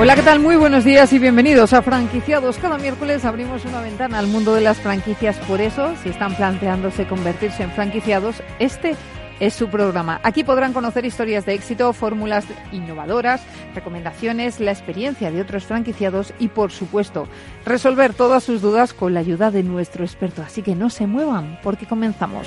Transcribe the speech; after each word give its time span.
Hola, 0.00 0.14
¿qué 0.14 0.22
tal? 0.22 0.38
Muy 0.38 0.54
buenos 0.54 0.84
días 0.84 1.12
y 1.12 1.18
bienvenidos 1.18 1.72
a 1.72 1.82
Franquiciados. 1.82 2.56
Cada 2.58 2.78
miércoles 2.78 3.24
abrimos 3.24 3.64
una 3.64 3.80
ventana 3.80 4.20
al 4.20 4.28
mundo 4.28 4.54
de 4.54 4.60
las 4.60 4.78
franquicias. 4.78 5.36
Por 5.38 5.60
eso, 5.60 5.92
si 6.04 6.10
están 6.10 6.36
planteándose 6.36 7.08
convertirse 7.08 7.64
en 7.64 7.72
franquiciados, 7.72 8.36
este 8.60 8.94
es 9.40 9.54
su 9.54 9.68
programa. 9.68 10.20
Aquí 10.22 10.44
podrán 10.44 10.72
conocer 10.72 11.04
historias 11.04 11.46
de 11.46 11.54
éxito, 11.54 11.92
fórmulas 11.92 12.44
innovadoras, 12.70 13.42
recomendaciones, 13.74 14.60
la 14.60 14.70
experiencia 14.70 15.32
de 15.32 15.40
otros 15.40 15.64
franquiciados 15.64 16.32
y, 16.38 16.46
por 16.46 16.70
supuesto, 16.70 17.26
resolver 17.66 18.14
todas 18.14 18.44
sus 18.44 18.62
dudas 18.62 18.94
con 18.94 19.14
la 19.14 19.20
ayuda 19.20 19.50
de 19.50 19.64
nuestro 19.64 20.04
experto. 20.04 20.42
Así 20.42 20.62
que 20.62 20.76
no 20.76 20.90
se 20.90 21.08
muevan, 21.08 21.58
porque 21.60 21.86
comenzamos. 21.86 22.46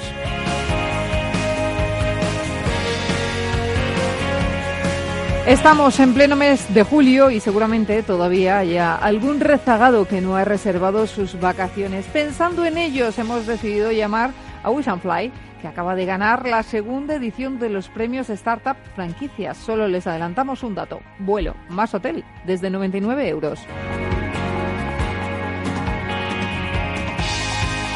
Estamos 5.52 6.00
en 6.00 6.14
pleno 6.14 6.38
mes 6.38 6.74
de 6.74 6.84
julio 6.84 7.30
y 7.30 7.42
seguramente 7.42 8.04
todavía 8.04 8.60
haya 8.60 8.96
algún 8.96 9.42
rezagado 9.42 10.08
que 10.08 10.22
no 10.22 10.38
ha 10.38 10.46
reservado 10.46 11.08
sus 11.08 11.38
vacaciones. 11.42 12.06
Pensando 12.06 12.64
en 12.64 12.78
ellos, 12.78 13.20
hemos 13.20 13.46
decidido 13.46 13.92
llamar 13.92 14.32
a 14.64 14.70
Wish 14.70 14.86
Fly, 15.02 15.30
que 15.62 15.68
acaba 15.68 15.96
de 15.96 16.06
ganar 16.06 16.48
la 16.48 16.64
segunda 16.64 17.16
edición 17.16 17.60
de 17.60 17.68
los 17.68 17.90
premios 17.90 18.30
Startup 18.30 18.78
Franquicias. 18.96 19.58
Solo 19.58 19.90
les 19.90 20.08
adelantamos 20.08 20.64
un 20.64 20.74
dato: 20.74 21.02
vuelo 21.20 21.54
más 21.68 21.94
hotel 21.94 22.24
desde 22.46 22.70
99 22.70 23.28
euros. 23.28 23.60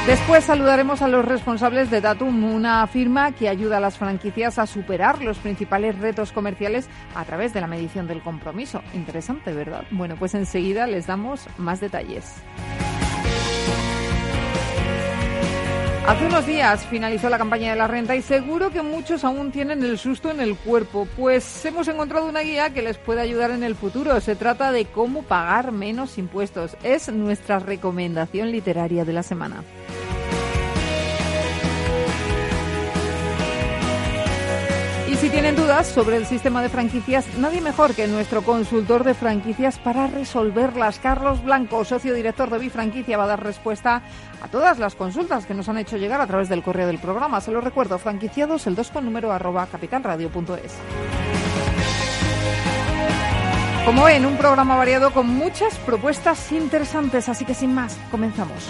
Después 0.07 0.43
saludaremos 0.43 1.01
a 1.01 1.07
los 1.07 1.25
responsables 1.25 1.89
de 1.89 1.99
Datum, 1.99 2.43
una 2.43 2.85
firma 2.85 3.31
que 3.31 3.49
ayuda 3.49 3.77
a 3.77 3.79
las 3.79 3.97
franquicias 3.97 4.59
a 4.59 4.67
superar 4.67 5.23
los 5.23 5.39
principales 5.39 5.97
retos 5.97 6.31
comerciales 6.31 6.87
a 7.15 7.25
través 7.25 7.53
de 7.55 7.61
la 7.61 7.65
medición 7.65 8.05
del 8.07 8.21
compromiso. 8.21 8.83
Interesante, 8.93 9.51
¿verdad? 9.51 9.83
Bueno, 9.89 10.15
pues 10.15 10.35
enseguida 10.35 10.85
les 10.85 11.07
damos 11.07 11.47
más 11.57 11.79
detalles. 11.79 12.35
Hace 16.07 16.27
unos 16.27 16.45
días 16.45 16.85
finalizó 16.85 17.29
la 17.31 17.39
campaña 17.39 17.71
de 17.71 17.77
la 17.77 17.87
renta 17.87 18.15
y 18.15 18.21
seguro 18.21 18.69
que 18.69 18.83
muchos 18.83 19.23
aún 19.23 19.51
tienen 19.51 19.83
el 19.83 19.97
susto 19.97 20.29
en 20.29 20.39
el 20.39 20.55
cuerpo, 20.55 21.07
pues 21.17 21.65
hemos 21.65 21.87
encontrado 21.87 22.27
una 22.27 22.41
guía 22.41 22.69
que 22.69 22.83
les 22.83 22.99
puede 22.99 23.21
ayudar 23.21 23.49
en 23.49 23.63
el 23.63 23.73
futuro. 23.73 24.21
Se 24.21 24.35
trata 24.35 24.71
de 24.71 24.85
cómo 24.85 25.23
pagar 25.23 25.71
menos 25.71 26.19
impuestos. 26.19 26.77
Es 26.83 27.11
nuestra 27.11 27.57
recomendación 27.57 28.51
literaria 28.51 29.03
de 29.03 29.13
la 29.13 29.23
semana. 29.23 29.63
Si 35.25 35.31
tienen 35.31 35.55
dudas 35.55 35.87
sobre 35.87 36.17
el 36.17 36.27
sistema 36.27 36.61
de 36.61 36.69
franquicias, 36.69 37.25
nadie 37.39 37.59
mejor 37.59 37.95
que 37.95 38.05
nuestro 38.05 38.43
consultor 38.43 39.03
de 39.03 39.15
franquicias 39.15 39.79
para 39.79 40.05
resolverlas. 40.05 40.99
Carlos 40.99 41.43
Blanco, 41.43 41.83
socio 41.83 42.13
director 42.13 42.51
de 42.51 42.59
Bifranquicia, 42.59 43.17
va 43.17 43.23
a 43.23 43.27
dar 43.29 43.43
respuesta 43.43 44.03
a 44.43 44.47
todas 44.49 44.77
las 44.77 44.93
consultas 44.93 45.47
que 45.47 45.55
nos 45.55 45.67
han 45.67 45.79
hecho 45.79 45.97
llegar 45.97 46.21
a 46.21 46.27
través 46.27 46.47
del 46.47 46.61
correo 46.61 46.85
del 46.85 46.99
programa. 46.99 47.41
Se 47.41 47.51
lo 47.51 47.59
recuerdo, 47.59 47.97
franquiciados, 47.97 48.67
el 48.67 48.75
2 48.75 48.91
con 48.91 49.05
número 49.05 49.31
arroba 49.31 49.65
capitalradio.es. 49.65 50.75
Como 53.83 54.03
ven, 54.03 54.27
un 54.27 54.37
programa 54.37 54.75
variado 54.75 55.11
con 55.11 55.27
muchas 55.27 55.75
propuestas 55.79 56.51
interesantes, 56.51 57.29
así 57.29 57.45
que 57.45 57.55
sin 57.55 57.73
más, 57.73 57.97
comenzamos. 58.11 58.69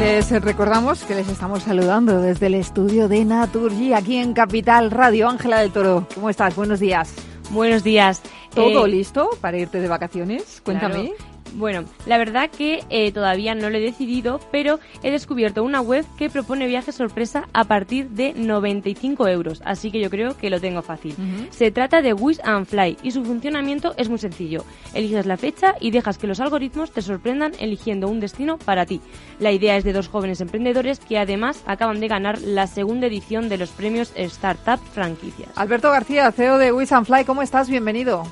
Les 0.00 0.30
recordamos 0.42 1.02
que 1.04 1.14
les 1.14 1.28
estamos 1.28 1.62
saludando 1.62 2.20
desde 2.22 2.46
el 2.46 2.54
estudio 2.54 3.06
de 3.06 3.24
Naturgy 3.24 3.92
aquí 3.92 4.16
en 4.16 4.32
Capital 4.32 4.90
Radio. 4.90 5.28
Ángela 5.28 5.60
del 5.60 5.70
Toro, 5.72 6.06
¿cómo 6.14 6.30
estás? 6.30 6.56
Buenos 6.56 6.80
días. 6.80 7.12
Buenos 7.50 7.84
días. 7.84 8.22
¿Todo 8.54 8.86
Eh, 8.86 8.90
listo 8.90 9.28
para 9.42 9.58
irte 9.58 9.78
de 9.80 9.88
vacaciones? 9.88 10.62
Cuéntame. 10.64 11.12
claro. 11.12 11.29
Bueno, 11.54 11.84
la 12.06 12.18
verdad 12.18 12.50
que 12.50 12.84
eh, 12.90 13.12
todavía 13.12 13.54
no 13.54 13.70
lo 13.70 13.76
he 13.76 13.80
decidido, 13.80 14.40
pero 14.50 14.78
he 15.02 15.10
descubierto 15.10 15.62
una 15.62 15.80
web 15.80 16.04
que 16.16 16.30
propone 16.30 16.66
viajes 16.66 16.94
sorpresa 16.94 17.48
a 17.52 17.64
partir 17.64 18.10
de 18.10 18.32
95 18.34 19.28
euros, 19.28 19.62
así 19.64 19.90
que 19.90 20.00
yo 20.00 20.10
creo 20.10 20.36
que 20.36 20.50
lo 20.50 20.60
tengo 20.60 20.82
fácil. 20.82 21.14
Se 21.50 21.70
trata 21.70 22.02
de 22.02 22.12
Wish 22.12 22.40
and 22.44 22.66
Fly 22.66 22.98
y 23.02 23.10
su 23.10 23.24
funcionamiento 23.24 23.94
es 23.96 24.08
muy 24.08 24.18
sencillo. 24.18 24.64
Eliges 24.94 25.26
la 25.26 25.36
fecha 25.36 25.74
y 25.80 25.90
dejas 25.90 26.18
que 26.18 26.26
los 26.26 26.40
algoritmos 26.40 26.92
te 26.92 27.02
sorprendan 27.02 27.52
eligiendo 27.58 28.08
un 28.08 28.20
destino 28.20 28.58
para 28.58 28.86
ti. 28.86 29.00
La 29.38 29.52
idea 29.52 29.76
es 29.76 29.84
de 29.84 29.92
dos 29.92 30.08
jóvenes 30.08 30.40
emprendedores 30.40 31.00
que 31.00 31.18
además 31.18 31.62
acaban 31.66 32.00
de 32.00 32.08
ganar 32.08 32.40
la 32.40 32.66
segunda 32.66 33.06
edición 33.06 33.48
de 33.48 33.58
los 33.58 33.70
premios 33.70 34.12
Startup 34.14 34.80
Franquicias. 34.92 35.50
Alberto 35.56 35.90
García, 35.90 36.30
CEO 36.32 36.58
de 36.58 36.72
Wish 36.72 36.92
and 36.92 37.06
Fly, 37.06 37.24
¿cómo 37.24 37.42
estás? 37.42 37.68
Bienvenido. 37.68 38.24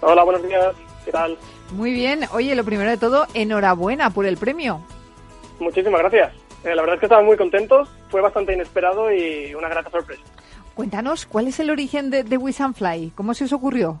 Hola, 0.00 0.24
buenos 0.24 0.42
días. 0.42 0.85
¿Qué 1.06 1.12
tal? 1.12 1.38
Muy 1.72 1.92
bien. 1.92 2.20
Oye, 2.32 2.54
lo 2.56 2.64
primero 2.64 2.90
de 2.90 2.96
todo, 2.98 3.26
enhorabuena 3.32 4.10
por 4.10 4.26
el 4.26 4.36
premio. 4.36 4.80
Muchísimas 5.60 6.00
gracias. 6.00 6.34
Eh, 6.64 6.74
la 6.74 6.82
verdad 6.82 6.94
es 6.94 7.00
que 7.00 7.06
estamos 7.06 7.24
muy 7.24 7.36
contentos. 7.36 7.88
Fue 8.10 8.20
bastante 8.20 8.52
inesperado 8.52 9.12
y 9.12 9.54
una 9.54 9.68
grata 9.68 9.88
sorpresa. 9.88 10.22
Cuéntanos, 10.74 11.24
¿cuál 11.24 11.46
es 11.46 11.60
el 11.60 11.70
origen 11.70 12.10
de, 12.10 12.24
de 12.24 12.36
Wish 12.36 12.60
and 12.60 12.74
Fly? 12.74 13.12
¿Cómo 13.14 13.34
se 13.34 13.44
os 13.44 13.52
ocurrió? 13.52 14.00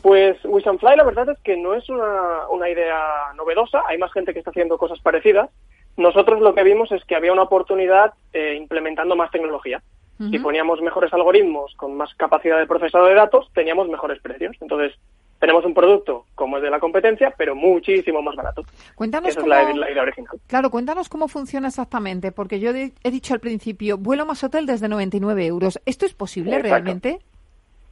Pues 0.00 0.38
Wish 0.44 0.68
and 0.68 0.78
Fly, 0.78 0.96
la 0.96 1.02
verdad 1.02 1.28
es 1.30 1.38
que 1.40 1.56
no 1.56 1.74
es 1.74 1.88
una, 1.90 2.48
una 2.48 2.70
idea 2.70 2.96
novedosa. 3.36 3.82
Hay 3.88 3.98
más 3.98 4.12
gente 4.12 4.32
que 4.32 4.38
está 4.38 4.50
haciendo 4.50 4.78
cosas 4.78 5.00
parecidas. 5.00 5.50
Nosotros 5.96 6.40
lo 6.40 6.54
que 6.54 6.62
vimos 6.62 6.92
es 6.92 7.04
que 7.04 7.16
había 7.16 7.32
una 7.32 7.42
oportunidad 7.42 8.14
eh, 8.32 8.54
implementando 8.56 9.16
más 9.16 9.32
tecnología. 9.32 9.82
Si 10.18 10.36
Ujú. 10.36 10.42
poníamos 10.42 10.80
mejores 10.80 11.12
algoritmos 11.12 11.74
con 11.76 11.96
más 11.96 12.14
capacidad 12.14 12.58
de 12.58 12.66
procesado 12.66 13.06
de 13.06 13.14
datos, 13.14 13.50
teníamos 13.52 13.88
mejores 13.88 14.20
precios. 14.20 14.56
Entonces, 14.60 14.92
tenemos 15.38 15.64
un 15.64 15.74
producto 15.74 16.24
como 16.34 16.56
el 16.56 16.62
de 16.62 16.70
la 16.70 16.80
competencia, 16.80 17.32
pero 17.36 17.54
muchísimo 17.54 18.20
más 18.22 18.34
barato. 18.34 18.62
Cuéntanos 18.94 19.30
Esa 19.30 19.40
es 19.40 19.44
cómo... 19.44 19.54
la, 19.54 19.72
la 19.74 19.90
idea 19.90 20.02
original. 20.02 20.36
Claro, 20.46 20.70
cuéntanos 20.70 21.08
cómo 21.08 21.28
funciona 21.28 21.68
exactamente, 21.68 22.32
porque 22.32 22.58
yo 22.60 22.72
de- 22.72 22.92
he 23.04 23.10
dicho 23.10 23.34
al 23.34 23.40
principio, 23.40 23.98
vuelo 23.98 24.26
más 24.26 24.42
hotel 24.44 24.66
desde 24.66 24.88
99 24.88 25.46
euros. 25.46 25.80
¿Esto 25.86 26.06
es 26.06 26.14
posible 26.14 26.56
Exacto. 26.56 26.68
realmente? 26.74 27.18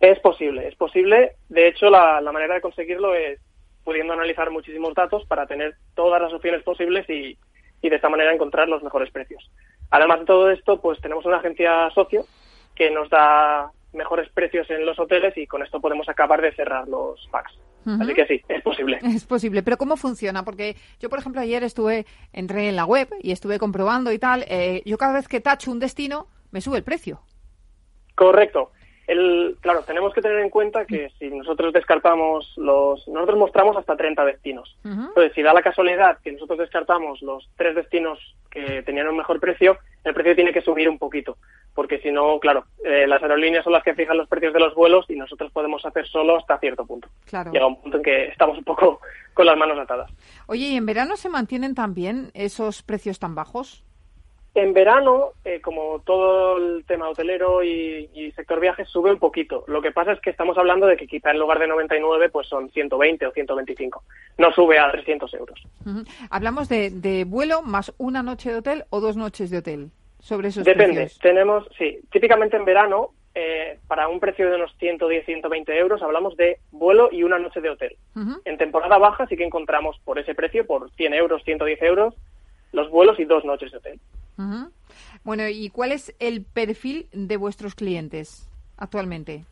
Es 0.01 0.19
posible, 0.21 0.69
es 0.69 0.75
posible. 0.77 1.33
De 1.49 1.69
hecho, 1.69 1.89
la, 1.89 2.21
la 2.21 2.33
manera 2.33 2.55
de 2.55 2.61
conseguirlo 2.61 3.15
es 3.15 3.39
pudiendo 3.85 4.13
analizar 4.13 4.51
muchísimos 4.51 4.95
datos 4.95 5.25
para 5.27 5.47
tener 5.47 5.77
todas 5.95 6.21
las 6.21 6.33
opciones 6.33 6.63
posibles 6.65 7.09
y, 7.09 7.39
y 7.81 7.89
de 7.89 7.97
esta 7.97 8.09
manera 8.09 8.35
encontrar 8.35 8.69
los 8.69 8.83
mejores 8.83 9.11
precios. 9.13 9.49
Además 9.91 10.19
de 10.21 10.27
todo 10.27 10.51
esto, 10.51 10.81
pues 10.81 11.01
tenemos 11.01 11.25
una 11.25 11.37
agencia 11.37 11.89
socio 11.95 12.25
que 12.75 12.91
nos 12.91 13.09
da 13.09 13.71
mejores 13.97 14.29
precios 14.31 14.69
en 14.71 14.87
los 14.87 14.99
hoteles 14.99 15.37
y 15.37 15.47
con 15.47 15.63
esto 15.63 15.81
podemos 15.81 16.09
acabar 16.09 16.41
de 16.41 16.53
cerrar 16.55 16.87
los 16.89 17.27
packs. 17.31 17.53
Así 17.87 18.15
que 18.15 18.27
sí, 18.27 18.43
es 18.49 18.63
posible. 18.63 18.99
Es 19.03 19.25
posible, 19.25 19.63
pero 19.63 19.77
¿cómo 19.77 19.97
funciona? 19.97 20.45
Porque 20.45 20.77
yo, 20.99 21.09
por 21.09 21.21
ejemplo, 21.21 21.41
ayer 21.41 21.63
estuve, 21.63 22.05
entré 22.33 22.69
en 22.69 22.77
la 22.77 22.85
web 22.85 23.09
y 23.23 23.31
estuve 23.31 23.59
comprobando 23.59 24.13
y 24.13 24.19
tal. 24.19 24.45
eh, 24.49 24.83
yo 24.85 24.99
cada 24.99 25.15
vez 25.15 25.29
que 25.29 25.41
tacho 25.41 25.71
un 25.71 25.79
destino, 25.79 26.27
me 26.51 26.61
sube 26.61 26.79
el 26.79 26.85
precio. 26.85 27.21
Correcto. 28.17 28.73
El, 29.07 29.57
claro, 29.61 29.83
tenemos 29.83 30.13
que 30.13 30.21
tener 30.21 30.39
en 30.41 30.51
cuenta 30.51 30.85
que 30.85 31.11
si 31.19 31.31
nosotros 31.31 31.73
descartamos 31.73 32.53
los... 32.57 33.07
Nosotros 33.07 33.39
mostramos 33.39 33.77
hasta 33.77 33.97
30 33.97 34.25
destinos. 34.25 34.77
Entonces, 34.85 35.33
si 35.35 35.43
da 35.43 35.53
la 35.53 35.63
casualidad 35.63 36.19
que 36.23 36.33
nosotros 36.33 36.59
descartamos 36.59 37.23
los 37.23 37.49
tres 37.57 37.77
destinos 37.77 38.19
que 38.51 38.83
tenían 38.83 39.09
un 39.09 39.17
mejor 39.17 39.39
precio, 39.39 39.79
el 40.03 40.15
precio 40.15 40.35
tiene 40.35 40.53
que 40.53 40.61
subir 40.61 40.89
un 40.89 40.99
poquito. 40.99 41.37
Porque 41.75 41.99
si 42.01 42.11
no, 42.11 42.41
claro, 42.41 42.65
eh, 42.85 43.07
las 43.07 43.23
aerolíneas 43.23 43.63
son 43.63 43.75
las 43.75 43.85
que 43.85 43.95
fijan 43.95 44.17
los 44.17 44.29
precios 44.29 44.53
de 44.53 44.61
los 44.61 44.75
vuelos 44.75 45.05
y 45.09 45.15
nosotros 45.15 45.53
podemos 45.53 45.85
hacer 45.85 46.07
solo 46.09 46.39
hasta 46.39 46.59
cierto 46.59 46.85
punto. 46.85 47.09
Claro. 47.27 47.53
Llega 47.53 47.67
un 47.67 47.81
punto 47.81 47.99
en 47.99 48.03
que 48.03 48.29
estamos 48.29 48.59
un 48.59 48.65
poco 48.65 49.01
con 49.35 49.47
las 49.47 49.57
manos 49.57 49.79
atadas. 49.79 50.11
Oye, 50.47 50.69
¿y 50.69 50.77
en 50.77 50.87
verano 50.87 51.17
se 51.17 51.29
mantienen 51.29 51.75
también 51.75 52.31
esos 52.35 52.83
precios 52.83 53.19
tan 53.19 53.35
bajos? 53.35 53.86
En 54.57 54.73
verano, 54.73 55.33
eh, 55.45 55.61
como 55.61 55.99
todo 55.99 56.57
el 56.57 56.87
tema 56.87 57.11
hotelero 57.11 57.63
y, 57.63 58.09
y, 58.15 58.33
sector 58.33 58.59
viajes, 58.59 58.89
sube 58.89 59.13
un 59.13 59.19
poquito. 59.19 59.65
Lo 59.67 59.83
que 59.83 59.93
pasa 59.93 60.13
es 60.13 60.21
que 60.21 60.31
estamos 60.31 60.57
hablando 60.57 60.87
de 60.87 60.97
que 60.97 61.07
quizá 61.07 61.31
en 61.31 61.39
lugar 61.39 61.59
de 61.59 61.67
99, 61.67 62.31
pues 62.31 62.49
son 62.49 62.71
120 62.71 63.27
o 63.27 63.33
125. 63.33 64.03
No 64.39 64.51
sube 64.53 64.79
a 64.79 64.91
300 64.91 65.35
euros. 65.35 65.63
Uh 65.85 65.91
-huh. 65.91 66.09
Hablamos 66.31 66.71
de, 66.71 66.89
de, 66.89 67.27
vuelo 67.27 67.61
más 67.61 67.93
una 67.99 68.23
noche 68.23 68.51
de 68.51 68.57
hotel 68.57 68.85
o 68.89 69.01
dos 69.01 69.19
noches 69.19 69.51
de 69.51 69.59
hotel. 69.59 69.91
Sobre 70.21 70.49
esos 70.49 70.65
Depende. 70.65 70.95
precios. 71.03 71.21
Tenemos, 71.21 71.69
sí, 71.77 71.99
típicamente 72.11 72.57
en 72.57 72.65
verano, 72.65 73.11
eh, 73.35 73.79
para 73.87 74.09
un 74.09 74.21
precio 74.21 74.49
de 74.49 74.57
unos 74.57 74.75
110, 74.79 75.27
120 75.27 75.79
euros, 75.79 76.01
hablamos 76.01 76.35
de 76.39 76.61
vuelo 76.71 77.11
y 77.13 77.25
una 77.25 77.39
noche 77.39 77.61
de 77.61 77.69
hotel. 77.69 77.95
Uh 78.15 78.21
-huh. 78.21 78.41
En 78.47 78.57
temporada 78.57 78.97
baja 78.97 79.27
sí 79.27 79.37
que 79.37 79.45
encontramos 79.45 79.99
por 80.03 80.19
ese 80.19 80.35
precio, 80.35 80.67
por 80.67 80.91
100 80.93 81.13
euros, 81.13 81.45
110 81.45 81.83
euros, 81.83 82.15
los 82.73 82.91
vuelos 82.91 83.19
y 83.19 83.25
dos 83.25 83.45
noches 83.45 83.73
de 83.73 83.79
hotel. 83.79 84.01
Uh 84.39 84.43
-huh. 84.43 84.71
Bueno, 85.25 85.49
¿y 85.49 85.71
cuál 85.71 85.93
es 85.93 86.15
el 86.19 86.45
perfil 86.45 87.09
de 87.13 87.37
vuestros 87.37 87.75
clientes 87.75 88.49
actualmente? 88.77 89.45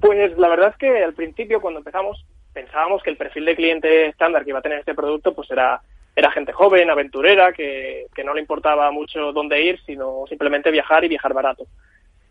Pues 0.00 0.36
la 0.36 0.48
verdad 0.48 0.70
es 0.70 0.76
que 0.76 1.02
al 1.02 1.14
principio, 1.14 1.60
cuando 1.60 1.78
empezamos, 1.78 2.24
pensábamos 2.52 3.02
que 3.02 3.10
el 3.10 3.16
perfil 3.16 3.44
de 3.44 3.56
cliente 3.56 4.06
estándar 4.06 4.44
que 4.44 4.50
iba 4.50 4.58
a 4.58 4.62
tener 4.62 4.80
este 4.80 4.94
producto 4.94 5.34
pues 5.34 5.50
era, 5.50 5.80
era 6.14 6.30
gente 6.30 6.52
joven, 6.52 6.90
aventurera, 6.90 7.52
que, 7.52 8.06
que 8.14 8.24
no 8.24 8.34
le 8.34 8.40
importaba 8.40 8.90
mucho 8.90 9.32
dónde 9.32 9.62
ir, 9.62 9.80
sino 9.86 10.24
simplemente 10.28 10.70
viajar 10.70 11.04
y 11.04 11.08
viajar 11.08 11.32
barato. 11.32 11.66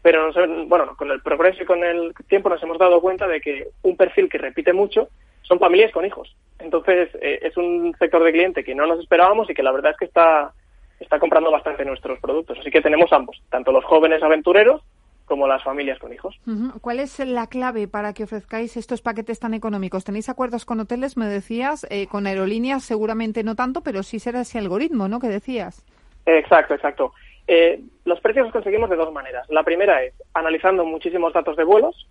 Pero, 0.01 0.31
bueno, 0.67 0.95
con 0.97 1.11
el 1.11 1.21
progreso 1.21 1.61
y 1.61 1.65
con 1.65 1.83
el 1.83 2.13
tiempo 2.27 2.49
nos 2.49 2.61
hemos 2.63 2.79
dado 2.79 3.01
cuenta 3.01 3.27
de 3.27 3.39
que 3.39 3.67
un 3.83 3.95
perfil 3.95 4.29
que 4.29 4.39
repite 4.39 4.73
mucho 4.73 5.09
son 5.43 5.59
familias 5.59 5.91
con 5.91 6.05
hijos. 6.05 6.35
Entonces, 6.59 7.09
eh, 7.21 7.39
es 7.41 7.57
un 7.57 7.95
sector 7.97 8.23
de 8.23 8.31
cliente 8.31 8.63
que 8.63 8.75
no 8.75 8.85
nos 8.85 8.99
esperábamos 8.99 9.49
y 9.49 9.53
que 9.53 9.63
la 9.63 9.71
verdad 9.71 9.91
es 9.91 9.97
que 9.97 10.05
está 10.05 10.53
está 10.99 11.19
comprando 11.19 11.51
bastante 11.51 11.83
nuestros 11.83 12.19
productos. 12.19 12.59
Así 12.59 12.69
que 12.69 12.81
tenemos 12.81 13.11
ambos, 13.11 13.41
tanto 13.49 13.71
los 13.71 13.83
jóvenes 13.85 14.21
aventureros 14.23 14.81
como 15.25 15.47
las 15.47 15.63
familias 15.63 15.97
con 15.97 16.11
hijos. 16.11 16.37
¿Cuál 16.81 16.99
es 16.99 17.17
la 17.19 17.47
clave 17.47 17.87
para 17.87 18.13
que 18.13 18.25
ofrezcáis 18.25 18.75
estos 18.75 19.01
paquetes 19.01 19.39
tan 19.39 19.53
económicos? 19.53 20.03
¿Tenéis 20.03 20.27
acuerdos 20.27 20.65
con 20.65 20.81
hoteles, 20.81 21.15
me 21.15 21.25
decías? 21.25 21.87
Eh, 21.89 22.07
con 22.07 22.27
aerolíneas 22.27 22.83
seguramente 22.83 23.41
no 23.43 23.55
tanto, 23.55 23.81
pero 23.81 24.03
sí 24.03 24.19
será 24.19 24.41
ese 24.41 24.59
algoritmo, 24.59 25.07
¿no? 25.07 25.19
Que 25.19 25.29
decías. 25.29 25.85
Exacto, 26.25 26.73
exacto. 26.73 27.13
Eh, 27.47 27.79
los 28.03 28.19
precios 28.19 28.45
los 28.45 28.53
conseguimos 28.53 28.89
de 28.89 28.97
dos 28.97 29.11
maneras. 29.13 29.49
La 29.49 29.63
primera 29.63 30.03
es 30.03 30.13
analizando 30.33 30.83
muchísimos 30.83 31.31
datos 31.33 31.55
de 31.55 31.63
vuelos. 31.63 32.07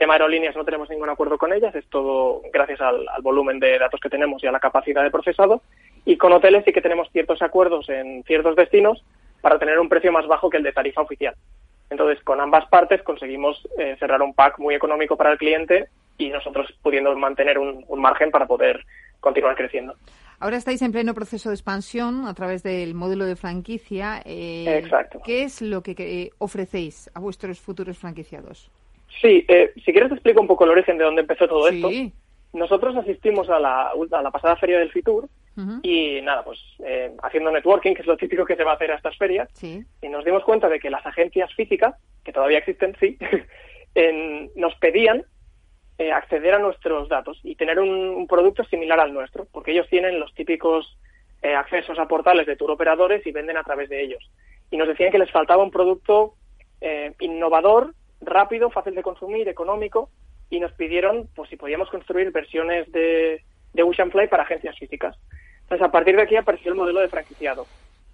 Tema 0.00 0.14
aerolíneas 0.14 0.56
no 0.56 0.64
tenemos 0.64 0.88
ningún 0.88 1.10
acuerdo 1.10 1.36
con 1.36 1.52
ellas, 1.52 1.74
es 1.74 1.86
todo 1.90 2.40
gracias 2.50 2.80
al, 2.80 3.06
al 3.06 3.20
volumen 3.20 3.60
de 3.60 3.78
datos 3.78 4.00
que 4.00 4.08
tenemos 4.08 4.42
y 4.42 4.46
a 4.46 4.50
la 4.50 4.58
capacidad 4.58 5.02
de 5.02 5.10
procesado. 5.10 5.60
Y 6.06 6.16
con 6.16 6.32
hoteles 6.32 6.64
sí 6.64 6.72
que 6.72 6.80
tenemos 6.80 7.10
ciertos 7.12 7.42
acuerdos 7.42 7.86
en 7.90 8.24
ciertos 8.24 8.56
destinos 8.56 9.04
para 9.42 9.58
tener 9.58 9.78
un 9.78 9.90
precio 9.90 10.10
más 10.10 10.26
bajo 10.26 10.48
que 10.48 10.56
el 10.56 10.62
de 10.62 10.72
tarifa 10.72 11.02
oficial. 11.02 11.34
Entonces, 11.90 12.24
con 12.24 12.40
ambas 12.40 12.66
partes 12.70 13.02
conseguimos 13.02 13.68
eh, 13.78 13.94
cerrar 13.98 14.22
un 14.22 14.32
pack 14.32 14.58
muy 14.58 14.74
económico 14.74 15.18
para 15.18 15.32
el 15.32 15.36
cliente 15.36 15.90
y 16.16 16.30
nosotros 16.30 16.72
pudiendo 16.80 17.14
mantener 17.14 17.58
un, 17.58 17.84
un, 17.86 18.00
margen 18.00 18.30
para 18.30 18.46
poder 18.46 18.86
continuar 19.20 19.54
creciendo. 19.54 19.96
Ahora 20.38 20.56
estáis 20.56 20.80
en 20.80 20.92
pleno 20.92 21.12
proceso 21.12 21.50
de 21.50 21.56
expansión 21.56 22.26
a 22.26 22.32
través 22.32 22.62
del 22.62 22.94
módulo 22.94 23.26
de 23.26 23.36
franquicia. 23.36 24.22
Eh, 24.24 24.78
Exacto. 24.82 25.20
¿Qué 25.22 25.42
es 25.42 25.60
lo 25.60 25.82
que, 25.82 26.30
ofrecéis 26.38 27.10
a 27.12 27.20
vuestros 27.20 27.60
futuros 27.60 27.98
franquiciados? 27.98 28.70
Sí, 29.20 29.44
eh, 29.48 29.72
si 29.76 29.92
quieres 29.92 30.08
te 30.08 30.14
explico 30.14 30.40
un 30.40 30.46
poco 30.46 30.64
el 30.64 30.70
origen 30.70 30.98
de 30.98 31.04
dónde 31.04 31.20
empezó 31.22 31.46
todo 31.46 31.68
sí. 31.68 31.76
esto. 31.76 32.16
Nosotros 32.52 32.96
asistimos 32.96 33.48
a 33.48 33.60
la, 33.60 33.92
a 33.92 34.22
la 34.22 34.30
pasada 34.30 34.56
feria 34.56 34.78
del 34.78 34.90
Fitur 34.90 35.24
uh 35.24 35.60
-huh. 35.60 35.80
y 35.82 36.20
nada, 36.22 36.42
pues 36.42 36.58
eh, 36.84 37.12
haciendo 37.22 37.52
networking, 37.52 37.94
que 37.94 38.02
es 38.02 38.08
lo 38.08 38.16
típico 38.16 38.44
que 38.44 38.56
se 38.56 38.64
va 38.64 38.72
a 38.72 38.74
hacer 38.74 38.90
a 38.90 38.96
estas 38.96 39.16
ferias, 39.16 39.48
sí. 39.52 39.84
y 40.02 40.08
nos 40.08 40.24
dimos 40.24 40.42
cuenta 40.42 40.68
de 40.68 40.80
que 40.80 40.90
las 40.90 41.06
agencias 41.06 41.54
físicas, 41.54 41.94
que 42.24 42.32
todavía 42.32 42.58
existen, 42.58 42.96
sí, 42.98 43.16
en, 43.94 44.50
nos 44.56 44.74
pedían 44.76 45.24
eh, 45.98 46.10
acceder 46.10 46.54
a 46.54 46.58
nuestros 46.58 47.08
datos 47.08 47.38
y 47.44 47.54
tener 47.54 47.78
un, 47.78 47.90
un, 47.90 48.26
producto 48.26 48.64
similar 48.64 48.98
al 48.98 49.12
nuestro, 49.12 49.46
porque 49.52 49.70
ellos 49.70 49.86
tienen 49.88 50.18
los 50.18 50.34
típicos 50.34 50.98
eh, 51.42 51.54
accesos 51.54 51.98
a 51.98 52.08
portales 52.08 52.46
de 52.46 52.56
tour 52.56 52.70
operadores 52.70 53.26
y 53.26 53.32
venden 53.32 53.56
a 53.56 53.62
través 53.62 53.88
de 53.88 54.02
ellos. 54.02 54.30
Y 54.70 54.76
nos 54.76 54.88
decían 54.88 55.10
que 55.10 55.18
les 55.18 55.30
faltaba 55.30 55.62
un 55.62 55.70
producto 55.70 56.34
eh, 56.80 57.12
innovador, 57.20 57.94
rápido, 58.20 58.70
fácil 58.70 58.94
de 58.94 59.02
consumir, 59.02 59.48
económico, 59.48 60.10
y 60.50 60.60
nos 60.60 60.72
pidieron 60.72 61.28
pues 61.34 61.48
si 61.48 61.56
podíamos 61.56 61.88
construir 61.90 62.30
versiones 62.32 62.90
de, 62.92 63.42
de 63.72 63.82
Wish 63.82 64.00
and 64.00 64.12
Fly 64.12 64.28
para 64.28 64.42
agencias 64.42 64.76
físicas. 64.78 65.16
Entonces, 65.62 65.86
a 65.86 65.92
partir 65.92 66.16
de 66.16 66.22
aquí 66.22 66.36
apareció 66.36 66.72
el 66.72 66.78
modelo 66.78 67.00
de 67.00 67.08
franquiciado. 67.08 67.66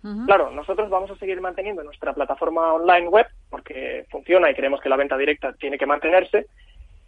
Uh 0.05 0.09
-huh. 0.09 0.27
Claro, 0.27 0.51
nosotros 0.51 0.91
vamos 0.91 1.11
a 1.11 1.17
seguir 1.17 1.41
manteniendo 1.41 1.83
nuestra 1.83 2.13
plataforma 2.13 2.75
online 2.75 3.09
web 3.09 3.27
porque 3.49 4.05
funciona 4.11 4.51
y 4.51 4.55
creemos 4.55 4.81
que 4.81 4.91
la 4.91 4.97
venta 4.97 5.17
directa 5.17 5.55
tiene 5.55 5.79
que 5.79 5.87
mantenerse, 5.87 6.47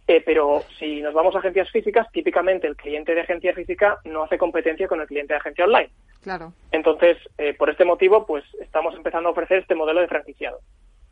eh, 0.07 0.23
pero 0.25 0.63
si 0.79 1.01
nos 1.01 1.13
vamos 1.13 1.35
a 1.35 1.37
agencias 1.37 1.69
físicas, 1.69 2.11
típicamente 2.11 2.65
el 2.65 2.75
cliente 2.75 3.13
de 3.13 3.21
agencia 3.21 3.53
física 3.53 3.99
no 4.05 4.23
hace 4.23 4.39
competencia 4.39 4.87
con 4.87 4.99
el 4.99 5.07
cliente 5.07 5.33
de 5.33 5.39
agencia 5.39 5.65
online. 5.65 5.91
Claro. 6.23 6.51
Entonces, 6.71 7.17
eh, 7.37 7.53
por 7.53 7.69
este 7.69 7.85
motivo, 7.85 8.25
pues 8.25 8.43
estamos 8.59 8.95
empezando 8.95 9.29
a 9.29 9.33
ofrecer 9.33 9.59
este 9.59 9.75
modelo 9.75 10.01
de 10.01 10.07
franquiciado. 10.07 10.59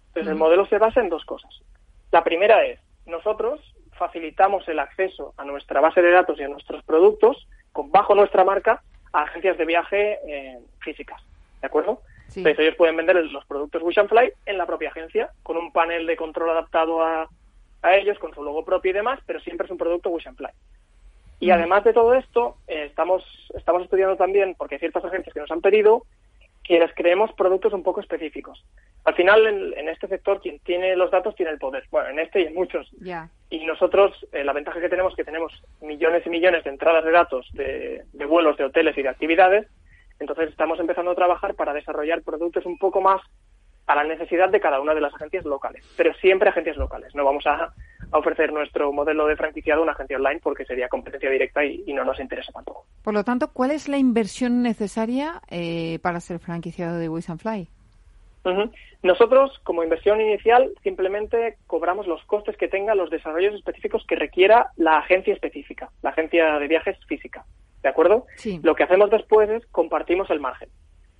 Entonces, 0.07 0.25
uh 0.25 0.30
-huh. 0.30 0.34
el 0.34 0.39
modelo 0.39 0.66
se 0.66 0.80
basa 0.80 1.00
en 1.00 1.10
dos 1.10 1.24
cosas. 1.25 1.62
La 2.12 2.24
primera 2.24 2.63
es, 2.65 2.80
nosotros 3.06 3.62
facilitamos 3.94 4.68
el 4.68 4.80
acceso 4.80 5.33
a 5.38 5.44
nuestra 5.44 5.81
base 5.81 6.01
de 6.01 6.12
datos 6.12 6.39
y 6.39 6.44
a 6.44 6.48
nuestros 6.48 6.83
productos 6.83 7.48
con, 7.71 7.92
bajo 7.92 8.15
nuestra 8.15 8.44
marca 8.44 8.83
a 9.13 9.24
agencias 9.24 9.57
de 9.57 9.65
viaje 9.65 10.19
eh, 10.27 10.59
físicas. 10.80 11.21
¿De 11.62 11.68
acuerdo? 11.68 12.01
Sí. 12.27 12.42
Entonces 12.42 12.59
ellos 12.59 12.75
pueden 12.75 12.98
vender 12.98 13.15
los 13.15 13.45
productos 13.45 13.81
Wish 13.81 14.00
and 14.00 14.09
Fly 14.09 14.31
en 14.45 14.57
la 14.57 14.65
propia 14.65 14.89
agencia 14.89 15.31
con 15.44 15.57
un 15.57 15.71
panel 15.71 16.06
de 16.06 16.18
control 16.18 16.50
adaptado 16.51 17.04
a, 17.04 17.27
a 17.81 17.95
ellos, 17.95 18.19
con 18.19 18.33
su 18.33 18.44
logo 18.44 18.63
propio 18.63 18.92
y 18.92 18.94
demás, 18.94 19.19
pero 19.25 19.39
siempre 19.39 19.65
es 19.65 19.71
un 19.71 19.77
producto 19.77 20.10
Wish 20.10 20.27
and 20.27 20.38
Fly. 20.38 20.50
Y 21.39 21.48
mm. 21.48 21.51
además 21.51 21.83
de 21.83 21.94
todo 21.94 22.13
esto, 22.13 22.57
eh, 22.68 22.86
estamos, 22.86 23.24
estamos 23.56 23.83
estudiando 23.83 24.15
también, 24.18 24.55
porque 24.55 24.75
hay 24.75 24.79
ciertas 24.79 25.05
agencias 25.05 25.34
que 25.34 25.39
nos 25.39 25.51
han 25.51 25.62
pedido, 25.62 26.03
que 26.67 26.79
les 26.79 26.93
creemos 26.93 27.31
productos 27.33 27.71
un 27.71 27.81
poco 27.81 28.01
específicos. 28.01 28.65
Al 29.05 29.15
final, 29.15 29.47
en, 29.47 29.74
en, 29.77 29.88
este 29.88 30.07
sector, 30.07 30.41
quien 30.41 30.59
tiene 30.59 30.97
los 30.97 31.09
datos 31.09 31.33
tiene 31.36 31.53
el 31.53 31.59
poder. 31.59 31.86
Bueno, 31.89 32.09
en 32.09 32.19
este 32.19 32.41
y 32.41 32.45
en 32.47 32.53
muchos. 32.53 32.91
Yeah. 33.00 33.29
Y 33.50 33.65
nosotros, 33.65 34.13
eh, 34.33 34.43
la 34.43 34.51
ventaja 34.51 34.81
que 34.81 34.89
tenemos 34.89 35.13
es 35.13 35.15
que 35.15 35.24
tenemos 35.24 35.53
millones 35.81 36.25
y 36.25 36.29
millones 36.29 36.65
de 36.65 36.71
entradas 36.71 37.05
de 37.05 37.12
datos 37.12 37.47
de, 37.53 38.03
de, 38.12 38.25
vuelos, 38.25 38.57
de 38.57 38.65
hoteles 38.65 38.97
y 38.97 39.01
de 39.01 39.07
actividades. 39.07 39.67
Entonces, 40.19 40.50
estamos 40.50 40.77
empezando 40.81 41.12
a 41.12 41.15
trabajar 41.15 41.55
para 41.55 41.74
desarrollar 41.74 42.21
productos 42.21 42.65
un 42.65 42.77
poco 42.77 43.00
más 43.00 43.21
a 43.86 43.95
la 43.95 44.03
necesidad 44.03 44.50
de 44.50 44.59
cada 44.59 44.81
una 44.81 44.93
de 44.93 45.00
las 45.00 45.13
agencias 45.13 45.45
locales. 45.45 45.86
Pero 45.95 46.13
siempre 46.15 46.50
agencias 46.50 46.75
locales. 46.75 47.15
No 47.15 47.24
vamos 47.24 47.47
a, 47.47 47.74
a 48.11 48.17
ofrecer 48.17 48.53
nuestro 48.53 48.91
modelo 48.91 49.27
de 49.27 49.35
franquiciado 49.35 49.81
a 49.81 49.83
una 49.83 49.91
agencia 49.93 50.17
online 50.17 50.39
porque 50.41 50.65
sería 50.65 50.87
competencia 50.87 51.29
directa 51.29 51.63
y, 51.65 51.83
y, 51.85 51.93
no 51.93 52.03
nos 52.03 52.19
interesa 52.19 52.51
tampoco. 52.51 52.85
Por 53.03 53.13
lo 53.13 53.23
tanto, 53.23 53.51
¿cuál 53.51 53.71
es 53.71 53.87
la 53.87 53.97
inversión 53.97 54.61
necesaria 54.61 55.41
eh, 55.49 55.99
para 56.01 56.19
ser 56.19 56.39
franquiciado 56.39 56.97
de 56.97 57.09
Wish 57.09 57.29
and 57.29 57.39
Fly? 57.39 57.67
Uh 58.45 58.49
-huh. 58.49 58.71
Nosotros, 59.03 59.59
como 59.63 59.83
inversión 59.83 60.21
inicial, 60.21 60.71
simplemente 60.83 61.57
cobramos 61.67 62.07
los 62.07 62.23
costes 62.25 62.57
que 62.57 62.67
tenga 62.67 62.95
los 62.95 63.09
desarrollos 63.09 63.53
específicos 63.53 64.05
que 64.07 64.15
requiera 64.15 64.71
la 64.75 64.97
agencia 64.97 65.33
específica, 65.33 65.89
la 66.01 66.11
agencia 66.11 66.59
de 66.59 66.67
viajes 66.67 66.97
física. 67.07 67.45
¿De 67.83 67.89
acuerdo? 67.89 68.25
Sí. 68.35 68.59
Lo 68.63 68.75
que 68.75 68.83
hacemos 68.83 69.09
después 69.09 69.49
es 69.49 69.65
compartimos 69.67 70.29
el 70.29 70.39
margen. 70.39 70.69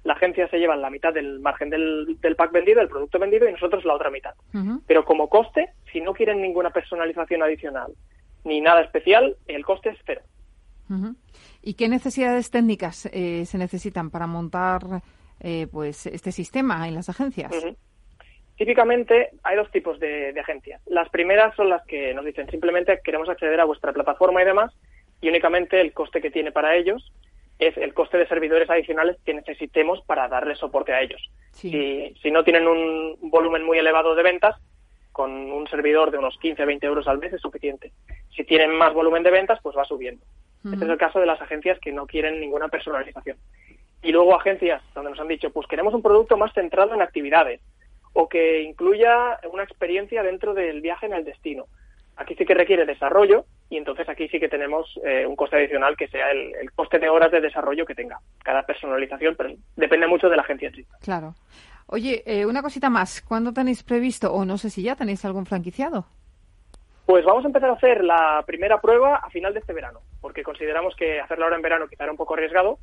La 0.08 0.14
agencia 0.14 0.48
se 0.48 0.58
lleva 0.58 0.78
la 0.78 0.90
mitad 0.90 1.14
del 1.14 1.42
margen 1.42 1.70
del, 1.70 2.16
del 2.22 2.38
pack 2.38 2.54
vendido, 2.54 2.80
del 2.80 2.88
producto 2.88 3.20
vendido, 3.20 3.46
y 3.46 3.52
nosotros 3.52 3.84
la 3.84 3.94
otra 3.94 4.10
mitad. 4.10 4.34
Uh 4.54 4.58
-huh. 4.60 4.82
Pero 4.88 5.04
como 5.04 5.28
coste, 5.28 5.72
si 5.92 6.00
no 6.00 6.14
quieren 6.14 6.42
ninguna 6.42 6.70
personalización 6.70 7.44
adicional 7.44 7.92
ni 8.46 8.62
nada 8.62 8.80
especial, 8.80 9.36
el 9.48 9.66
coste 9.66 9.90
es 9.90 9.98
cero. 10.06 10.22
Uh 10.90 10.94
-huh. 10.94 11.16
¿Y 11.62 11.74
qué 11.74 11.90
necesidades 11.90 12.50
técnicas 12.52 13.10
eh, 13.12 13.44
se 13.46 13.58
necesitan 13.58 14.10
para 14.10 14.28
montar 14.28 14.82
eh, 15.42 15.68
pues 15.70 16.06
este 16.06 16.32
sistema 16.32 16.88
en 16.88 16.96
las 16.96 17.10
agencias? 17.10 17.52
Uh 17.52 17.68
-huh. 17.68 17.76
Típicamente 18.56 19.32
hay 19.44 19.58
dos 19.58 19.70
tipos 19.72 20.00
de, 20.00 20.32
de, 20.32 20.40
agencias. 20.40 20.82
Las 20.88 21.10
primeras 21.10 21.54
son 21.58 21.68
las 21.70 21.86
que 21.86 22.14
nos 22.14 22.24
dicen 22.24 22.50
simplemente 22.50 23.02
queremos 23.04 23.28
acceder 23.28 23.60
a 23.60 23.66
vuestra 23.66 23.92
plataforma 23.92 24.42
y 24.42 24.46
demás 24.46 24.72
y 25.20 25.28
únicamente 25.28 25.82
el 25.82 25.92
coste 25.92 26.22
que 26.22 26.32
tiene 26.32 26.54
para 26.54 26.78
ellos 26.78 27.12
es 27.60 27.76
el 27.78 27.94
coste 27.94 28.18
de 28.18 28.28
servidores 28.28 28.70
adicionales 28.70 29.18
que 29.26 29.34
necesitemos 29.34 30.02
para 30.06 30.28
darle 30.28 30.56
soporte 30.56 30.94
a 30.94 31.02
ellos. 31.02 31.22
Sí. 31.52 31.72
Si, 31.72 32.20
si, 32.22 32.32
no 32.32 32.44
tienen 32.44 32.68
un 32.68 33.18
volumen 33.22 33.64
muy 33.64 33.78
elevado 33.78 34.16
de 34.16 34.24
ventas, 34.24 34.56
con 35.18 35.32
un 35.32 35.68
servidor 35.68 36.12
de 36.12 36.20
unos 36.20 36.38
15 36.38 36.64
20 36.64 36.86
euros 36.86 37.08
al 37.08 37.18
mes 37.18 37.34
es 37.34 37.42
suficiente. 37.42 37.92
Si 38.36 38.44
tienen 38.44 38.72
más 38.76 38.94
volumen 38.94 39.24
de 39.24 39.32
ventas, 39.32 39.60
pues 39.64 39.76
va 39.76 39.84
subiendo. 39.84 40.24
Este 40.64 40.86
es 40.86 40.92
el 40.92 40.98
caso 40.98 41.20
de 41.20 41.26
las 41.26 41.42
agencias 41.42 41.80
que 41.80 41.92
no 41.92 42.06
quieren 42.06 42.40
ninguna 42.40 42.68
personalización. 42.68 43.38
Y 44.04 44.12
luego 44.12 44.36
agencias 44.36 44.84
donde 44.94 45.10
nos 45.10 45.20
han 45.20 45.28
dicho, 45.28 45.50
pues 45.52 45.66
queremos 45.66 45.96
un 45.96 46.04
producto 46.04 46.38
más 46.38 46.54
centrado 46.54 46.94
en 46.94 47.02
actividades 47.02 47.62
o 48.14 48.30
que 48.30 48.62
incluya 48.62 49.40
una 49.52 49.64
experiencia 49.64 50.22
dentro 50.22 50.54
del 50.54 50.82
viaje 50.82 51.08
en 51.08 51.14
el 51.14 51.26
destino. 51.26 51.66
Aquí 52.18 52.36
sí 52.36 52.46
que 52.46 52.56
requiere 52.56 52.86
desarrollo 52.86 53.46
y 53.70 53.78
entonces 53.78 54.10
aquí 54.10 54.28
sí 54.30 54.40
que 54.40 54.50
tenemos 54.50 55.00
eh, 55.06 55.26
un 55.26 55.36
coste 55.36 55.58
adicional 55.58 55.96
que 55.96 56.08
sea 56.08 56.32
el, 56.32 56.72
coste 56.76 57.00
de 57.00 57.10
horas 57.10 57.32
de 57.32 57.42
desarrollo 57.42 57.86
que 57.86 57.96
tenga 57.96 58.20
cada 58.44 58.64
personalización, 58.64 59.36
pero 59.36 59.54
depende 59.76 60.08
mucho 60.08 60.28
de 60.28 60.36
la 60.36 60.42
agencia 60.42 60.70
en 60.70 60.86
Claro. 61.02 61.36
Oye, 61.88 62.24
eh, 62.26 62.46
una 62.46 62.62
cosita 62.62 62.90
más. 62.90 63.22
¿Cuándo 63.22 63.54
tenéis 63.54 63.84
previsto, 63.84 64.34
o 64.34 64.46
no 64.46 64.58
sé 64.58 64.70
si 64.70 64.84
ya 64.84 64.96
tenéis 64.96 65.24
algún 65.26 65.46
franquiciado? 65.46 66.06
Pues 67.06 67.24
vamos 67.24 67.46
a 67.46 67.48
empezar 67.48 67.70
a 67.70 67.74
hacer 67.74 68.04
la 68.04 68.44
primera 68.46 68.82
prueba 68.82 69.16
a 69.16 69.30
final 69.30 69.54
de 69.54 69.62
este 69.62 69.72
verano, 69.72 70.02
porque 70.20 70.44
consideramos 70.44 70.94
que 70.96 71.22
hacerla 71.22 71.46
ahora 71.46 71.56
en 71.56 71.62
verano 71.62 71.88
quizá 71.88 72.04
era 72.04 72.12
un 72.12 72.18
poco 72.18 72.34
arriesgado. 72.34 72.80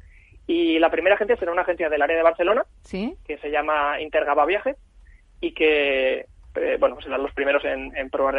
Y 0.46 0.78
la 0.78 0.90
primera 0.90 1.16
agencia 1.16 1.36
será 1.36 1.52
una 1.52 1.62
agencia 1.62 1.90
del 1.90 2.00
área 2.00 2.16
de 2.16 2.22
Barcelona, 2.22 2.64
¿Sí? 2.82 3.16
que 3.26 3.36
se 3.38 3.50
llama 3.50 4.00
Intergaba 4.00 4.46
Viajes, 4.46 4.76
y 5.40 5.52
que, 5.52 6.26
eh, 6.54 6.76
bueno, 6.80 7.00
serán 7.02 7.22
los 7.22 7.32
primeros 7.32 7.64
en, 7.64 8.08
probar 8.10 8.36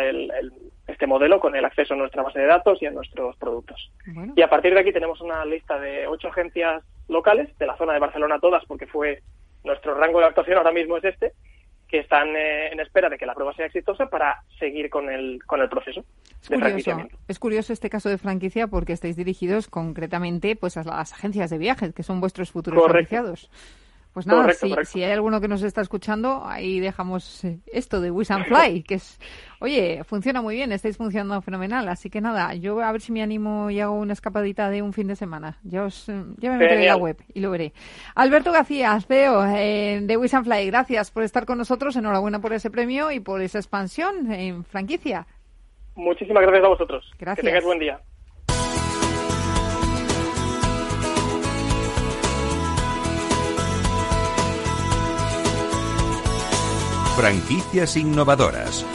este 0.87 1.07
modelo 1.07 1.39
con 1.39 1.55
el 1.55 1.65
acceso 1.65 1.93
a 1.93 1.97
nuestra 1.97 2.23
base 2.23 2.39
de 2.39 2.45
datos 2.45 2.81
y 2.81 2.85
a 2.85 2.91
nuestros 2.91 3.35
productos. 3.37 3.91
Y 4.35 4.41
a 4.41 4.49
partir 4.49 4.73
de 4.73 4.79
aquí 4.79 4.91
tenemos 4.91 5.21
una 5.21 5.43
lista 5.45 5.79
de 5.79 6.07
ocho 6.07 6.27
agencias 6.27 6.83
locales, 7.07 7.55
de 7.57 7.65
la 7.65 7.77
zona 7.77 7.93
de 7.93 7.99
Barcelona 7.99 8.39
todas, 8.39 8.63
porque 8.65 8.87
fue 8.87 9.21
nuestro 9.63 9.95
rango 9.95 10.19
de 10.19 10.25
actuación 10.25 10.57
ahora 10.57 10.71
mismo 10.71 10.97
es 10.97 11.05
este, 11.05 11.33
que 11.87 11.99
están 11.99 12.35
eh, 12.35 12.71
en 12.71 12.79
espera 12.79 13.09
de 13.09 13.17
que 13.17 13.25
la 13.25 13.33
prueba 13.33 13.53
sea 13.53 13.65
exitosa 13.65 14.07
para 14.07 14.43
seguir 14.59 14.89
con 14.89 15.09
el, 15.09 15.43
con 15.45 15.61
el 15.61 15.69
proceso 15.69 16.03
es 16.53 16.59
curioso, 16.59 17.07
Es 17.27 17.39
curioso 17.39 17.73
este 17.73 17.89
caso 17.89 18.09
de 18.09 18.17
franquicia 18.17 18.67
porque 18.67 18.93
estáis 18.93 19.15
dirigidos 19.15 19.67
concretamente 19.67 20.55
pues 20.55 20.77
a 20.77 20.83
las 20.83 21.13
agencias 21.13 21.49
de 21.49 21.57
viajes, 21.57 21.93
que 21.93 22.03
son 22.03 22.21
vuestros 22.21 22.51
futuros 22.51 22.83
franquiciados. 22.85 23.49
Pues 24.15 24.27
nada, 24.27 24.53
si, 24.53 25.03
hay 25.03 25.11
alguno 25.11 25.41
que 25.41 25.49
nos 25.49 25.61
está 25.61 25.81
escuchando, 25.81 26.43
ahí 26.45 26.79
dejamos 26.79 27.43
eh, 27.43 27.59
esto 27.67 27.99
de 27.99 28.11
Wish 28.11 28.31
and 28.31 28.45
Fly, 28.45 28.83
que 28.87 28.95
es, 28.95 29.19
oye, 29.59 30.05
funciona 30.05 30.41
muy 30.41 30.55
bien, 30.55 30.71
estáis 30.71 30.95
funcionando 30.95 31.41
fenomenal. 31.41 31.89
Así 31.89 32.09
que 32.09 32.21
nada, 32.21 32.53
yo 32.53 32.79
a 32.79 32.93
ver 32.93 33.01
si 33.01 33.11
me 33.11 33.21
animo 33.21 33.69
y 33.69 33.81
hago 33.81 33.93
una 33.93 34.13
escapadita 34.13 34.69
de 34.69 34.81
un 34.81 34.93
fin 34.93 35.07
de 35.07 35.17
semana. 35.17 35.59
Ya, 35.63 35.83
os, 35.83 36.07
eh, 36.07 36.23
ya 36.37 36.49
me 36.51 36.59
meteré 36.59 36.83
en 36.83 36.85
la 36.85 36.95
web 36.95 37.17
y 37.33 37.41
lo 37.41 37.51
veré. 37.51 37.73
Alberto 38.15 38.53
García, 38.53 38.97
CEO 39.01 39.45
eh, 39.47 39.99
de 40.01 40.15
Wish 40.15 40.33
and 40.33 40.45
Fly, 40.45 40.65
gracias 40.67 41.11
por 41.11 41.23
estar 41.23 41.45
con 41.45 41.57
nosotros. 41.57 41.93
Enhorabuena 41.97 42.39
por 42.39 42.53
ese 42.53 42.71
premio 42.71 43.11
y 43.11 43.19
por 43.19 43.41
esa 43.41 43.57
expansión 43.57 44.31
en 44.31 44.63
franquicia. 44.63 45.27
Muchísimas 45.95 46.43
gracias 46.43 46.63
a 46.63 46.69
vosotros. 46.69 47.11
Gracias. 47.19 47.43
Que 47.43 47.47
tengáis 47.47 47.65
buen 47.65 47.79
día. 47.79 47.99
Franquicias 57.15 57.95
innovadoras. 57.95 58.85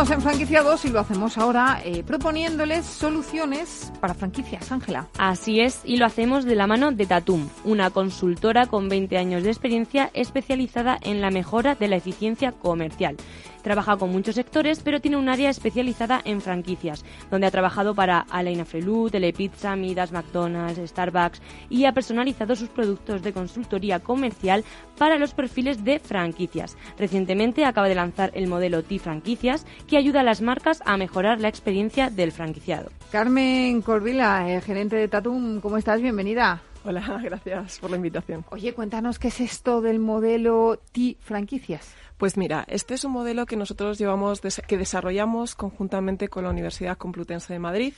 Seguimos 0.00 0.16
en 0.16 0.30
franquiciados 0.30 0.84
y 0.86 0.88
lo 0.88 1.00
hacemos 1.00 1.36
ahora 1.36 1.82
eh, 1.84 2.02
proponiéndoles 2.02 2.86
soluciones 2.86 3.92
para 4.00 4.14
franquicias, 4.14 4.72
Ángela. 4.72 5.08
Así 5.18 5.60
es, 5.60 5.82
y 5.84 5.98
lo 5.98 6.06
hacemos 6.06 6.46
de 6.46 6.54
la 6.54 6.66
mano 6.66 6.90
de 6.90 7.04
Tatum, 7.04 7.50
una 7.64 7.90
consultora 7.90 8.64
con 8.64 8.88
20 8.88 9.18
años 9.18 9.42
de 9.42 9.50
experiencia 9.50 10.10
especializada 10.14 10.96
en 11.02 11.20
la 11.20 11.30
mejora 11.30 11.74
de 11.74 11.88
la 11.88 11.96
eficiencia 11.96 12.52
comercial. 12.52 13.18
Trabaja 13.62 13.96
con 13.98 14.10
muchos 14.10 14.36
sectores, 14.36 14.80
pero 14.82 15.00
tiene 15.00 15.18
un 15.18 15.28
área 15.28 15.50
especializada 15.50 16.22
en 16.24 16.40
franquicias, 16.40 17.04
donde 17.30 17.46
ha 17.46 17.50
trabajado 17.50 17.94
para 17.94 18.20
Alain 18.30 18.64
Frelou, 18.64 19.10
Telepizza, 19.10 19.76
Midas, 19.76 20.12
McDonald's, 20.12 20.80
Starbucks 20.88 21.42
y 21.68 21.84
ha 21.84 21.92
personalizado 21.92 22.56
sus 22.56 22.70
productos 22.70 23.22
de 23.22 23.32
consultoría 23.32 24.00
comercial 24.00 24.64
para 24.96 25.18
los 25.18 25.34
perfiles 25.34 25.84
de 25.84 25.98
franquicias. 25.98 26.76
Recientemente 26.98 27.64
acaba 27.64 27.88
de 27.88 27.94
lanzar 27.94 28.30
el 28.34 28.46
modelo 28.46 28.82
T-Franquicias, 28.82 29.66
que 29.90 29.96
ayuda 29.96 30.20
a 30.20 30.22
las 30.22 30.40
marcas 30.40 30.82
a 30.86 30.96
mejorar 30.96 31.40
la 31.40 31.48
experiencia 31.48 32.10
del 32.10 32.30
franquiciado. 32.30 32.90
Carmen 33.10 33.82
Corvila, 33.82 34.48
eh, 34.48 34.60
gerente 34.60 34.94
de 34.94 35.08
Tatum, 35.08 35.60
¿cómo 35.60 35.76
estás? 35.76 36.00
Bienvenida. 36.00 36.62
Hola, 36.84 37.20
gracias 37.22 37.78
por 37.78 37.90
la 37.90 37.96
invitación. 37.96 38.44
Oye, 38.50 38.72
cuéntanos 38.72 39.18
qué 39.18 39.28
es 39.28 39.40
esto 39.40 39.80
del 39.80 39.98
modelo 39.98 40.80
T-Franquicias. 40.92 41.94
Pues 42.16 42.36
mira, 42.36 42.64
este 42.68 42.94
es 42.94 43.04
un 43.04 43.12
modelo 43.12 43.46
que 43.46 43.56
nosotros 43.56 43.96
llevamos, 43.98 44.42
que 44.42 44.76
desarrollamos 44.76 45.54
conjuntamente 45.54 46.28
con 46.28 46.44
la 46.44 46.50
Universidad 46.50 46.98
Complutense 46.98 47.54
de 47.54 47.58
Madrid 47.58 47.94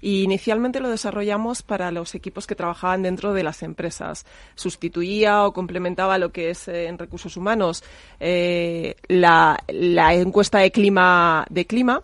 y 0.00 0.22
inicialmente 0.22 0.80
lo 0.80 0.88
desarrollamos 0.88 1.62
para 1.62 1.92
los 1.92 2.16
equipos 2.16 2.48
que 2.48 2.56
trabajaban 2.56 3.02
dentro 3.02 3.32
de 3.32 3.44
las 3.44 3.62
empresas. 3.62 4.26
Sustituía 4.56 5.44
o 5.44 5.52
complementaba 5.52 6.18
lo 6.18 6.32
que 6.32 6.50
es 6.50 6.66
eh, 6.66 6.88
en 6.88 6.98
recursos 6.98 7.36
humanos 7.36 7.84
eh, 8.18 8.96
la, 9.06 9.62
la 9.68 10.14
encuesta 10.14 10.58
de 10.58 10.72
clima 10.72 11.46
de 11.48 11.64
clima 11.66 12.02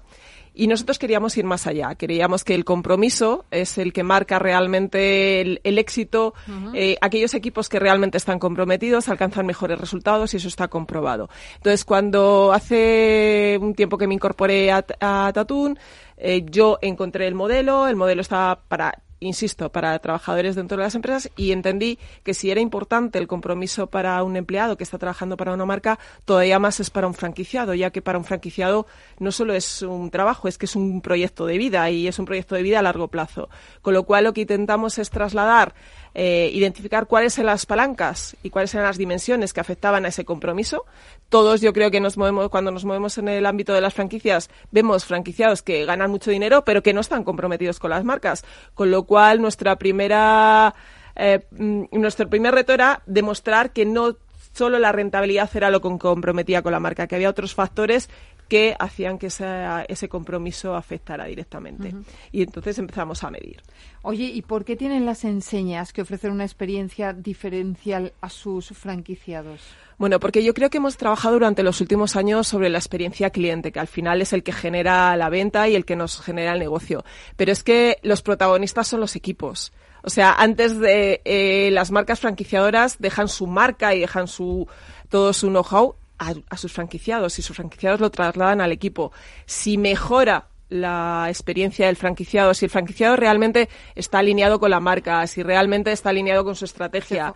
y 0.57 0.67
nosotros 0.69 0.99
queríamos 0.99 1.37
ir 1.37 1.45
más 1.45 1.67
allá. 1.67 1.95
Queríamos 1.95 2.43
que 2.43 2.55
el 2.55 2.65
compromiso 2.65 3.45
es 3.51 3.77
el 3.77 3.93
que 3.93 4.03
marca 4.03 4.39
realmente 4.39 5.41
el, 5.41 5.79
éxito. 5.79 6.33
Eh, 6.73 6.97
aquellos 7.03 7.35
equipos 7.35 7.69
que 7.69 7.79
realmente 7.79 8.17
están 8.17 8.39
comprometidos 8.39 9.09
alcanzan 9.09 9.45
mejores 9.45 9.79
resultados 9.79 10.33
y 10.33 10.39
eso 10.39 10.49
está 10.49 10.69
comprobado. 10.69 11.29
Entonces, 11.57 11.85
cuando 11.85 12.53
hace 12.53 13.59
un 13.61 13.75
tiempo 13.75 13.99
que 13.99 14.09
me 14.09 14.15
incorporé 14.15 14.73
a, 14.73 14.85
a 15.01 15.31
Tatún, 15.35 15.79
eh, 16.17 16.47
yo 16.51 16.79
encontré 16.81 17.27
el 17.27 17.35
modelo, 17.35 17.87
el 17.87 17.97
modelo 17.97 18.23
estaba 18.23 18.63
para 18.67 19.03
insisto, 19.21 19.71
para 19.71 19.99
trabajadores 19.99 20.55
dentro 20.55 20.77
de 20.77 20.85
las 20.85 20.95
empresas 20.95 21.31
y 21.37 21.53
entendí 21.53 21.99
que 22.23 22.35
si 22.35 22.51
era 22.51 22.61
importante 22.61 23.19
el 23.19 23.27
compromiso 23.27 23.87
para 23.87 24.23
un 24.23 24.37
empleado 24.37 24.77
que 24.77 24.85
está 24.85 24.99
trabajando 24.99 25.37
para 25.37 25.55
una 25.55 25.65
marca, 25.65 25.99
todavía 26.25 26.59
más 26.59 26.81
es 26.81 26.91
para 26.91 27.07
un 27.07 27.15
franquiciado, 27.15 27.75
ya 27.75 27.91
que 27.91 28.03
para 28.03 28.19
un 28.19 28.25
franquiciado 28.25 28.87
no 29.19 29.33
solo 29.33 29.55
es 29.55 29.83
un 29.83 30.11
trabajo, 30.11 30.49
es 30.49 30.59
que 30.59 30.67
es 30.67 30.77
un 30.77 31.01
proyecto 31.01 31.47
de 31.47 31.59
vida 31.59 31.91
y 31.91 32.09
es 32.09 32.19
un 32.19 32.25
proyecto 32.25 32.55
de 32.55 32.63
vida 32.63 32.79
a 32.79 32.83
largo 32.83 33.09
plazo. 33.09 33.49
Con 33.83 33.95
lo 33.95 34.05
cual 34.05 34.25
lo 34.25 34.33
que 34.33 34.43
intentamos 34.43 34.99
es 34.99 35.11
trasladar 35.11 35.75
eh, 36.19 36.51
identificar 36.55 37.07
cuáles 37.07 37.37
eran 37.37 37.49
las 37.49 37.67
palancas 37.67 38.39
y 38.43 38.49
cuáles 38.49 38.73
eran 38.73 38.87
las 38.87 38.97
dimensiones 38.97 39.53
que 39.53 39.61
afectaban 39.61 40.07
a 40.07 40.09
ese 40.09 40.25
compromiso. 40.25 40.87
Todos 41.29 41.61
yo 41.61 41.73
creo 41.73 41.91
que 41.91 42.01
nos 42.01 42.17
movemos, 42.17 42.49
cuando 42.51 42.71
nos 42.71 42.85
movemos 42.85 43.19
en 43.19 43.29
el 43.29 43.47
ámbito 43.47 43.73
de 43.73 43.81
las 43.81 43.95
franquicias, 43.95 44.49
vemos 44.71 45.05
franquiciados 45.05 45.63
que 45.63 45.85
ganan 45.85 46.11
mucho 46.11 46.31
dinero, 46.31 46.65
pero 46.65 46.83
que 46.83 46.93
no 46.93 47.01
están 47.01 47.25
comprometidos 47.25 47.81
con 47.81 47.91
las 47.91 48.05
marcas. 48.05 48.45
Con 48.75 48.91
lo 48.91 49.05
cual, 49.05 49.41
nuestra 49.41 49.77
primera, 49.77 50.75
eh, 51.17 51.47
mm, 51.51 51.85
nuestro 51.93 52.29
primer 52.29 52.55
reto 52.55 52.73
era 52.73 53.03
demostrar 53.07 53.73
que 53.73 53.85
no 53.85 54.17
solo 54.53 54.79
la 54.79 54.93
rentabilidad 54.93 55.51
era 55.55 55.71
lo 55.71 55.83
que 55.83 55.99
comprometía 55.99 56.63
con 56.63 56.73
la 56.73 56.81
marca, 56.81 57.07
que 57.07 57.15
había 57.15 57.29
otros 57.29 57.55
factores 57.55 58.09
que 58.49 58.77
hacían 58.79 59.19
que 59.19 59.27
ese 59.27 60.09
compromiso 60.09 60.75
afectara 60.75 61.25
directamente. 61.25 61.95
Y 62.33 62.43
entonces 62.43 62.79
empezamos 62.79 63.25
a 63.25 63.31
medir. 63.31 63.63
Oye, 64.03 64.25
¿y 64.25 64.43
por 64.43 64.65
qué 64.65 64.77
tienen 64.77 65.05
las 65.05 65.25
enseñas 65.25 65.93
que 65.93 66.03
ofrecen 66.03 66.31
una 66.31 66.45
experiencia 66.45 67.13
diferencial 67.13 68.13
a 68.21 68.31
sus 68.31 68.69
franquiciados? 68.69 69.61
Bueno, 69.99 70.21
porque 70.21 70.45
yo 70.45 70.53
creo 70.53 70.69
que 70.69 70.77
hemos 70.77 70.97
trabajado 70.97 71.35
durante 71.35 71.63
los 71.63 71.81
últimos 71.81 72.17
años 72.17 72.47
sobre 72.47 72.69
la 72.69 72.79
experiencia 72.79 73.31
cliente, 73.31 73.73
que 73.73 73.81
al 73.81 73.89
final 73.89 74.21
es 74.21 74.33
el 74.33 74.43
que 74.43 74.53
genera 74.53 75.17
la 75.17 75.31
venta 75.31 75.69
y 75.69 75.75
el 75.75 75.85
que 75.85 75.97
nos 75.97 76.21
genera 76.21 76.53
el 76.53 76.59
negocio. 76.59 77.05
Pero 77.37 77.51
es 77.51 77.63
que 77.63 77.99
los 78.03 78.23
protagonistas 78.23 78.87
son 78.87 79.01
los 79.01 79.17
equipos. 79.17 79.73
O 80.03 80.11
sea, 80.11 80.35
antes 80.35 80.79
de 80.79 81.21
eh, 81.25 81.71
las 81.73 81.91
marcas 81.91 82.21
franquiciadoras 82.21 82.99
dejan 82.99 83.29
su 83.29 83.47
marca 83.47 83.95
y 83.95 84.01
dejan 84.01 84.29
su 84.29 84.69
todo 85.09 85.33
su 85.33 85.49
know-how 85.49 85.97
a, 86.19 86.57
sus 86.57 86.73
franquiciados 86.73 87.39
y 87.39 87.43
sus 87.43 87.57
franquiciados 87.57 88.01
lo 88.01 88.11
trasladan 88.11 88.61
al 88.61 88.73
equipo. 88.73 89.13
Si 89.45 89.79
mejora 89.79 90.49
la 90.69 91.27
experiencia 91.29 91.87
del 91.87 91.97
franquiciado, 91.97 92.53
si 92.55 92.65
el 92.65 92.71
franquiciado 92.71 93.17
realmente 93.17 93.69
está 93.95 94.19
alineado 94.19 94.59
con 94.59 94.71
la 94.71 94.81
marca, 94.81 95.27
si 95.27 95.43
realmente 95.43 95.93
está 95.93 96.11
alineado 96.11 96.45
con 96.45 96.57
su 96.57 96.65
estrategia, 96.65 97.35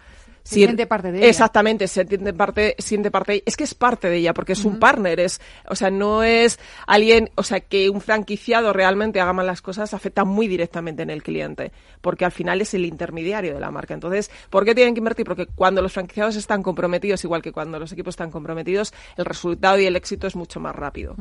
Se 0.50 0.66
siente 0.66 0.87
parte 0.87 1.12
de 1.12 1.19
ella. 1.19 1.28
Exactamente, 1.28 1.88
se 1.88 2.07
siente 2.07 2.33
parte, 2.33 2.75
siente 2.78 3.11
parte, 3.11 3.42
es 3.47 3.57
que 3.57 3.64
es 3.64 3.75
parte 3.75 4.09
de 4.09 4.16
ella, 4.16 4.35
porque 4.35 4.52
es 4.52 4.64
un 4.64 4.78
partner, 4.78 5.21
es, 5.21 5.40
o 5.69 5.75
sea, 5.75 5.90
no 5.90 6.23
es 6.23 6.59
alguien, 6.87 7.30
o 7.37 7.42
sea, 7.42 7.61
que 7.61 7.88
un 7.88 8.00
franquiciado 8.00 8.73
realmente 8.73 9.21
haga 9.21 9.33
mal 9.33 9.47
las 9.47 9.62
cosas 9.62 9.95
afecta 9.95 10.25
muy 10.25 10.49
directamente 10.49 11.02
en 11.02 11.11
el 11.11 11.23
cliente, 11.23 11.73
porque 12.00 12.25
al 12.25 12.33
final 12.33 12.61
es 12.61 12.75
el 12.75 12.85
intermediario 12.85 13.54
de 13.54 13.61
la 13.61 13.71
marca. 13.71 13.95
Entonces, 13.95 14.30
¿por 14.50 14.64
qué 14.64 14.75
tienen 14.75 14.95
que 14.95 14.99
invertir? 14.99 15.26
Porque 15.26 15.47
cuando 15.47 15.83
los 15.83 15.92
franquiciados 15.92 16.37
están 16.37 16.62
comprometidos, 16.62 17.23
igual 17.25 17.42
que 17.42 17.52
cuando 17.52 17.78
los 17.78 17.92
equipos 17.92 18.12
están 18.12 18.30
comprometidos, 18.30 18.92
el 19.16 19.25
resultado 19.25 19.78
y 19.78 19.87
el 19.87 19.97
éxito 19.97 20.26
es 20.26 20.37
mucho 20.37 20.61
más 20.61 20.75
rápido. 20.75 21.16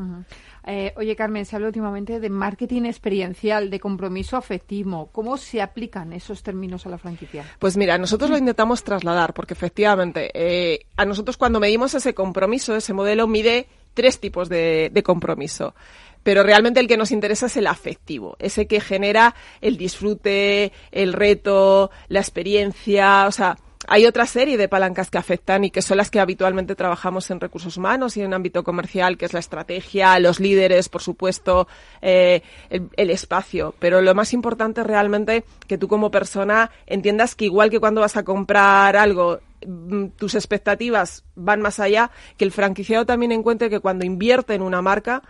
Eh, 0.65 0.93
oye, 0.97 1.15
Carmen, 1.15 1.45
se 1.45 1.55
habla 1.55 1.67
últimamente 1.67 2.19
de 2.19 2.29
marketing 2.29 2.83
experiencial, 2.83 3.69
de 3.69 3.79
compromiso 3.79 4.37
afectivo. 4.37 5.09
¿Cómo 5.11 5.37
se 5.37 5.61
aplican 5.61 6.13
esos 6.13 6.43
términos 6.43 6.85
a 6.85 6.89
la 6.89 6.97
franquicia? 6.97 7.45
Pues 7.59 7.77
mira, 7.77 7.97
nosotros 7.97 8.29
lo 8.29 8.37
intentamos 8.37 8.83
trasladar, 8.83 9.33
porque 9.33 9.53
efectivamente, 9.53 10.31
eh, 10.33 10.85
a 10.97 11.05
nosotros 11.05 11.37
cuando 11.37 11.59
medimos 11.59 11.93
ese 11.93 12.13
compromiso, 12.13 12.75
ese 12.75 12.93
modelo 12.93 13.27
mide 13.27 13.67
tres 13.93 14.19
tipos 14.19 14.49
de, 14.49 14.89
de 14.93 15.03
compromiso 15.03 15.73
pero 16.21 16.43
realmente 16.43 16.79
el 16.79 16.87
que 16.87 16.97
nos 16.97 17.11
interesa 17.11 17.45
es 17.45 17.57
el 17.57 17.67
afectivo, 17.67 18.35
ese 18.39 18.67
que 18.67 18.81
genera 18.81 19.35
el 19.61 19.77
disfrute, 19.77 20.73
el 20.91 21.13
reto, 21.13 21.91
la 22.07 22.19
experiencia, 22.19 23.25
o 23.25 23.31
sea, 23.31 23.57
hay 23.91 24.05
otra 24.05 24.27
serie 24.27 24.55
de 24.55 24.69
palancas 24.69 25.09
que 25.09 25.17
afectan 25.17 25.65
y 25.65 25.71
que 25.71 25.81
son 25.81 25.97
las 25.97 26.11
que 26.11 26.19
habitualmente 26.19 26.75
trabajamos 26.75 27.31
en 27.31 27.39
recursos 27.39 27.75
humanos 27.75 28.15
y 28.17 28.21
en 28.21 28.35
ámbito 28.35 28.63
comercial, 28.63 29.17
que 29.17 29.25
es 29.25 29.33
la 29.33 29.39
estrategia, 29.39 30.19
los 30.19 30.39
líderes, 30.39 30.89
por 30.89 31.01
supuesto, 31.01 31.67
eh, 32.03 32.43
el, 32.69 33.09
espacio. 33.09 33.73
Pero 33.79 34.01
lo 34.01 34.13
más 34.13 34.31
importante 34.33 34.81
es 34.81 34.87
realmente 34.87 35.43
que 35.67 35.79
tú 35.79 35.87
como 35.87 36.11
persona 36.11 36.69
entiendas 36.85 37.33
que 37.33 37.45
igual 37.45 37.71
que 37.71 37.79
cuando 37.79 38.01
vas 38.01 38.15
a 38.15 38.23
comprar 38.23 38.95
algo 38.95 39.39
mm, 39.65 40.09
tus 40.09 40.35
expectativas 40.35 41.23
van 41.33 41.59
más 41.59 41.79
allá, 41.79 42.11
que 42.37 42.45
el 42.45 42.51
franquiciado 42.51 43.07
también 43.07 43.31
encuentre 43.31 43.71
que 43.71 43.79
cuando 43.79 44.05
invierte 44.05 44.53
en 44.53 44.61
una 44.61 44.83
marca 44.83 45.23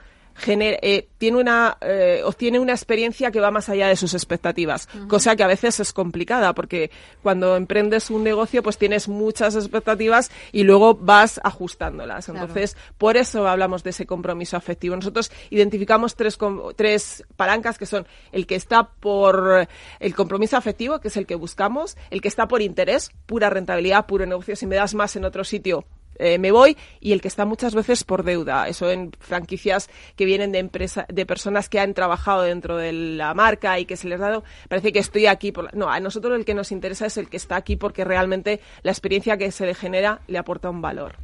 eh, 0.48 1.08
tiene 1.18 1.38
una, 1.38 1.78
eh, 1.82 2.22
obtiene 2.24 2.60
una 2.60 2.74
experiencia 2.74 3.32
que 3.32 3.40
va 3.40 3.52
más 3.52 3.70
allá 3.70 3.88
de 3.88 3.96
sus 3.96 4.14
expectativas, 4.14 4.88
cosa 5.08 5.36
que 5.36 5.44
a 5.44 5.48
veces 5.48 5.80
es 5.80 5.94
complicada 5.94 6.54
porque 6.54 6.92
cuando 7.22 7.56
emprendes 7.56 8.10
un 8.10 8.24
negocio 8.24 8.64
pues 8.64 8.78
tienes 8.78 9.08
muchas 9.08 9.56
expectativas 9.56 10.32
y 10.52 10.64
luego 10.64 10.96
vas 10.96 11.40
ajustándolas. 11.44 12.30
Entonces, 12.30 12.78
por 12.98 13.18
eso 13.18 13.48
hablamos 13.48 13.84
de 13.84 13.92
ese 13.92 14.06
compromiso 14.06 14.58
afectivo. 14.58 14.96
Nosotros 14.96 15.32
identificamos 15.50 16.16
tres, 16.16 16.38
tres 16.76 17.24
palancas 17.36 17.78
que 17.78 17.86
son 17.86 18.08
el 18.32 18.48
que 18.48 18.56
está 18.56 18.90
por 18.90 19.68
el 20.00 20.16
compromiso 20.16 20.58
afectivo, 20.58 21.00
que 21.00 21.10
es 21.10 21.18
el 21.18 21.26
que 21.26 21.36
buscamos, 21.36 21.98
el 22.10 22.22
que 22.22 22.28
está 22.28 22.48
por 22.48 22.62
interés, 22.62 23.12
pura 23.26 23.50
rentabilidad, 23.50 24.06
puro 24.06 24.26
negocio. 24.26 24.56
Si 24.56 24.66
me 24.66 24.76
das 24.76 24.94
más 24.94 25.16
en 25.16 25.26
otro 25.26 25.44
sitio, 25.44 25.86
eh, 26.20 26.38
me 26.38 26.52
voy 26.52 26.78
y 27.00 27.14
el 27.14 27.22
que 27.22 27.28
está 27.28 27.46
muchas 27.46 27.74
veces 27.74 28.04
por 28.04 28.24
deuda. 28.24 28.68
Eso 28.68 28.92
en 28.92 29.12
franquicias 29.20 29.90
que 30.16 30.26
vienen 30.26 30.52
de 30.52 30.60
empresa, 30.60 31.06
de 31.10 31.26
personas 31.26 31.70
que 31.70 31.80
han 31.80 31.94
trabajado 31.94 32.44
dentro 32.44 32.78
de 32.78 32.92
la 32.92 33.34
marca 33.34 33.80
y 33.80 33.86
que 33.86 33.98
se 33.98 34.08
les 34.08 34.20
ha 34.22 34.30
dado, 34.30 34.44
parece 34.68 34.92
que 34.92 35.00
estoy 35.00 35.26
aquí 35.26 35.52
por 35.52 35.74
no, 35.76 35.90
a 35.90 36.00
nosotros 36.00 36.38
el 36.38 36.46
que 36.46 36.54
nos 36.54 36.72
interesa 36.72 37.06
es 37.06 37.18
el 37.18 37.30
que 37.30 37.38
está 37.38 37.56
aquí 37.56 37.76
porque 37.76 38.04
realmente 38.04 38.60
la 38.84 38.92
experiencia 38.92 39.38
que 39.38 39.52
se 39.52 39.66
le 39.66 39.74
genera 39.74 40.22
le 40.28 40.38
aporta 40.38 40.70
un 40.70 40.82
valor. 40.82 41.16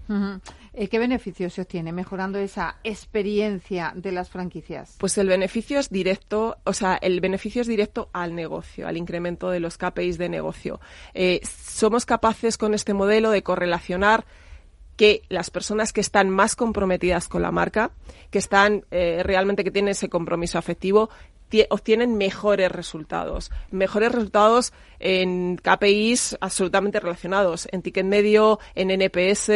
Eh, 0.74 0.88
¿Qué 0.90 1.00
beneficios 1.00 1.54
se 1.54 1.62
obtiene 1.62 1.94
mejorando 1.94 2.38
esa 2.38 2.78
experiencia 2.84 3.94
de 3.96 4.12
las 4.12 4.30
franquicias? 4.30 4.96
Pues 5.00 5.18
el 5.18 5.28
beneficio 5.28 5.80
es 5.80 5.90
directo, 5.90 6.58
o 6.64 6.74
sea, 6.74 6.96
el 6.96 7.22
beneficio 7.22 7.62
es 7.62 7.68
directo 7.68 8.10
al 8.12 8.36
negocio, 8.36 8.88
al 8.88 8.98
incremento 8.98 9.50
de 9.50 9.60
los 9.60 9.78
KPIs 9.78 10.18
de 10.18 10.30
negocio. 10.30 10.80
Eh, 11.14 11.40
somos 11.44 12.06
capaces 12.06 12.58
con 12.58 12.74
este 12.74 12.94
modelo 12.94 13.32
de 13.32 13.44
correlacionar 13.44 14.26
que 14.96 15.24
las 15.30 15.50
personas 15.50 15.94
que 15.94 16.02
están 16.02 16.30
más 16.30 16.56
comprometidas 16.56 17.28
con 17.28 17.42
la 17.42 17.52
marca, 17.52 17.92
que 18.32 18.40
están 18.40 18.86
eh, 18.92 19.22
realmente 19.24 19.64
que 19.64 19.72
tienen 19.72 19.92
ese 19.92 20.10
compromiso 20.10 20.58
afectivo, 20.58 21.10
obtienen 21.70 22.18
mejores 22.18 22.72
resultados, 22.72 23.52
mejores 23.72 24.12
resultados 24.12 24.74
en 25.00 25.58
KPIs 25.58 26.38
absolutamente 26.42 27.00
relacionados, 27.00 27.68
en 27.72 27.82
ticket 27.82 28.06
medio, 28.06 28.60
en 28.74 28.92
NPS, 28.92 29.50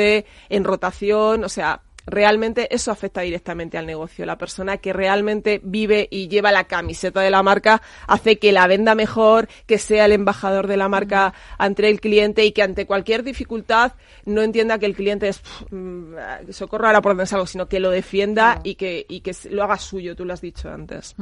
en 0.49 0.63
rotación, 0.63 1.43
o 1.43 1.49
sea, 1.49 1.81
realmente 2.09 2.73
eso 2.73 2.91
afecta 2.91 3.21
directamente 3.21 3.77
al 3.77 3.85
negocio. 3.85 4.25
La 4.25 4.37
persona 4.37 4.77
que 4.77 4.93
realmente 4.93 5.61
vive 5.63 6.07
y 6.11 6.27
lleva 6.27 6.51
la 6.51 6.65
camiseta 6.65 7.21
de 7.21 7.31
la 7.31 7.43
marca 7.43 7.81
hace 8.07 8.39
que 8.39 8.51
la 8.51 8.67
venda 8.67 8.95
mejor, 8.95 9.47
que 9.65 9.77
sea 9.77 10.05
el 10.05 10.11
embajador 10.11 10.67
de 10.67 10.77
la 10.77 10.89
marca 10.89 11.33
ante 11.57 11.89
el 11.89 12.01
cliente 12.01 12.45
y 12.45 12.51
que 12.51 12.63
ante 12.63 12.85
cualquier 12.85 13.23
dificultad 13.23 13.93
no 14.25 14.41
entienda 14.41 14.79
que 14.79 14.85
el 14.85 14.95
cliente 14.95 15.29
es 15.29 15.41
mm, 15.71 16.15
socorro 16.51 16.87
ahora 16.87 17.01
por 17.01 17.15
donde 17.15 17.29
algo, 17.33 17.45
sino 17.45 17.67
que 17.67 17.79
lo 17.79 17.89
defienda 17.89 18.59
y, 18.63 18.75
que, 18.75 19.05
y 19.07 19.21
que 19.21 19.35
lo 19.51 19.63
haga 19.63 19.77
suyo, 19.77 20.15
tú 20.15 20.25
lo 20.25 20.33
has 20.33 20.41
dicho 20.41 20.69
antes. 20.69 21.15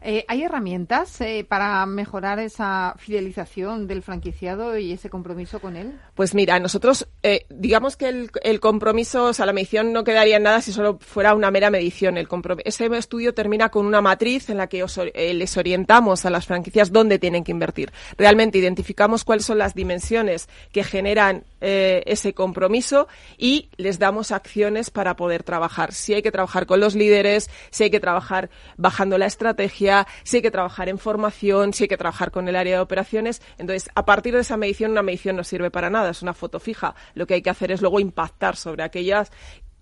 Eh, 0.00 0.24
¿Hay 0.28 0.42
herramientas 0.42 1.20
eh, 1.20 1.44
para 1.48 1.84
mejorar 1.86 2.38
esa 2.38 2.94
fidelización 2.98 3.86
del 3.86 4.02
franquiciado 4.02 4.78
y 4.78 4.92
ese 4.92 5.10
compromiso 5.10 5.60
con 5.60 5.76
él? 5.76 5.98
Pues 6.14 6.34
mira, 6.34 6.58
nosotros, 6.58 7.08
eh, 7.22 7.46
digamos 7.48 7.96
que 7.96 8.08
el, 8.08 8.30
el 8.42 8.60
compromiso, 8.60 9.26
o 9.26 9.32
sea, 9.32 9.46
la 9.46 9.52
medición 9.52 9.92
no 9.92 10.04
quedaría 10.12 10.36
en 10.36 10.42
nada 10.42 10.60
si 10.60 10.72
solo 10.72 10.98
fuera 11.00 11.34
una 11.34 11.50
mera 11.50 11.70
medición. 11.70 12.16
Ese 12.64 12.86
estudio 12.96 13.34
termina 13.34 13.70
con 13.70 13.86
una 13.86 14.00
matriz 14.00 14.50
en 14.50 14.58
la 14.58 14.66
que 14.66 14.84
eh, 15.14 15.34
les 15.34 15.56
orientamos 15.56 16.24
a 16.24 16.30
las 16.30 16.46
franquicias 16.46 16.92
dónde 16.92 17.18
tienen 17.18 17.44
que 17.44 17.52
invertir. 17.52 17.92
Realmente 18.16 18.58
identificamos 18.58 19.24
cuáles 19.24 19.44
son 19.44 19.58
las 19.58 19.74
dimensiones 19.74 20.48
que 20.72 20.84
generan 20.84 21.44
eh, 21.60 22.02
ese 22.06 22.34
compromiso 22.34 23.06
y 23.38 23.68
les 23.76 23.98
damos 23.98 24.32
acciones 24.32 24.90
para 24.90 25.16
poder 25.16 25.42
trabajar. 25.42 25.92
Si 25.92 26.12
hay 26.12 26.22
que 26.22 26.32
trabajar 26.32 26.66
con 26.66 26.80
los 26.80 26.94
líderes, 26.94 27.50
si 27.70 27.84
hay 27.84 27.90
que 27.90 28.00
trabajar 28.00 28.50
bajando 28.76 29.16
la 29.16 29.26
estrategia, 29.26 30.06
si 30.24 30.38
hay 30.38 30.42
que 30.42 30.50
trabajar 30.50 30.88
en 30.88 30.98
formación, 30.98 31.72
si 31.72 31.84
hay 31.84 31.88
que 31.88 31.96
trabajar 31.96 32.30
con 32.30 32.48
el 32.48 32.56
área 32.56 32.76
de 32.76 32.82
operaciones. 32.82 33.40
Entonces, 33.58 33.90
a 33.94 34.04
partir 34.04 34.34
de 34.34 34.40
esa 34.40 34.56
medición, 34.56 34.90
una 34.90 35.02
medición 35.02 35.36
no 35.36 35.44
sirve 35.44 35.70
para 35.70 35.88
nada, 35.88 36.10
es 36.10 36.22
una 36.22 36.34
foto 36.34 36.58
fija. 36.58 36.94
Lo 37.14 37.26
que 37.26 37.34
hay 37.34 37.42
que 37.42 37.50
hacer 37.50 37.70
es 37.70 37.80
luego 37.80 38.00
impactar 38.00 38.56
sobre 38.56 38.82
aquellas 38.82 39.30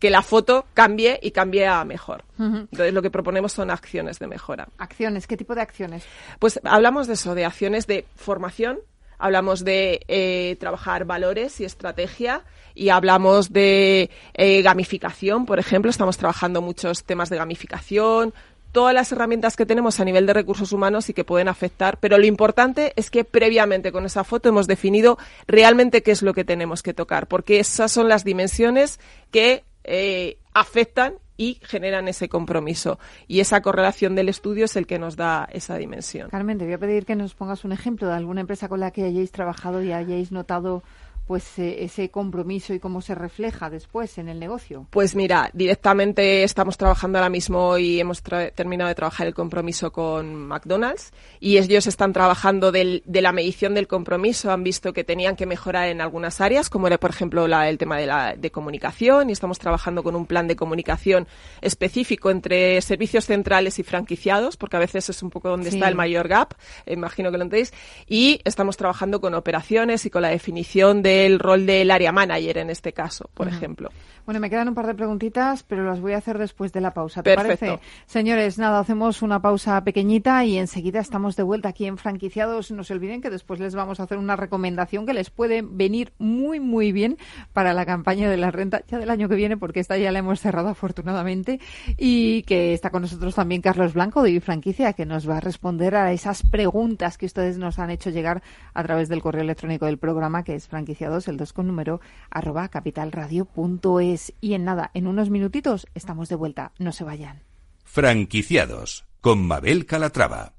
que 0.01 0.11
la 0.11 0.23
foto 0.23 0.67
cambie 0.75 1.21
y 1.23 1.31
cambie 1.31 1.67
a 1.67 1.85
mejor. 1.85 2.25
Entonces, 2.39 2.95
lo 2.95 3.03
que 3.03 3.11
proponemos 3.11 3.53
son 3.53 3.71
acciones 3.71 4.19
de 4.19 4.27
mejora. 4.27 4.69
¿Acciones? 4.79 5.27
¿Qué 5.27 5.37
tipo 5.37 5.55
de 5.55 5.61
acciones? 5.61 6.05
Pues 6.39 6.59
hablamos 6.65 7.07
de 7.07 7.13
eso, 7.13 7.35
de 7.35 7.45
acciones 7.45 7.87
de 7.87 8.07
formación, 8.17 8.79
hablamos 9.19 9.63
de 9.63 10.01
eh, 10.09 10.57
trabajar 10.59 11.05
valores 11.05 11.61
y 11.61 11.67
estrategia 11.67 12.43
y 12.75 12.89
hablamos 12.89 13.53
de 13.53 14.11
eh, 14.33 14.63
gamificación, 14.63 15.45
por 15.45 15.59
ejemplo. 15.59 15.91
Estamos 15.91 16.17
trabajando 16.17 16.63
muchos 16.63 17.05
temas 17.05 17.29
de 17.29 17.37
gamificación, 17.37 18.33
todas 18.73 18.95
las 18.95 19.13
herramientas 19.13 19.55
que 19.57 19.67
tenemos 19.67 20.01
a 20.01 20.05
nivel 20.07 20.25
de 20.25 20.33
recursos 20.33 20.73
humanos 20.73 21.11
y 21.11 21.13
que 21.13 21.25
pueden 21.25 21.49
afectar, 21.49 21.99
pero 21.99 22.17
lo 22.17 22.25
importante 22.25 22.95
es 22.97 23.11
que 23.11 23.25
previamente 23.25 23.93
con 23.93 24.07
esa 24.07 24.25
foto 24.25 24.49
hemos 24.49 24.67
definido 24.67 25.19
realmente 25.47 26.03
qué 26.03 26.13
es 26.13 26.23
lo 26.23 26.33
que 26.33 26.45
tenemos 26.45 26.83
que 26.83 26.95
tocar, 26.95 27.27
porque 27.27 27.61
esas 27.61 27.93
son 27.93 28.09
las 28.09 28.25
dimensiones 28.25 29.01
que 29.31 29.65
eh, 29.85 30.39
afectan 30.55 31.15
y 31.37 31.59
generan 31.63 32.07
ese 32.07 32.29
compromiso. 32.29 32.99
Y 33.27 33.41
esa 33.41 33.63
correlación 33.63 34.15
del 34.15 34.29
estudio 34.29 34.67
es 34.67 34.77
el 34.77 34.87
que 34.87 34.99
nos 34.99 35.17
da 35.17 35.49
esa 35.51 35.77
dimensión. 35.77 36.29
Carmen, 36.29 36.59
te 36.59 36.67
voy 36.67 36.75
a 36.75 36.79
pedir 36.79 37.07
que 37.07 37.17
nos 37.17 37.35
pongas 37.35 37.65
un 37.65 37.73
ejemplo 37.73 38.09
de 38.09 38.15
alguna 38.15 38.43
empresa 38.43 38.69
con 38.69 38.81
la 38.81 38.91
que 38.91 39.05
hayáis 39.05 39.33
trabajado 39.33 39.83
y 39.83 39.93
hayáis 39.93 40.33
notado 40.33 40.83
pues 41.31 41.61
eh, 41.61 41.85
ese 41.85 42.09
compromiso 42.09 42.75
y 42.75 42.81
cómo 42.81 43.01
se 43.01 43.15
refleja 43.15 43.71
después 43.71 44.19
en 44.19 44.29
el 44.29 44.41
negocio? 44.41 44.89
Pues 44.91 45.15
mira, 45.15 45.49
directamente 45.53 46.43
estamos 46.43 46.77
trabajando 46.77 47.19
ahora 47.19 47.31
mismo 47.31 47.79
y 47.79 48.01
hemos 48.01 48.21
terminado 48.21 48.89
de 48.89 48.97
trabajar 48.97 49.29
el 49.29 49.33
compromiso 49.33 49.93
con 49.93 50.35
McDonald's 50.35 51.13
y 51.39 51.59
ellos 51.59 51.87
están 51.87 52.13
trabajando 52.13 52.73
de 52.73 53.03
la 53.07 53.31
medición 53.31 53.75
del 53.75 53.87
compromiso, 53.87 54.51
han 54.51 54.65
visto 54.65 54.93
que 54.93 55.05
tenían 55.05 55.37
que 55.37 55.47
mejorar 55.47 55.87
en 55.91 56.01
algunas 56.01 56.41
áreas, 56.41 56.69
como 56.69 56.89
era 56.89 56.99
por 56.99 57.11
ejemplo 57.11 57.47
el 57.47 57.79
tema 57.79 57.97
de, 57.99 58.07
la, 58.09 58.35
de 58.35 58.51
comunicación 58.51 59.31
y 59.31 59.33
estamos 59.33 59.61
trabajando 59.61 60.03
con 60.03 60.17
un 60.17 60.27
plan 60.27 60.49
de 60.49 60.57
comunicación 60.57 61.29
específico 61.61 62.33
entre 62.33 62.83
servicios 62.83 63.27
centrales 63.27 63.79
y 63.79 63.85
franquiciados, 63.85 64.57
porque 64.57 64.79
a 64.79 64.81
veces 64.81 65.09
es 65.09 65.23
un 65.23 65.31
poco 65.31 65.49
donde 65.49 65.69
está 65.69 65.89
el 65.89 65.95
mayor 65.95 66.27
gap, 66.27 66.55
imagino 66.87 67.31
que 67.31 67.39
lo 67.39 67.45
entendéis, 67.45 67.73
y 68.09 68.41
estamos 68.43 68.77
trabajando 68.77 69.21
con 69.21 69.35
operaciones 69.35 70.05
y 70.07 70.11
con 70.11 70.23
la 70.23 70.31
definición 70.31 71.05
de 71.05 71.20
el 71.27 71.39
rol 71.39 71.67
del 71.67 71.91
área 71.91 72.13
manager 72.13 72.59
en 72.59 72.71
este 72.71 72.93
caso, 72.93 73.31
por 73.35 73.49
ejemplo. 73.49 73.91
Bueno, 74.27 74.39
me 74.39 74.51
quedan 74.51 74.69
un 74.69 74.75
par 74.75 74.87
de 74.87 74.95
preguntitas, 74.95 75.65
pero 75.65 75.85
las 75.85 76.01
voy 76.01 76.13
a 76.13 76.19
hacer 76.19 76.39
después 76.39 76.73
de 76.73 76.81
la 76.81 76.93
pausa. 76.93 77.23
¿Te 77.23 77.35
parece? 77.35 77.81
Señores, 78.07 78.59
nada, 78.59 78.79
hacemos 78.79 79.23
una 79.23 79.41
pausa 79.43 79.83
pequeñita 79.83 80.45
y 80.45 80.57
enseguida 80.57 81.01
estamos 81.01 81.35
de 81.35 81.43
vuelta 81.43 81.71
aquí 81.71 81.87
en 81.87 81.97
Franquiciados. 81.97 82.71
No 82.71 82.85
se 82.85 82.93
olviden 82.93 83.23
que 83.23 83.31
después 83.31 83.59
les 83.59 83.75
vamos 83.75 83.99
a 83.99 84.05
hacer 84.05 84.19
una 84.19 84.37
recomendación 84.37 85.05
que 85.05 85.15
les 85.15 85.31
puede 85.31 85.63
venir 85.63 86.13
muy, 86.19 86.61
muy 86.61 86.93
bien 86.93 87.19
para 87.53 87.73
la 87.73 87.85
campaña 87.85 88.31
de 88.31 88.37
la 88.37 88.53
renta 88.53 88.83
ya 88.87 88.99
del 88.99 89.11
año 89.11 89.29
que 89.29 89.35
viene, 89.35 89.57
porque 89.57 89.81
esta 89.81 89.99
ya 89.99 90.13
la 90.13 90.21
hemos 90.21 90.39
cerrado 90.39 90.69
afortunadamente. 90.69 91.59
Y 91.97 92.43
que 92.43 92.73
está 92.73 92.91
con 92.91 93.03
nosotros 93.03 93.35
también 93.35 93.63
Carlos 93.63 93.95
Blanco 93.95 94.23
de 94.23 94.41
Franquicia, 94.41 94.93
que 94.93 95.07
nos 95.07 95.29
va 95.29 95.39
a 95.39 95.41
responder 95.41 95.97
a 95.97 96.13
esas 96.13 96.45
preguntas 96.45 97.19
que 97.19 97.27
ustedes 97.27 97.59
nos 97.59 97.81
han 97.81 97.91
hecho 97.91 98.11
llegar 98.11 98.45
a 98.75 98.85
través 98.85 99.09
del 99.09 99.23
correo 99.23 99.43
electrónico 99.43 99.87
del 99.87 99.99
programa, 99.99 100.45
que 100.45 100.55
es 100.55 100.69
franquiciado 100.69 101.10
franquiciados, 101.11 101.29
el 101.29 101.37
2 101.37 101.53
con 101.53 101.67
número, 101.67 102.01
arroba 102.31 102.69
capitalradio.es. 102.69 104.33
Y 104.41 104.55
en 104.55 104.65
nada, 104.65 104.91
en 104.95 105.07
unos 105.07 105.31
minutitos 105.31 105.87
estamos 105.95 106.29
de 106.29 106.37
vuelta. 106.37 106.73
No 106.79 106.93
se 106.93 107.05
vayan. 107.05 107.43
Franquiciados 107.85 109.07
con 109.21 109.47
Mabel 109.47 109.87
Calatrava. 109.87 110.55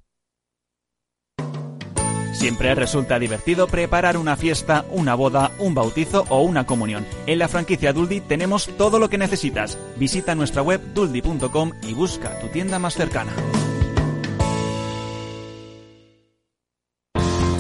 Siempre 2.34 2.74
resulta 2.74 3.20
divertido 3.20 3.68
preparar 3.68 4.18
una 4.18 4.36
fiesta, 4.36 4.86
una 4.90 5.16
boda, 5.16 5.52
un 5.60 5.76
bautizo 5.76 6.26
o 6.30 6.42
una 6.42 6.66
comunión. 6.66 7.06
En 7.28 7.38
la 7.40 7.48
franquicia 7.48 7.94
Duldi 7.94 8.22
tenemos 8.22 8.68
todo 8.78 9.00
lo 9.00 9.10
que 9.10 9.18
necesitas. 9.18 9.78
Visita 9.98 10.34
nuestra 10.34 10.62
web 10.62 10.82
duldi.com 10.94 11.72
y 11.84 11.94
busca 11.94 12.40
tu 12.40 12.48
tienda 12.48 12.80
más 12.80 12.96
cercana. 12.96 13.32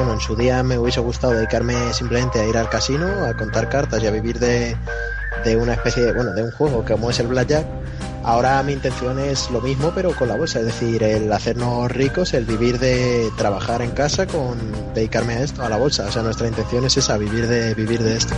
Bueno, 0.00 0.14
en 0.14 0.20
su 0.20 0.34
día 0.34 0.62
me 0.62 0.78
hubiese 0.78 1.00
gustado 1.00 1.34
dedicarme 1.34 1.92
simplemente 1.92 2.40
a 2.40 2.46
ir 2.46 2.56
al 2.56 2.70
casino, 2.70 3.26
a 3.26 3.36
contar 3.36 3.68
cartas 3.68 4.02
y 4.02 4.06
a 4.06 4.10
vivir 4.10 4.38
de, 4.38 4.74
de 5.44 5.56
una 5.58 5.74
especie 5.74 6.02
de, 6.02 6.14
bueno, 6.14 6.32
de 6.32 6.42
un 6.42 6.50
juego 6.52 6.82
como 6.86 7.10
es 7.10 7.20
el 7.20 7.26
Blackjack, 7.26 7.66
Ahora 8.24 8.62
mi 8.62 8.72
intención 8.72 9.18
es 9.18 9.50
lo 9.50 9.60
mismo, 9.60 9.92
pero 9.94 10.14
con 10.16 10.28
la 10.28 10.36
bolsa, 10.36 10.60
es 10.60 10.64
decir, 10.64 11.02
el 11.02 11.30
hacernos 11.30 11.92
ricos, 11.92 12.32
el 12.32 12.46
vivir 12.46 12.78
de 12.78 13.30
trabajar 13.36 13.82
en 13.82 13.90
casa 13.90 14.26
con 14.26 14.58
dedicarme 14.94 15.34
a 15.34 15.42
esto, 15.42 15.62
a 15.62 15.68
la 15.68 15.76
bolsa. 15.76 16.06
O 16.06 16.10
sea, 16.10 16.22
nuestra 16.22 16.48
intención 16.48 16.86
es 16.86 16.96
esa, 16.96 17.18
vivir 17.18 17.46
de, 17.46 17.74
vivir 17.74 18.02
de 18.02 18.16
esto. 18.16 18.34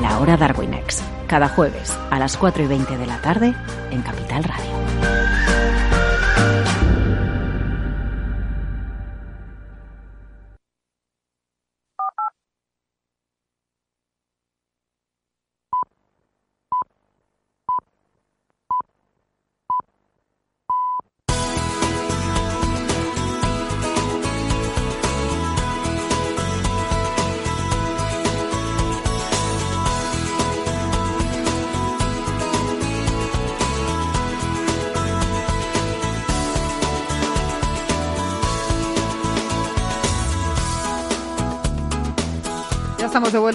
La 0.00 0.18
hora 0.20 0.38
Darwinex, 0.38 1.02
cada 1.26 1.48
jueves 1.50 1.92
a 2.10 2.18
las 2.18 2.38
4 2.38 2.64
y 2.64 2.66
20 2.66 2.96
de 2.96 3.06
la 3.06 3.18
tarde 3.18 3.54
en 3.90 4.00
Capital 4.00 4.44
Radio. 4.44 5.23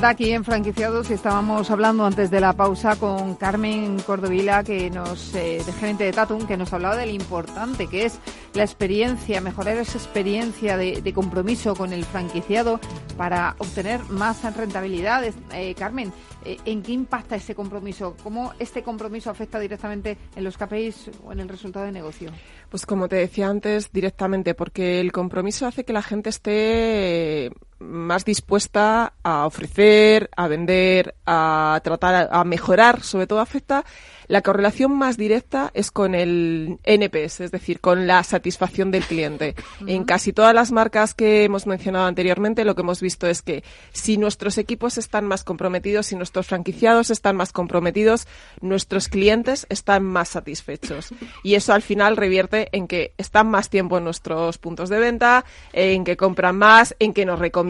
Aquí 0.08 0.32
en 0.32 0.46
Franquiciados 0.46 1.10
y 1.10 1.14
estábamos 1.14 1.70
hablando 1.72 2.06
antes 2.06 2.32
de 2.32 2.40
la 2.40 2.54
pausa 2.54 2.96
con 2.96 3.36
Carmen 3.36 4.00
Cordovila, 4.00 4.64
que 4.64 4.90
nos, 4.90 5.36
eh, 5.36 5.62
de 5.66 5.74
gerente 5.74 6.06
de 6.06 6.14
Tatum, 6.14 6.48
que 6.48 6.56
nos 6.56 6.72
hablaba 6.72 6.96
de 6.96 7.06
lo 7.06 7.12
importante 7.12 7.88
que 7.88 8.06
es 8.06 8.20
la 8.54 8.64
experiencia, 8.64 9.42
mejorar 9.42 9.78
esa 9.78 9.98
experiencia 9.98 10.78
de, 10.78 11.14
compromiso 11.14 11.76
con 11.76 11.92
el 11.92 12.06
franquiciado 12.06 12.80
para 13.18 13.56
obtener 13.58 14.02
más 14.10 14.42
rentabilidades. 14.56 15.36
Eh, 15.54 15.76
Carmen, 15.76 16.14
eh, 16.46 16.58
¿en 16.66 16.82
qué 16.82 16.94
impacta 16.94 17.36
ese 17.36 17.54
compromiso? 17.54 18.16
¿Cómo 18.24 18.54
este 18.58 18.84
compromiso 18.84 19.30
afecta 19.30 19.60
directamente 19.60 20.18
en 20.36 20.44
los 20.44 20.58
KPIs 20.58 21.12
o 21.26 21.34
en 21.34 21.42
el 21.42 21.50
resultado 21.50 21.86
de 21.86 21.92
negocio? 21.92 22.32
Pues 22.70 22.86
como 22.86 23.10
te 23.10 23.18
decía 23.18 23.50
antes, 23.50 23.92
directamente, 23.92 24.54
porque 24.54 25.02
el 25.02 25.12
compromiso 25.12 25.68
hace 25.68 25.84
que 25.84 25.94
la 25.94 26.04
gente 26.04 26.30
esté 26.30 27.52
más 27.80 28.26
dispuesta 28.26 29.14
a 29.24 29.46
ofrecer, 29.46 30.30
a 30.36 30.48
vender, 30.48 31.16
a 31.26 31.80
tratar, 31.84 32.30
a 32.32 32.44
mejorar, 32.44 33.02
sobre 33.02 33.28
todo 33.28 33.40
afecta 33.40 33.86
la 34.30 34.44
correlación 34.44 34.96
más 34.96 35.18
directa 35.18 35.72
es 35.74 35.90
con 35.90 36.14
el 36.14 36.78
NPS, 36.84 37.40
es 37.42 37.52
decir, 37.52 37.80
con 37.80 38.06
la 38.06 38.24
satisfacción 38.24 38.92
del 38.92 39.04
cliente. 39.04 39.56
En 39.88 40.04
casi 40.04 40.34
todas 40.34 40.54
las 40.54 40.72
marcas 40.72 41.16
que 41.16 41.46
hemos 41.46 41.66
mencionado 41.66 42.06
anteriormente, 42.06 42.64
lo 42.64 42.76
que 42.76 42.84
hemos 42.84 43.02
visto 43.02 43.26
es 43.26 43.42
que 43.42 43.64
si 43.92 44.18
nuestros 44.18 44.60
equipos 44.60 45.00
están 45.00 45.26
más 45.26 45.44
comprometidos, 45.44 46.06
si 46.06 46.16
nuestros 46.16 46.46
franquiciados 46.46 47.10
están 47.10 47.38
más 47.38 47.52
comprometidos, 47.52 48.28
nuestros 48.62 49.08
clientes 49.08 49.66
están 49.68 50.04
más 50.04 50.30
satisfechos. 50.30 51.10
Y 51.42 51.56
eso 51.56 51.74
al 51.74 51.82
final 51.82 52.16
revierte 52.16 52.70
en 52.72 52.88
que 52.88 53.14
están 53.18 53.50
más 53.50 53.72
tiempo 53.72 53.98
en 53.98 54.04
nuestros 54.04 54.60
puntos 54.60 54.90
de 54.90 55.00
venta, 55.00 55.44
en 55.74 56.04
que 56.04 56.18
compran 56.18 56.56
más, 56.56 56.96
en 57.00 57.16
que 57.16 57.26
nos 57.26 57.40
recomiendan. 57.40 57.69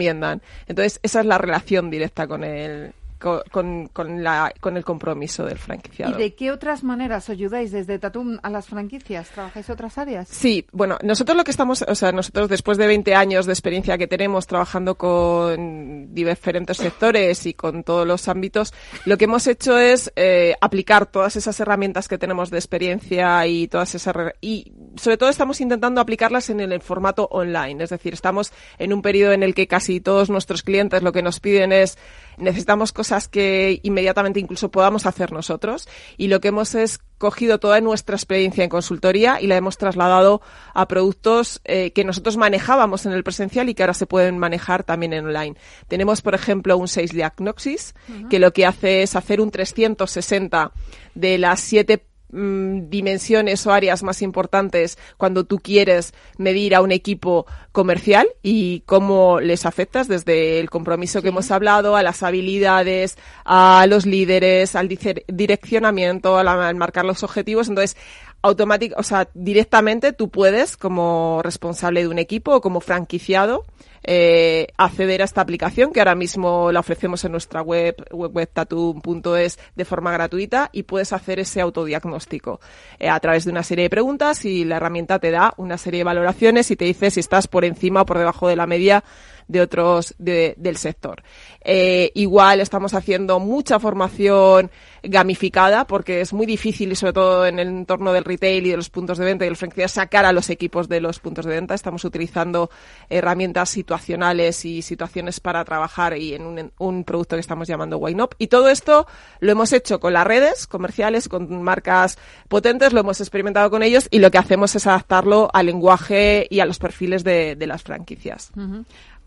Entonces, 0.66 1.00
esa 1.02 1.20
es 1.20 1.26
la 1.26 1.38
relación 1.38 1.90
directa 1.90 2.26
con 2.26 2.44
el, 2.44 2.92
con, 3.20 3.88
con, 3.88 4.24
la, 4.24 4.52
con 4.60 4.76
el 4.76 4.84
compromiso 4.84 5.44
del 5.44 5.58
franquiciado. 5.58 6.18
¿Y 6.18 6.22
de 6.22 6.34
qué 6.34 6.50
otras 6.50 6.82
maneras 6.82 7.28
ayudáis 7.28 7.70
desde 7.70 7.98
Tatum 7.98 8.38
a 8.42 8.50
las 8.50 8.66
franquicias? 8.66 9.28
¿Trabajáis 9.28 9.68
otras 9.70 9.98
áreas? 9.98 10.28
Sí, 10.28 10.66
bueno, 10.72 10.98
nosotros 11.02 11.36
lo 11.36 11.44
que 11.44 11.50
estamos, 11.50 11.82
o 11.86 11.94
sea, 11.94 12.12
nosotros 12.12 12.48
después 12.48 12.78
de 12.78 12.86
20 12.86 13.14
años 13.14 13.46
de 13.46 13.52
experiencia 13.52 13.98
que 13.98 14.08
tenemos 14.08 14.46
trabajando 14.46 14.96
con 14.96 16.12
diferentes 16.14 16.78
sectores 16.78 17.44
y 17.46 17.54
con 17.54 17.84
todos 17.84 18.06
los 18.06 18.26
ámbitos, 18.28 18.72
lo 19.04 19.18
que 19.18 19.26
hemos 19.26 19.46
hecho 19.46 19.78
es 19.78 20.10
eh, 20.16 20.54
aplicar 20.60 21.06
todas 21.06 21.36
esas 21.36 21.60
herramientas 21.60 22.08
que 22.08 22.18
tenemos 22.18 22.50
de 22.50 22.58
experiencia 22.58 23.46
y 23.46 23.68
todas 23.68 23.94
esas 23.94 24.14
y 24.40 24.72
sobre 24.96 25.16
todo 25.18 25.28
estamos 25.28 25.60
intentando 25.60 26.00
aplicarlas 26.00 26.50
en 26.50 26.60
el 26.60 26.80
formato 26.80 27.28
online, 27.30 27.84
es 27.84 27.90
decir, 27.90 28.14
estamos 28.14 28.52
en 28.78 28.92
un 28.92 29.02
periodo 29.02 29.32
en 29.32 29.42
el 29.42 29.54
que 29.54 29.66
casi 29.66 30.00
todos 30.00 30.30
nuestros 30.30 30.62
clientes 30.62 31.02
lo 31.02 31.12
que 31.12 31.22
nos 31.22 31.40
piden 31.40 31.72
es 31.72 31.98
necesitamos 32.38 32.92
cosas 32.92 33.09
que 33.28 33.80
inmediatamente 33.82 34.40
incluso 34.40 34.70
podamos 34.70 35.06
hacer 35.06 35.32
nosotros 35.32 35.88
y 36.16 36.28
lo 36.28 36.40
que 36.40 36.48
hemos 36.48 36.74
es 36.74 37.00
cogido 37.18 37.60
toda 37.60 37.80
nuestra 37.82 38.16
experiencia 38.16 38.64
en 38.64 38.70
consultoría 38.70 39.40
y 39.40 39.46
la 39.46 39.56
hemos 39.56 39.76
trasladado 39.76 40.40
a 40.72 40.88
productos 40.88 41.60
eh, 41.64 41.90
que 41.92 42.04
nosotros 42.04 42.38
manejábamos 42.38 43.04
en 43.04 43.12
el 43.12 43.22
presencial 43.22 43.68
y 43.68 43.74
que 43.74 43.82
ahora 43.82 43.94
se 43.94 44.06
pueden 44.06 44.38
manejar 44.38 44.84
también 44.84 45.12
en 45.12 45.26
online. 45.26 45.56
Tenemos, 45.86 46.22
por 46.22 46.34
ejemplo, 46.34 46.78
un 46.78 46.88
Sales 46.88 47.12
Diagnosis, 47.12 47.94
que 48.30 48.38
lo 48.38 48.52
que 48.52 48.64
hace 48.64 49.02
es 49.02 49.16
hacer 49.16 49.40
un 49.40 49.50
360 49.50 50.72
de 51.14 51.38
las 51.38 51.60
siete 51.60 52.06
Mm, 52.32 52.90
dimensiones 52.90 53.66
o 53.66 53.72
áreas 53.72 54.04
más 54.04 54.22
importantes 54.22 54.98
cuando 55.16 55.42
tú 55.42 55.58
quieres 55.58 56.14
medir 56.38 56.76
a 56.76 56.80
un 56.80 56.92
equipo 56.92 57.44
comercial 57.72 58.28
y 58.40 58.84
cómo 58.86 59.40
les 59.40 59.66
afectas 59.66 60.06
desde 60.06 60.60
el 60.60 60.70
compromiso 60.70 61.22
que 61.22 61.28
hemos 61.30 61.50
hablado, 61.50 61.96
a 61.96 62.04
las 62.04 62.22
habilidades, 62.22 63.18
a 63.44 63.84
los 63.88 64.06
líderes, 64.06 64.76
al 64.76 64.88
direccionamiento, 64.88 66.38
al 66.38 66.76
marcar 66.76 67.04
los 67.04 67.24
objetivos. 67.24 67.68
Entonces, 67.68 67.96
automático, 68.42 68.96
o 68.98 69.02
sea, 69.02 69.28
directamente 69.34 70.12
tú 70.12 70.30
puedes, 70.30 70.76
como 70.76 71.40
responsable 71.42 72.00
de 72.00 72.08
un 72.08 72.18
equipo 72.18 72.54
o 72.54 72.60
como 72.60 72.80
franquiciado, 72.80 73.66
eh, 74.02 74.68
acceder 74.78 75.20
a 75.20 75.26
esta 75.26 75.42
aplicación 75.42 75.92
que 75.92 76.00
ahora 76.00 76.14
mismo 76.14 76.72
la 76.72 76.80
ofrecemos 76.80 77.22
en 77.24 77.32
nuestra 77.32 77.60
web, 77.60 77.96
webtatum.es 78.10 79.58
de 79.74 79.84
forma 79.84 80.10
gratuita 80.10 80.70
y 80.72 80.84
puedes 80.84 81.12
hacer 81.12 81.38
ese 81.38 81.60
autodiagnóstico 81.60 82.60
eh, 82.98 83.10
a 83.10 83.20
través 83.20 83.44
de 83.44 83.50
una 83.50 83.62
serie 83.62 83.84
de 83.84 83.90
preguntas 83.90 84.46
y 84.46 84.64
la 84.64 84.76
herramienta 84.76 85.18
te 85.18 85.30
da 85.30 85.52
una 85.58 85.76
serie 85.76 85.98
de 85.98 86.04
valoraciones 86.04 86.70
y 86.70 86.76
te 86.76 86.86
dice 86.86 87.10
si 87.10 87.20
estás 87.20 87.46
por 87.46 87.66
encima 87.66 88.02
o 88.02 88.06
por 88.06 88.16
debajo 88.16 88.48
de 88.48 88.56
la 88.56 88.66
media 88.66 89.04
de 89.50 89.60
otros 89.60 90.14
del 90.18 90.76
sector. 90.76 91.22
Eh, 91.62 92.12
igual 92.14 92.60
estamos 92.60 92.94
haciendo 92.94 93.40
mucha 93.40 93.78
formación 93.80 94.70
gamificada 95.02 95.86
porque 95.86 96.20
es 96.20 96.32
muy 96.32 96.46
difícil 96.46 96.92
y 96.92 96.94
sobre 96.94 97.12
todo 97.12 97.46
en 97.46 97.58
el 97.58 97.68
entorno 97.68 98.12
del 98.12 98.24
retail 98.24 98.66
y 98.66 98.70
de 98.70 98.76
los 98.76 98.90
puntos 98.90 99.18
de 99.18 99.24
venta 99.24 99.44
y 99.44 99.46
de 99.46 99.50
los 99.50 99.58
franquicias 99.58 99.92
sacar 99.92 100.24
a 100.24 100.32
los 100.32 100.50
equipos 100.50 100.88
de 100.88 101.00
los 101.00 101.18
puntos 101.18 101.46
de 101.46 101.54
venta. 101.54 101.74
Estamos 101.74 102.04
utilizando 102.04 102.70
herramientas 103.08 103.70
situacionales 103.70 104.64
y 104.64 104.82
situaciones 104.82 105.40
para 105.40 105.64
trabajar 105.64 106.16
y 106.16 106.34
en 106.34 106.70
un, 106.78 107.04
producto 107.04 107.36
que 107.36 107.40
estamos 107.40 107.66
llamando 107.66 107.98
Wine 107.98 108.22
Up. 108.22 108.36
Y 108.38 108.46
todo 108.46 108.68
esto 108.68 109.06
lo 109.40 109.50
hemos 109.50 109.72
hecho 109.72 109.98
con 109.98 110.12
las 110.12 110.26
redes 110.26 110.66
comerciales, 110.66 111.28
con 111.28 111.62
marcas 111.62 112.18
potentes, 112.48 112.92
lo 112.92 113.00
hemos 113.00 113.20
experimentado 113.20 113.68
con 113.70 113.82
ellos 113.82 114.06
y 114.10 114.20
lo 114.20 114.30
que 114.30 114.38
hacemos 114.38 114.76
es 114.76 114.86
adaptarlo 114.86 115.50
al 115.52 115.66
lenguaje 115.66 116.46
y 116.48 116.60
a 116.60 116.66
los 116.66 116.78
perfiles 116.78 117.24
de, 117.24 117.56
las 117.66 117.82
franquicias. 117.82 118.52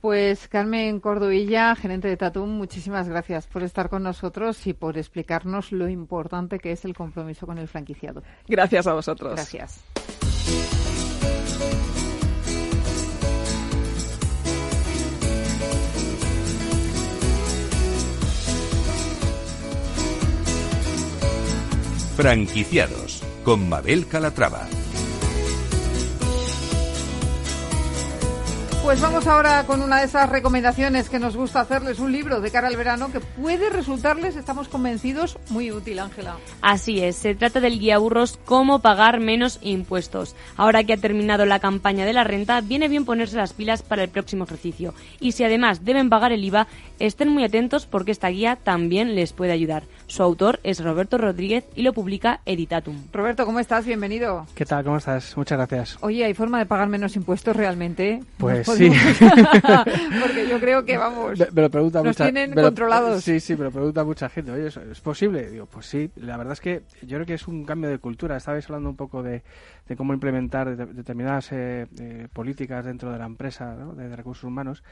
Pues 0.03 0.49
Carmen 0.49 0.99
Cordovilla, 0.99 1.73
gerente 1.77 2.09
de 2.09 2.17
Tatum, 2.17 2.49
muchísimas 2.49 3.07
gracias 3.07 3.47
por 3.47 3.63
estar 3.63 3.87
con 3.87 4.03
nosotros 4.03 4.67
y 4.67 4.73
por 4.73 4.97
explicarnos 4.97 5.71
lo 5.71 5.87
importante 5.87 6.59
que 6.59 6.73
es 6.73 6.83
el 6.83 6.93
compromiso 6.93 7.47
con 7.47 7.57
el 7.57 7.69
franquiciado. 7.69 8.21
Gracias 8.45 8.85
a 8.85 8.95
vosotros. 8.95 9.31
Gracias. 9.31 9.81
Franquiciados 22.17 23.23
con 23.45 23.69
Mabel 23.69 24.05
Calatrava. 24.09 24.67
Pues 28.83 28.99
vamos 28.99 29.25
ahora 29.27 29.63
con 29.65 29.81
una 29.81 29.99
de 29.99 30.05
esas 30.05 30.29
recomendaciones 30.29 31.09
que 31.09 31.17
nos 31.17 31.37
gusta 31.37 31.61
hacerles, 31.61 31.99
un 31.99 32.11
libro 32.11 32.41
de 32.41 32.51
cara 32.51 32.67
al 32.67 32.75
verano 32.75 33.13
que 33.13 33.21
puede 33.21 33.69
resultarles, 33.69 34.35
estamos 34.35 34.67
convencidos, 34.67 35.39
muy 35.49 35.71
útil, 35.71 35.99
Ángela. 35.99 36.35
Así 36.61 37.01
es, 37.01 37.15
se 37.15 37.33
trata 37.33 37.61
del 37.61 37.79
guía 37.79 37.97
burros 37.97 38.37
Cómo 38.43 38.79
pagar 38.79 39.21
menos 39.21 39.57
impuestos. 39.61 40.35
Ahora 40.57 40.83
que 40.83 40.93
ha 40.93 40.97
terminado 40.97 41.45
la 41.45 41.59
campaña 41.59 42.05
de 42.05 42.11
la 42.11 42.25
renta, 42.25 42.59
viene 42.59 42.89
bien 42.89 43.05
ponerse 43.05 43.37
las 43.37 43.53
pilas 43.53 43.83
para 43.83 44.03
el 44.03 44.09
próximo 44.09 44.43
ejercicio. 44.43 44.93
Y 45.21 45.31
si 45.31 45.45
además 45.45 45.85
deben 45.85 46.09
pagar 46.09 46.33
el 46.33 46.43
IVA, 46.43 46.67
estén 46.99 47.29
muy 47.29 47.45
atentos 47.45 47.85
porque 47.85 48.11
esta 48.11 48.27
guía 48.27 48.57
también 48.57 49.15
les 49.15 49.31
puede 49.31 49.53
ayudar. 49.53 49.83
Su 50.07 50.23
autor 50.23 50.59
es 50.63 50.83
Roberto 50.83 51.17
Rodríguez 51.17 51.63
y 51.73 51.83
lo 51.83 51.93
publica 51.93 52.41
Editatum. 52.45 52.97
Roberto, 53.13 53.45
¿cómo 53.45 53.61
estás? 53.61 53.85
Bienvenido. 53.85 54.45
¿Qué 54.55 54.65
tal? 54.65 54.83
¿Cómo 54.83 54.97
estás? 54.97 55.37
Muchas 55.37 55.57
gracias. 55.57 55.97
Oye, 56.01 56.25
¿hay 56.25 56.33
forma 56.33 56.59
de 56.59 56.65
pagar 56.65 56.89
menos 56.89 57.15
impuestos 57.15 57.55
realmente? 57.55 58.21
Pues 58.37 58.72
Sí. 58.77 58.89
Porque 60.21 60.47
yo 60.49 60.59
creo 60.59 60.85
que, 60.85 60.97
vamos, 60.97 61.39
me, 61.53 61.61
lo 61.61 61.69
pregunta 61.69 61.99
nos 61.99 62.07
mucha, 62.07 62.23
tienen 62.25 62.51
me 62.51 62.57
lo- 62.57 62.67
controlados. 62.69 63.23
sí, 63.23 63.39
sí, 63.39 63.55
me 63.55 63.65
lo 63.65 63.71
pregunta 63.71 64.03
mucha 64.03 64.29
gente. 64.29 64.51
Oye, 64.51 64.67
¿eso 64.67 64.81
¿es 64.81 64.99
posible? 65.01 65.49
Digo, 65.49 65.65
pues 65.65 65.85
sí. 65.85 66.11
La 66.15 66.37
verdad 66.37 66.53
es 66.53 66.61
que 66.61 66.83
yo 67.01 67.17
creo 67.17 67.25
que 67.25 67.33
es 67.35 67.47
un 67.47 67.65
cambio 67.65 67.89
de 67.89 67.97
cultura. 67.99 68.37
Estabais 68.37 68.65
hablando 68.65 68.89
un 68.89 68.95
poco 68.95 69.23
de, 69.23 69.43
de 69.87 69.95
cómo 69.95 70.13
implementar 70.13 70.75
de- 70.75 70.85
determinadas 70.87 71.51
eh, 71.51 71.87
eh, 71.99 72.27
políticas 72.31 72.85
dentro 72.85 73.11
de 73.11 73.17
la 73.17 73.25
empresa 73.25 73.75
¿no? 73.75 73.93
de, 73.93 74.09
de 74.09 74.15
recursos 74.15 74.43
humanos. 74.45 74.83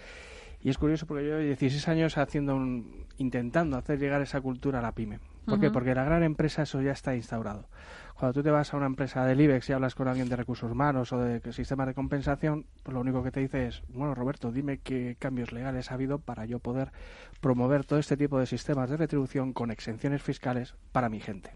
Y 0.63 0.69
es 0.69 0.77
curioso 0.77 1.07
porque 1.07 1.23
yo 1.23 1.29
llevo 1.39 1.41
16 1.43 1.87
años 1.87 2.17
haciendo 2.19 2.55
un, 2.55 3.05
intentando 3.17 3.77
hacer 3.77 3.97
llegar 3.99 4.21
esa 4.21 4.41
cultura 4.41 4.77
a 4.79 4.81
la 4.83 4.91
pyme. 4.91 5.19
¿Por 5.45 5.59
qué? 5.59 5.71
Porque 5.71 5.95
la 5.95 6.03
gran 6.03 6.21
empresa 6.21 6.61
eso 6.61 6.81
ya 6.83 6.91
está 6.91 7.15
instaurado. 7.15 7.65
Cuando 8.21 8.39
tú 8.39 8.43
te 8.43 8.51
vas 8.51 8.71
a 8.71 8.77
una 8.77 8.85
empresa 8.85 9.25
del 9.25 9.41
IBEX 9.41 9.67
y 9.67 9.73
hablas 9.73 9.95
con 9.95 10.07
alguien 10.07 10.29
de 10.29 10.35
recursos 10.35 10.71
humanos 10.71 11.11
o 11.11 11.17
de 11.17 11.41
sistemas 11.53 11.87
de 11.87 11.95
compensación, 11.95 12.67
pues 12.83 12.93
lo 12.93 13.01
único 13.01 13.23
que 13.23 13.31
te 13.31 13.39
dice 13.39 13.65
es, 13.65 13.81
bueno, 13.87 14.13
Roberto, 14.13 14.51
dime 14.51 14.77
qué 14.77 15.15
cambios 15.17 15.51
legales 15.51 15.89
ha 15.89 15.95
habido 15.95 16.19
para 16.19 16.45
yo 16.45 16.59
poder 16.59 16.91
promover 17.39 17.83
todo 17.83 17.97
este 17.97 18.17
tipo 18.17 18.37
de 18.37 18.45
sistemas 18.45 18.91
de 18.91 18.97
retribución 18.97 19.53
con 19.53 19.71
exenciones 19.71 20.21
fiscales 20.21 20.75
para 20.91 21.09
mi 21.09 21.19
gente. 21.19 21.55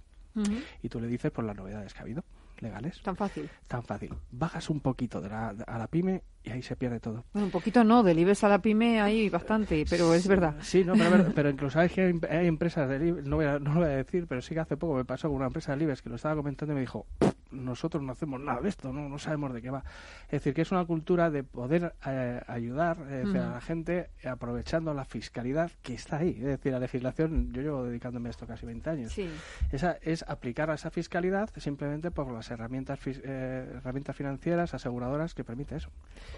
Y 0.82 0.89
tú 0.89 0.99
le 0.99 1.06
dices, 1.06 1.32
pues 1.32 1.45
las 1.45 1.56
novedades 1.56 1.93
que 1.93 1.99
ha 1.99 2.01
habido, 2.01 2.23
legales. 2.62 3.02
Tan 3.02 3.15
fácil. 3.15 3.50
Tan 3.68 3.84
fácil. 3.84 4.13
Bajas 4.32 4.70
un 4.70 4.80
poquito 4.80 5.22
de 5.22 5.30
la, 5.30 5.50
a 5.50 5.78
la 5.78 5.88
pyme 5.88 6.24
y 6.44 6.52
ahí 6.52 6.62
se 6.62 6.76
pierde 6.76 7.00
todo. 7.00 7.26
Bueno, 7.34 7.48
un 7.48 7.52
poquito 7.52 7.84
no, 7.84 8.04
del 8.04 8.20
IBEX 8.20 8.44
a 8.44 8.50
la 8.50 8.60
pyme 8.62 9.02
hay 9.02 9.30
bastante, 9.30 9.84
pero 9.89 10.13
es 10.13 10.28
verdad. 10.28 10.56
Sí, 10.62 10.84
no, 10.84 10.94
pero, 10.94 11.32
pero- 11.36 11.50
incluso 11.50 11.80
hay, 11.80 11.89
hay 12.30 12.48
empresas 12.48 12.88
del 12.89 13.08
IBEX, 13.08 13.28
no, 13.28 13.36
voy 13.38 13.46
a, 13.46 13.60
no 13.60 13.74
lo 13.74 13.80
voy 13.82 13.89
a 13.89 13.98
decir, 13.98 14.28
pero 14.28 14.41
sí 14.41 14.54
que 14.54 14.60
hace 14.60 14.78
poco 14.78 14.96
me 14.96 15.06
pasó 15.06 15.28
con 15.28 15.38
una 15.38 15.48
empresa 15.48 15.72
del 15.72 15.82
IBEX 15.84 16.02
que 16.02 16.10
lo 16.10 16.15
estaba 16.15 16.36
comentando 16.36 16.74
y 16.74 16.76
me 16.76 16.82
dijo, 16.82 17.06
nosotros 17.51 18.03
no 18.03 18.12
hacemos 18.12 18.39
nada 18.39 18.62
de 18.62 18.69
esto, 18.69 18.91
no, 18.91 19.10
no 19.10 19.19
sabemos 19.19 19.53
de 19.53 19.62
qué 19.62 19.69
va. 19.69 19.84
Es 20.25 20.31
decir, 20.31 20.53
que 20.53 20.62
es 20.62 20.71
una 20.71 20.86
cultura 20.86 21.29
de 21.29 21.43
poder 21.43 21.95
eh, 22.05 22.41
ayudar 22.47 22.97
eh, 23.10 23.23
a 23.27 23.51
la 23.51 23.62
gente 23.62 24.10
aprovechando 24.25 24.93
la 24.93 25.05
fiscalidad 25.05 25.71
que 25.81 25.93
está 25.93 26.17
ahí. 26.17 26.36
Es 26.38 26.45
decir, 26.45 26.71
la 26.71 26.79
legislación, 26.79 27.51
yo 27.53 27.62
llevo 27.62 27.84
dedicándome 27.84 28.29
a 28.29 28.31
esto 28.31 28.45
casi 28.45 28.65
20 28.65 28.89
años. 28.89 29.13
Sí. 29.13 29.29
Esa 29.71 29.97
es 30.01 30.23
aplicar 30.27 30.69
a 30.69 30.75
esa 30.75 30.89
fiscalidad 30.89 31.49
simplemente 31.58 32.12
por 32.12 32.31
las 32.31 32.49
herramientas, 32.51 32.99
eh, 33.05 33.73
herramientas 33.77 34.15
financieras, 34.15 34.73
aseguradoras 34.73 35.34
que 35.34 35.43
permite 35.43 35.75
eso. 35.75 35.89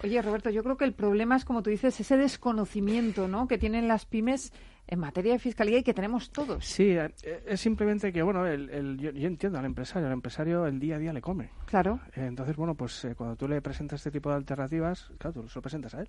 Oye, 0.02 0.20
Roberto, 0.22 0.50
yo 0.50 0.62
creo 0.62 0.76
que 0.76 0.84
el 0.84 0.92
problema 0.92 1.36
es, 1.36 1.44
como 1.44 1.62
tú 1.62 1.70
dices, 1.70 1.98
ese 2.00 2.16
desconocimiento 2.16 3.28
¿no? 3.28 3.48
que 3.48 3.58
tienen 3.58 3.88
las 3.88 4.06
pymes 4.06 4.52
en 4.90 4.98
materia 4.98 5.34
de 5.34 5.38
fiscalidad 5.38 5.78
y 5.78 5.82
que 5.82 5.94
tenemos 5.94 6.30
todos. 6.30 6.64
Sí, 6.64 6.90
eh, 6.96 7.12
es 7.46 7.60
simplemente 7.60 8.12
que, 8.12 8.22
bueno, 8.22 8.46
el, 8.46 8.70
el- 8.70 8.98
yo, 8.98 9.10
yo 9.10 9.26
entiendo 9.28 9.58
al 9.58 9.66
empresario, 9.66 10.06
el 10.08 10.12
empresario 10.14 10.66
el 10.66 10.80
día 10.80 10.96
a 10.96 10.98
día 10.98 11.12
le 11.12 11.20
come. 11.20 11.50
Claro. 11.66 12.00
Eh, 12.16 12.24
Entonces, 12.26 12.56
bueno, 12.56 12.74
pues 12.74 13.04
eh, 13.04 13.14
cuando 13.14 13.36
tú 13.36 13.46
le 13.46 13.60
presentas 13.62 14.00
este 14.00 14.10
tipo 14.10 14.30
de 14.30 14.36
alternativas, 14.36 15.12
claro, 15.18 15.42
tú 15.42 15.48
se 15.48 15.58
lo 15.58 15.62
presentas 15.62 15.94
a 15.94 16.00
él. 16.00 16.08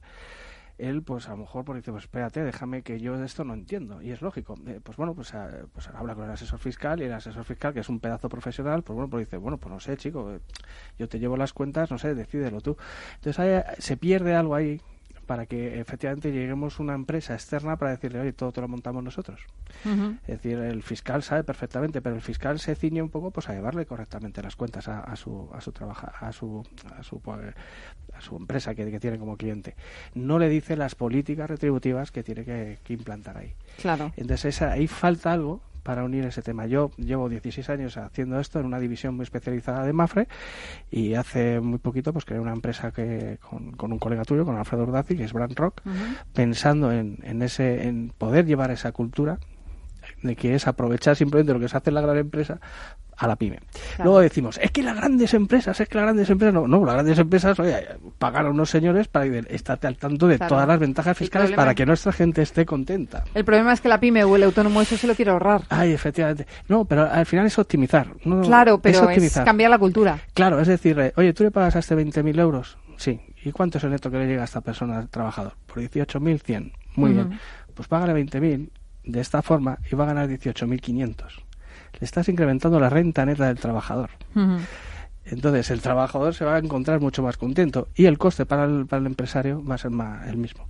Él, 0.77 1.03
pues 1.03 1.27
a 1.27 1.31
lo 1.31 1.37
mejor 1.39 1.65
pues, 1.65 1.79
dice, 1.79 1.91
pues 1.91 2.05
espérate, 2.05 2.41
déjame 2.41 2.83
que 2.83 3.01
yo 3.01 3.17
de 3.17 3.25
esto 3.25 3.43
no 3.43 3.53
entiendo. 3.53 4.01
Y 4.01 4.11
es 4.11 4.21
lógico. 4.21 4.55
Eh, 4.65 4.79
pues 4.81 4.95
bueno, 4.95 5.13
pues, 5.13 5.33
ah, 5.33 5.49
pues 5.73 5.89
habla 5.89 6.15
con 6.15 6.23
el 6.23 6.31
asesor 6.31 6.57
fiscal 6.57 7.01
y 7.01 7.03
el 7.03 7.11
asesor 7.11 7.43
fiscal, 7.43 7.73
que 7.73 7.81
es 7.81 7.89
un 7.89 7.99
pedazo 7.99 8.29
profesional, 8.29 8.81
pues 8.81 8.95
bueno, 8.95 9.09
pues 9.09 9.27
dice, 9.27 9.35
bueno, 9.35 9.57
pues 9.57 9.73
no 9.73 9.79
sé, 9.81 9.97
chico, 9.97 10.31
eh, 10.33 10.39
yo 10.97 11.09
te 11.09 11.19
llevo 11.19 11.35
las 11.35 11.51
cuentas, 11.51 11.91
no 11.91 11.97
sé, 11.97 12.15
decídelo 12.15 12.61
tú. 12.61 12.77
Entonces 13.15 13.37
ahí, 13.39 13.49
eh, 13.49 13.63
se 13.79 13.97
pierde 13.97 14.33
algo 14.35 14.55
ahí 14.55 14.79
para 15.29 15.45
que 15.45 15.79
efectivamente 15.79 16.31
lleguemos 16.31 16.79
a 16.79 16.83
una 16.83 16.95
empresa 16.95 17.35
externa 17.35 17.77
para 17.77 17.91
decirle, 17.91 18.19
oye, 18.19 18.33
todo 18.33 18.51
te 18.51 18.61
lo 18.61 18.67
montamos 18.67 19.03
nosotros. 19.03 19.39
Es 20.23 20.41
decir, 20.41 20.57
el 20.57 20.81
fiscal 20.81 21.21
sabe 21.21 21.43
perfectamente, 21.43 22.01
pero 22.01 22.15
el 22.15 22.23
fiscal 22.23 22.57
se 22.59 22.73
ciñe 22.73 23.03
un 23.03 23.11
poco 23.11 23.29
pues 23.29 23.47
a 23.47 23.53
llevarle 23.53 23.85
correctamente 23.85 24.41
las 24.41 24.55
cuentas 24.55 24.87
a, 24.87 25.01
a 25.01 25.15
su 25.15 25.47
a 25.53 25.61
su 25.61 25.71
trabaja, 25.71 26.07
a 26.19 26.31
su 26.31 26.63
a 26.97 27.03
su 27.03 27.19
pues, 27.21 27.53
a 28.15 28.21
su 28.21 28.37
empresa 28.37 28.73
que, 28.73 28.89
que 28.89 28.99
tiene 28.99 29.19
como 29.19 29.37
cliente. 29.37 29.75
No 30.15 30.39
le 30.39 30.49
dice 30.49 30.75
las 30.75 30.95
políticas 30.95 31.47
retributivas 31.47 32.09
que 32.09 32.23
tiene 32.23 32.43
que, 32.43 32.79
que 32.83 32.93
implantar 32.93 33.37
ahí. 33.37 33.53
Claro. 33.79 34.11
Entonces 34.17 34.45
esa- 34.55 34.71
ahí 34.71 34.87
falta 34.87 35.31
algo 35.31 35.61
para 35.89 36.03
unir 36.03 36.23
ese 36.23 36.43
tema. 36.43 36.67
Yo 36.67 36.91
llevo 36.97 37.27
16 37.29 37.67
años 37.71 37.97
haciendo 37.97 38.39
esto 38.39 38.59
en 38.59 38.67
una 38.67 38.79
división 38.79 39.15
muy 39.15 39.23
especializada 39.23 39.83
de 39.87 39.91
Mafre 39.91 40.27
y 40.91 41.15
hace 41.15 41.59
muy 41.61 41.79
poquito 41.79 42.13
pues 42.13 42.25
creé 42.25 42.39
una 42.39 42.53
empresa 42.53 42.91
que 42.91 43.39
con, 43.41 43.71
con 43.71 43.91
un 43.91 43.97
colega 43.97 44.23
tuyo, 44.23 44.45
con 44.45 44.55
Alfredo 44.55 44.83
Urdazi, 44.83 45.17
que 45.17 45.23
es 45.23 45.33
Brand 45.33 45.57
Rock, 45.57 45.81
pensando 46.31 46.91
en, 46.91 47.17
en 47.23 47.41
ese 47.41 47.87
en 47.87 48.13
poder 48.15 48.45
llevar 48.45 48.69
esa 48.69 48.91
cultura 48.91 49.39
de 50.21 50.35
que 50.35 50.55
es 50.55 50.67
aprovechar 50.67 51.15
simplemente 51.15 51.53
lo 51.53 51.59
que 51.59 51.69
se 51.69 51.77
hace 51.77 51.89
en 51.89 51.93
la 51.95 52.01
gran 52.01 52.17
empresa 52.17 52.59
a 53.17 53.27
la 53.27 53.35
pyme. 53.35 53.59
Luego 54.01 54.21
decimos, 54.21 54.57
es 54.61 54.71
que 54.71 54.81
las 54.81 54.95
grandes 54.95 55.33
empresas, 55.33 55.77
es 55.81 55.89
que 55.89 55.95
las 55.97 56.05
grandes 56.05 56.29
empresas, 56.29 56.53
no, 56.53 56.67
no, 56.69 56.85
las 56.85 56.93
grandes 56.95 57.19
empresas, 57.19 57.59
oye, 57.59 57.75
pagan 58.17 58.45
a 58.45 58.49
unos 58.49 58.69
señores 58.69 59.09
para 59.09 59.25
que 59.25 59.43
estate 59.49 59.87
al 59.87 59.97
tanto 59.97 60.25
de 60.27 60.37
Claro. 60.37 60.49
todas 60.55 60.67
las 60.67 60.79
ventajas 60.79 61.17
fiscales 61.17 61.51
para 61.51 61.75
que 61.75 61.85
nuestra 61.85 62.13
gente 62.13 62.41
esté 62.41 62.65
contenta. 62.65 63.25
El 63.33 63.43
problema 63.43 63.73
es 63.73 63.81
que 63.81 63.89
la 63.89 63.99
pyme 63.99 64.23
o 64.23 64.35
el 64.37 64.43
autónomo 64.43 64.81
eso 64.81 64.95
se 64.95 65.05
lo 65.05 65.15
quiere 65.15 65.31
ahorrar. 65.31 65.63
Ay, 65.67 65.91
efectivamente. 65.91 66.47
No, 66.69 66.85
pero 66.85 67.11
al 67.11 67.25
final 67.25 67.45
es 67.45 67.59
optimizar. 67.59 68.07
No, 68.23 68.39
claro, 68.41 68.79
pero 68.81 68.97
es, 68.99 69.03
optimizar. 69.03 69.43
cambiar 69.43 69.69
la 69.69 69.79
cultura. 69.79 70.19
Claro, 70.33 70.61
es 70.61 70.67
decir, 70.69 70.97
eh, 70.99 71.11
oye, 71.17 71.33
¿tú 71.33 71.43
le 71.43 71.51
pagas 71.51 71.75
a 71.75 71.79
este 71.79 71.95
20.000 71.97 72.39
euros? 72.39 72.77
Sí. 72.95 73.19
¿Y 73.43 73.51
cuánto 73.51 73.77
es 73.79 73.83
el 73.83 73.91
neto 73.91 74.09
que 74.11 74.17
le 74.17 74.27
llega 74.27 74.41
a 74.41 74.45
esta 74.45 74.61
persona 74.61 75.07
trabajador? 75.07 75.53
Por 75.65 75.79
18.100. 75.81 76.71
Muy 76.95 77.11
Ujú. 77.11 77.27
bien. 77.27 77.39
Pues 77.73 77.87
págale 77.89 78.13
20.000 78.13 78.69
de 79.11 79.21
esta 79.21 79.41
forma 79.41 79.79
va 79.93 80.03
a 80.03 80.07
ganar 80.07 80.29
18.500. 80.29 81.15
Le 81.99 82.05
estás 82.05 82.29
incrementando 82.29 82.79
la 82.79 82.89
renta 82.89 83.25
neta 83.25 83.47
del 83.47 83.59
trabajador. 83.59 84.09
Entonces 85.25 85.69
el 85.69 85.81
trabajador 85.81 86.33
se 86.33 86.45
va 86.45 86.55
a 86.55 86.59
encontrar 86.59 86.99
mucho 86.99 87.21
más 87.21 87.37
contento 87.37 87.87
y 87.95 88.05
el 88.05 88.17
coste 88.17 88.45
para 88.45 88.65
el, 88.65 88.85
para 88.87 89.01
el 89.01 89.05
empresario 89.05 89.63
va 89.63 89.75
a 89.75 89.77
ser 89.77 89.91
más, 89.91 90.27
el 90.27 90.37
mismo. 90.37 90.67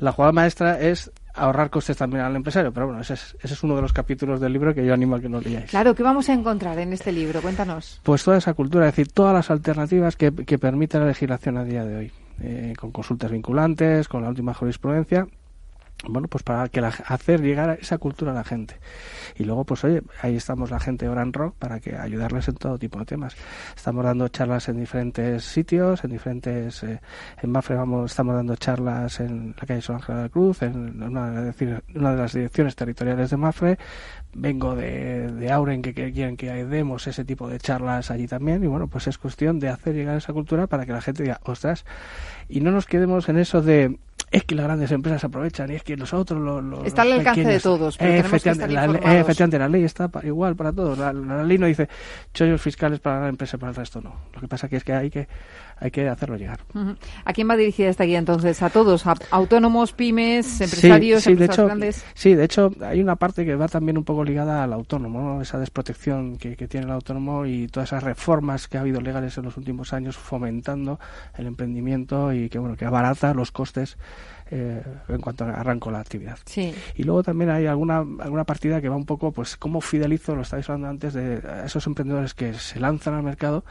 La 0.00 0.12
jugada 0.12 0.32
maestra 0.32 0.80
es 0.80 1.10
ahorrar 1.34 1.70
costes 1.70 1.96
también 1.96 2.22
al 2.22 2.36
empresario, 2.36 2.72
pero 2.72 2.86
bueno, 2.86 3.00
ese 3.00 3.14
es, 3.14 3.36
ese 3.40 3.54
es 3.54 3.62
uno 3.62 3.76
de 3.76 3.82
los 3.82 3.92
capítulos 3.92 4.40
del 4.40 4.52
libro 4.52 4.74
que 4.74 4.84
yo 4.84 4.92
animo 4.92 5.16
a 5.16 5.20
que 5.20 5.28
lo 5.28 5.40
leáis. 5.40 5.70
Claro, 5.70 5.94
¿qué 5.94 6.02
vamos 6.02 6.28
a 6.28 6.34
encontrar 6.34 6.78
en 6.78 6.92
este 6.92 7.12
libro? 7.12 7.40
Cuéntanos. 7.40 8.00
Pues 8.02 8.22
toda 8.22 8.36
esa 8.36 8.52
cultura, 8.52 8.86
es 8.88 8.94
decir, 8.94 9.12
todas 9.12 9.32
las 9.32 9.50
alternativas 9.50 10.16
que, 10.16 10.32
que 10.32 10.58
permite 10.58 10.98
la 10.98 11.06
legislación 11.06 11.56
a 11.56 11.64
día 11.64 11.84
de 11.84 11.96
hoy, 11.96 12.12
eh, 12.42 12.74
con 12.78 12.90
consultas 12.90 13.30
vinculantes, 13.30 14.08
con 14.08 14.22
la 14.22 14.28
última 14.28 14.52
jurisprudencia, 14.52 15.26
bueno, 16.08 16.28
pues 16.28 16.42
para 16.42 16.68
que 16.68 16.80
la, 16.80 16.88
hacer 16.88 17.40
llegar 17.40 17.78
esa 17.80 17.98
cultura 17.98 18.32
a 18.32 18.34
la 18.34 18.44
gente. 18.44 18.76
Y 19.36 19.44
luego, 19.44 19.64
pues 19.64 19.84
oye, 19.84 20.02
ahí 20.20 20.36
estamos 20.36 20.70
la 20.70 20.80
gente 20.80 21.04
de 21.04 21.10
Oran 21.10 21.32
Rock 21.32 21.54
para 21.58 21.80
que 21.80 21.96
ayudarles 21.96 22.48
en 22.48 22.56
todo 22.56 22.78
tipo 22.78 22.98
de 22.98 23.04
temas. 23.04 23.36
Estamos 23.76 24.04
dando 24.04 24.28
charlas 24.28 24.68
en 24.68 24.78
diferentes 24.78 25.44
sitios, 25.44 26.02
en 26.04 26.10
diferentes, 26.10 26.82
eh, 26.82 27.00
en 27.40 27.50
Mafre 27.50 27.76
vamos, 27.76 28.10
estamos 28.10 28.34
dando 28.34 28.56
charlas 28.56 29.20
en 29.20 29.54
la 29.58 29.66
calle 29.66 29.80
San 29.80 29.96
Ángel 29.96 30.16
de 30.16 30.22
la 30.22 30.28
Cruz, 30.28 30.62
en 30.62 31.02
una, 31.02 31.30
decir, 31.42 31.82
una 31.94 32.12
de 32.12 32.16
las 32.16 32.32
direcciones 32.32 32.74
territoriales 32.74 33.30
de 33.30 33.36
Mafre. 33.36 33.78
Vengo 34.34 34.74
de, 34.74 35.30
de 35.30 35.52
Auren 35.52 35.82
que 35.82 35.92
quieren 35.92 36.36
que 36.36 36.64
demos 36.64 37.06
ese 37.06 37.24
tipo 37.24 37.48
de 37.48 37.58
charlas 37.58 38.10
allí 38.10 38.26
también. 38.26 38.64
Y 38.64 38.66
bueno, 38.66 38.88
pues 38.88 39.06
es 39.06 39.18
cuestión 39.18 39.60
de 39.60 39.68
hacer 39.68 39.94
llegar 39.94 40.16
esa 40.16 40.32
cultura 40.32 40.66
para 40.66 40.84
que 40.84 40.92
la 40.92 41.00
gente 41.00 41.22
diga, 41.22 41.40
ostras, 41.44 41.84
y 42.48 42.60
no 42.60 42.70
nos 42.70 42.86
quedemos 42.86 43.28
en 43.28 43.38
eso 43.38 43.62
de 43.62 43.98
es 44.32 44.44
que 44.44 44.54
las 44.54 44.64
grandes 44.64 44.90
empresas 44.90 45.22
aprovechan 45.24 45.70
y 45.70 45.74
es 45.74 45.82
que 45.82 45.96
nosotros 45.96 46.40
lo, 46.40 46.60
lo- 46.60 46.84
Está 46.84 47.02
al 47.02 47.10
los 47.10 47.18
alcance 47.18 47.44
de 47.44 47.60
todos, 47.60 47.98
pero 47.98 48.12
que 48.12 48.18
efectivamente, 48.20 48.64
estar 48.64 48.70
la, 48.74 48.86
ley- 48.86 48.96
informados. 48.96 49.20
efectivamente, 49.20 49.58
la 49.58 49.68
ley 49.68 49.84
está 49.84 50.10
igual 50.24 50.56
para 50.56 50.72
todos. 50.72 50.98
La, 50.98 51.12
la 51.12 51.44
ley 51.44 51.58
no 51.58 51.66
dice 51.66 51.88
chollos 52.32 52.60
fiscales 52.60 52.98
para 52.98 53.20
la 53.20 53.28
empresa, 53.28 53.58
para 53.58 53.70
el 53.70 53.76
resto 53.76 54.00
no. 54.00 54.14
Lo 54.34 54.40
que 54.40 54.48
pasa 54.48 54.68
que 54.68 54.76
es 54.76 54.84
que 54.84 54.92
hay 54.94 55.10
que 55.10 55.28
hay 55.82 55.90
que 55.90 56.08
hacerlo 56.08 56.36
llegar. 56.36 56.60
¿A 57.24 57.32
quién 57.32 57.48
va 57.50 57.56
dirigida 57.56 57.88
esta 57.88 58.04
guía 58.04 58.18
entonces? 58.18 58.62
¿A 58.62 58.70
todos? 58.70 59.06
¿A 59.06 59.14
autónomos, 59.30 59.92
pymes, 59.92 60.60
empresarios, 60.60 61.22
sí, 61.22 61.30
sí, 61.30 61.36
de 61.36 61.44
empresas 61.44 61.54
hecho, 61.54 61.66
grandes? 61.66 62.04
sí, 62.14 62.34
de 62.34 62.44
hecho 62.44 62.70
hay 62.80 63.00
una 63.00 63.16
parte 63.16 63.44
que 63.44 63.56
va 63.56 63.68
también 63.68 63.98
un 63.98 64.04
poco 64.04 64.24
ligada 64.24 64.62
al 64.62 64.72
autónomo, 64.72 65.20
¿no? 65.20 65.42
esa 65.42 65.58
desprotección 65.58 66.36
que, 66.36 66.56
que 66.56 66.68
tiene 66.68 66.86
el 66.86 66.92
autónomo 66.92 67.46
y 67.46 67.66
todas 67.66 67.88
esas 67.90 68.02
reformas 68.02 68.68
que 68.68 68.78
ha 68.78 68.80
habido 68.80 69.00
legales 69.00 69.36
en 69.38 69.44
los 69.44 69.56
últimos 69.56 69.92
años 69.92 70.16
fomentando 70.16 71.00
el 71.36 71.46
emprendimiento 71.46 72.32
y 72.32 72.48
que 72.48 72.58
bueno 72.58 72.76
que 72.76 72.84
abarata 72.84 73.34
los 73.34 73.50
costes 73.50 73.96
eh, 74.54 74.82
en 75.08 75.20
cuanto 75.20 75.44
arranco 75.44 75.90
la 75.90 76.00
actividad. 76.00 76.38
Sí. 76.44 76.74
Y 76.94 77.04
luego 77.04 77.22
también 77.22 77.48
hay 77.48 77.66
alguna 77.66 77.98
alguna 77.98 78.44
partida 78.44 78.82
que 78.82 78.88
va 78.90 78.96
un 78.96 79.06
poco, 79.06 79.32
pues, 79.32 79.56
cómo 79.56 79.80
fidelizo, 79.80 80.36
lo 80.36 80.42
estáis 80.42 80.68
hablando 80.68 80.88
antes, 80.88 81.14
de 81.14 81.40
a 81.48 81.64
esos 81.64 81.86
emprendedores 81.86 82.34
que 82.34 82.52
se 82.52 82.78
lanzan 82.78 83.14
al 83.14 83.22
mercado 83.22 83.64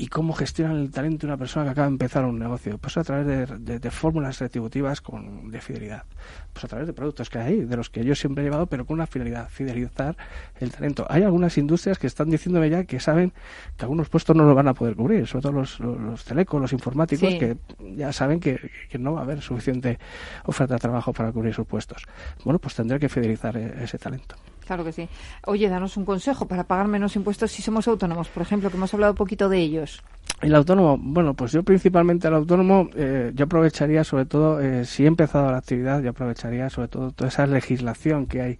y 0.00 0.06
cómo 0.06 0.32
gestionan 0.32 0.76
el 0.76 0.90
talento 0.92 1.26
de 1.26 1.32
una 1.32 1.36
persona 1.36 1.64
que 1.64 1.70
acaba 1.72 1.88
de 1.88 1.92
empezar 1.94 2.24
un 2.24 2.38
negocio. 2.38 2.78
Pues 2.78 2.96
a 2.96 3.02
través 3.04 3.26
de, 3.26 3.46
de- 3.58 3.78
de 3.80 3.90
fórmulas 3.90 4.38
retributivas 4.38 5.00
con, 5.00 5.50
de 5.50 5.60
fidelidad. 5.60 6.04
Pues 6.52 6.64
a 6.64 6.68
través 6.68 6.86
de 6.86 6.92
productos 6.92 7.28
que 7.28 7.38
hay, 7.38 7.64
de 7.64 7.76
los 7.76 7.90
que 7.90 8.04
yo 8.04 8.14
siempre 8.14 8.42
he 8.42 8.46
llevado, 8.46 8.66
pero 8.66 8.86
con 8.86 8.94
una 8.94 9.06
finalidad, 9.08 9.48
fidelizar 9.48 10.16
el 10.60 10.70
talento. 10.70 11.04
Hay 11.10 11.24
algunas 11.24 11.58
industrias 11.58 11.98
que 11.98 12.06
están 12.06 12.30
diciéndome 12.30 12.70
ya 12.70 12.84
que 12.84 13.00
saben 13.00 13.32
que 13.76 13.84
algunos 13.84 14.08
puestos 14.08 14.36
no 14.36 14.44
lo 14.44 14.54
van 14.54 14.68
a 14.68 14.74
poder 14.74 14.94
cubrir, 14.94 15.26
sobre 15.26 15.42
todo 15.42 15.52
los, 15.52 15.80
los, 15.80 16.00
los 16.00 16.24
telecos, 16.24 16.60
los 16.60 16.72
informáticos, 16.72 17.28
Sí. 17.30 17.38
que 17.38 17.56
ya 17.96 18.12
saben 18.12 18.38
que, 18.38 18.70
que 18.88 18.98
no 18.98 19.14
va 19.14 19.20
a 19.20 19.22
haber 19.24 19.42
suficiente 19.42 19.98
oferta 20.44 20.74
de 20.74 20.80
trabajo 20.80 21.12
para 21.12 21.32
cubrir 21.32 21.52
sus 21.54 21.66
puestos. 21.66 22.04
Bueno, 22.44 22.58
pues 22.60 22.74
tendré 22.76 23.00
que 23.00 23.08
fidelizar 23.08 23.56
eh, 23.56 23.74
ese 23.82 23.98
talento. 23.98 24.36
Claro 24.68 24.84
que 24.84 24.92
sí. 24.92 25.08
Oye, 25.46 25.66
danos 25.70 25.96
un 25.96 26.04
consejo 26.04 26.46
para 26.46 26.64
pagar 26.64 26.88
menos 26.88 27.16
impuestos 27.16 27.50
si 27.50 27.62
somos 27.62 27.88
autónomos, 27.88 28.28
por 28.28 28.42
ejemplo, 28.42 28.68
que 28.68 28.76
hemos 28.76 28.92
hablado 28.92 29.14
un 29.14 29.16
poquito 29.16 29.48
de 29.48 29.56
ellos. 29.60 30.02
El 30.42 30.54
autónomo, 30.54 30.98
bueno, 31.00 31.32
pues 31.32 31.52
yo 31.52 31.62
principalmente 31.62 32.28
el 32.28 32.34
autónomo, 32.34 32.90
eh, 32.94 33.32
yo 33.34 33.46
aprovecharía 33.46 34.04
sobre 34.04 34.26
todo, 34.26 34.60
eh, 34.60 34.84
si 34.84 35.04
he 35.04 35.06
empezado 35.06 35.50
la 35.50 35.56
actividad, 35.56 36.02
yo 36.02 36.10
aprovecharía 36.10 36.68
sobre 36.68 36.88
todo 36.88 37.12
toda 37.12 37.28
esa 37.28 37.46
legislación 37.46 38.26
que 38.26 38.42
hay 38.42 38.58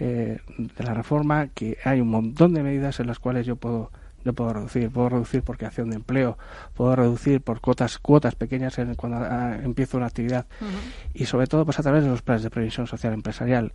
eh, 0.00 0.38
de 0.58 0.84
la 0.84 0.92
reforma, 0.92 1.46
que 1.54 1.78
hay 1.84 2.00
un 2.00 2.08
montón 2.08 2.52
de 2.52 2.64
medidas 2.64 2.98
en 2.98 3.06
las 3.06 3.20
cuales 3.20 3.46
yo 3.46 3.54
puedo 3.54 3.92
yo 4.24 4.32
puedo 4.32 4.52
reducir, 4.52 4.90
puedo 4.90 5.10
reducir 5.10 5.42
por 5.42 5.58
creación 5.58 5.90
de 5.90 5.96
empleo, 5.96 6.38
puedo 6.74 6.96
reducir 6.96 7.40
por 7.40 7.60
cuotas 7.60 7.98
cuotas 7.98 8.34
pequeñas 8.34 8.78
en, 8.78 8.94
cuando 8.94 9.18
ah, 9.18 9.58
empiezo 9.62 9.96
una 9.96 10.06
actividad. 10.06 10.46
Y 11.12 11.26
sobre 11.26 11.46
todo 11.46 11.64
pues 11.64 11.78
a 11.78 11.82
través 11.82 12.04
de 12.04 12.10
los 12.10 12.22
planes 12.22 12.42
de 12.42 12.50
previsión 12.50 12.86
social 12.86 13.12
empresarial 13.12 13.72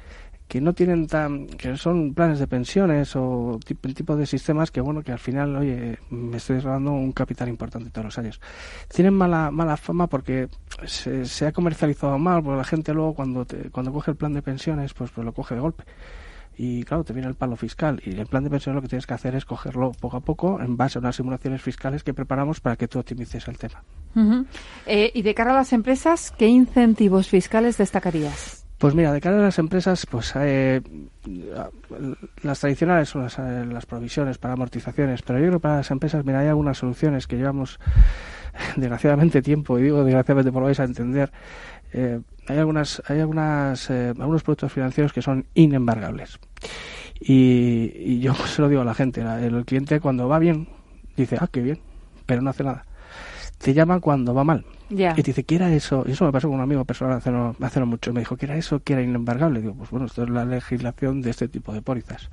que 0.47 0.60
no 0.60 0.74
tienen 0.74 1.06
tan 1.06 1.45
que 1.45 1.78
son 1.78 2.16
planes 2.16 2.39
de 2.39 2.47
pensiones 2.47 3.16
o 3.16 3.60
tipo, 3.64 3.88
tipo 3.89 4.16
de 4.16 4.26
sistemas 4.26 4.72
que 4.72 4.82
bueno 4.82 5.04
que 5.04 5.12
al 5.12 5.20
final 5.20 5.56
oye 5.56 6.00
me 6.10 6.38
estoy 6.38 6.60
robando 6.60 6.91
un 6.91 7.12
capital 7.12 7.47
importante 7.47 7.91
todos 7.91 8.06
los 8.06 8.18
años. 8.18 8.41
Tienen 8.91 9.14
mala 9.14 9.52
mala 9.52 9.78
fama 9.78 10.08
porque 10.08 10.50
se, 10.86 11.26
se 11.26 11.45
ha 11.45 11.52
comercializado 11.52 12.18
mal 12.18 12.41
porque 12.41 12.58
la 12.58 12.64
gente 12.64 12.93
luego 12.95 13.14
cuando 13.14 13.45
te, 13.45 13.70
cuando 13.70 13.93
coge 13.93 14.12
el 14.12 14.18
plan 14.18 14.34
de 14.34 14.41
pensiones 14.41 14.95
pues, 14.95 15.12
pues 15.12 15.24
lo 15.24 15.34
coge 15.34 15.54
de 15.54 15.62
golpe 15.62 15.84
y 16.62 16.84
claro, 16.84 17.05
te 17.05 17.14
viene 17.14 17.30
el 17.30 17.36
palo 17.36 17.55
fiscal 17.55 18.01
y 18.05 18.20
el 18.20 18.28
plan 18.28 18.43
de 18.43 18.49
pensión 18.49 18.76
lo 18.76 18.82
que 18.82 18.89
tienes 18.89 19.07
que 19.07 19.14
hacer 19.14 19.34
es 19.34 19.45
cogerlo 19.45 19.93
poco 19.93 20.18
a 20.18 20.20
poco 20.20 20.60
en 20.60 20.76
base 20.76 20.97
a 20.97 20.99
unas 20.99 21.16
simulaciones 21.16 21.62
fiscales 21.62 22.03
que 22.03 22.14
preparamos 22.14 22.60
para 22.60 22.76
que 22.76 22.89
tú 22.89 22.99
optimices 22.99 23.47
el 23.47 23.57
tema. 23.57 23.82
eh, 24.86 25.10
y 25.14 25.22
de 25.22 25.34
cara 25.34 25.51
a 25.51 25.53
las 25.53 25.72
empresas, 25.72 26.34
¿qué 26.38 26.47
incentivos 26.47 27.30
fiscales 27.30 27.78
destacarías? 27.78 28.66
Pues 28.78 28.93
mira, 28.93 29.14
de 29.14 29.22
cara 29.22 29.38
a 29.38 29.41
las 29.41 29.57
empresas, 29.57 30.05
pues 30.05 30.34
eh, 30.36 30.82
las 32.43 32.60
tradicionales 32.60 33.07
son 33.07 33.24
las, 33.24 33.39
eh, 33.39 33.66
las, 33.66 33.86
provisiones 33.86 34.38
para 34.38 34.55
amortizaciones, 34.55 35.22
pero 35.22 35.39
yo 35.39 35.45
creo 35.45 35.60
que 35.60 35.64
para 35.64 35.78
las 35.78 35.91
empresas, 35.91 36.26
mira, 36.26 36.39
hay 36.39 36.49
algunas 36.49 36.78
soluciones 36.78 37.26
que 37.26 37.38
llevamos 37.38 37.80
desgraciadamente 38.76 39.41
tiempo, 39.41 39.80
y 39.80 39.84
digo 39.84 40.03
desgraciadamente 40.03 40.51
por 40.51 40.62
lo 40.62 40.66
vais 40.66 40.80
a 40.82 40.84
entender, 40.84 41.32
eh, 41.94 42.20
hay 42.48 42.58
algunas 42.58 43.02
hay 43.08 43.20
algunas 43.20 43.90
eh, 43.90 44.14
algunos 44.20 44.44
productos 44.44 44.72
financieros 44.72 45.14
que 45.14 45.22
son 45.22 45.46
inembargables 45.54 46.40
y, 47.20 47.92
y 47.96 48.20
yo 48.20 48.34
se 48.48 48.62
lo 48.62 48.70
digo 48.70 48.82
a 48.82 48.86
la 48.86 48.94
gente 48.94 49.22
el, 49.22 49.56
el, 49.56 49.66
cliente 49.66 50.00
cuando 50.00 50.28
va 50.28 50.40
bien 50.40 50.68
dice 51.16 51.38
ah 51.40 51.48
qué 51.52 51.62
bien 51.62 51.80
pero 52.26 52.42
no 52.42 52.50
hace 52.50 52.64
nada 52.64 52.86
te 53.58 53.74
llama 53.74 54.00
cuando 54.00 54.34
va 54.34 54.44
mal 54.44 54.66
yeah. 54.90 55.12
y 55.12 55.24
te 55.24 55.32
dice 55.32 55.44
¿qué 55.44 55.56
era 55.56 55.72
eso? 55.74 56.04
y 56.08 56.12
eso 56.12 56.26
me 56.26 56.32
pasó 56.32 56.48
con 56.48 56.58
un 56.58 56.64
amigo 56.64 56.86
personal 56.86 57.18
hace 57.18 57.32
no, 57.32 57.56
hace 57.62 57.80
no 57.80 57.86
mucho 57.86 58.14
me 58.14 58.22
dijo 58.22 58.38
¿qué 58.38 58.46
era 58.46 58.58
eso? 58.58 58.82
que 58.82 58.94
era 58.94 59.02
inembargable? 59.02 59.62
digo 59.62 59.76
pues 59.76 59.90
bueno 59.90 60.06
esto 60.06 60.24
es 60.24 60.30
la 60.30 60.46
legislación 60.46 61.22
de 61.22 61.32
este 61.32 61.48
tipo 61.48 61.74
de 61.74 61.82
pólizas 61.82 62.30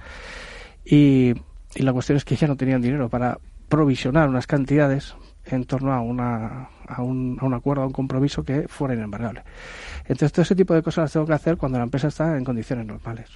y, 0.85 1.35
y 1.75 1.83
la 1.83 1.93
cuestión 1.93 2.17
es 2.17 2.25
que 2.25 2.37
ya 2.37 2.47
no 2.47 2.57
tenían 2.57 2.81
dinero 2.81 3.09
para 3.09 3.39
provisionar 3.69 4.29
unas 4.29 4.47
cantidades 4.47 5.17
en 5.47 5.65
torno 5.65 5.93
a, 5.93 6.01
una, 6.01 6.69
a, 6.89 7.03
un, 7.03 7.39
a 7.41 7.45
un 7.45 7.55
acuerdo, 7.55 7.83
a 7.83 7.87
un 7.87 7.93
compromiso 7.93 8.43
que 8.43 8.69
fuera 8.69 8.95
inembargable. 8.95 9.43
Entonces, 10.03 10.33
todo 10.33 10.43
ese 10.43 10.55
tipo 10.55 10.75
de 10.75 10.83
cosas 10.83 11.05
las 11.05 11.13
tengo 11.13 11.27
que 11.27 11.33
hacer 11.33 11.57
cuando 11.57 11.79
la 11.79 11.85
empresa 11.85 12.09
está 12.09 12.37
en 12.37 12.45
condiciones 12.45 12.87
normales. 12.87 13.29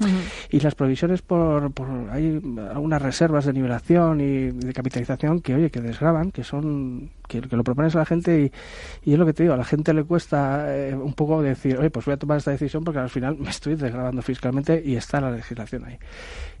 Uh 0.00 0.04
-huh. 0.04 0.48
Y 0.50 0.60
las 0.60 0.74
provisiones 0.74 1.22
por, 1.22 1.70
por 1.72 1.88
hay 2.10 2.42
algunas 2.74 3.00
reservas 3.00 3.44
de 3.44 3.52
nivelación 3.52 4.20
y 4.20 4.50
de 4.50 4.72
capitalización 4.72 5.40
que 5.40 5.54
oye 5.54 5.70
que 5.70 5.80
desgraban, 5.80 6.32
que 6.32 6.42
son 6.42 7.10
que, 7.28 7.40
que 7.40 7.56
lo 7.56 7.64
propones 7.64 7.94
a 7.96 8.00
la 8.00 8.04
gente 8.04 8.40
y, 8.40 8.52
y, 9.10 9.12
es 9.12 9.18
lo 9.18 9.26
que 9.26 9.32
te 9.32 9.42
digo, 9.44 9.54
a 9.54 9.58
la 9.58 9.64
gente 9.64 9.92
le 9.92 10.04
cuesta 10.04 10.74
eh, 10.74 10.94
un 10.94 11.14
poco 11.14 11.42
decir, 11.42 11.78
oye, 11.78 11.90
pues 11.90 12.06
voy 12.06 12.14
a 12.14 12.18
tomar 12.18 12.38
esta 12.38 12.50
decisión 12.50 12.84
porque 12.84 13.00
al 13.00 13.10
final 13.10 13.36
me 13.38 13.50
estoy 13.50 13.74
desgrabando 13.74 14.22
fiscalmente 14.22 14.82
y 14.84 14.96
está 14.96 15.20
la 15.20 15.30
legislación 15.30 15.84
ahí 15.84 15.98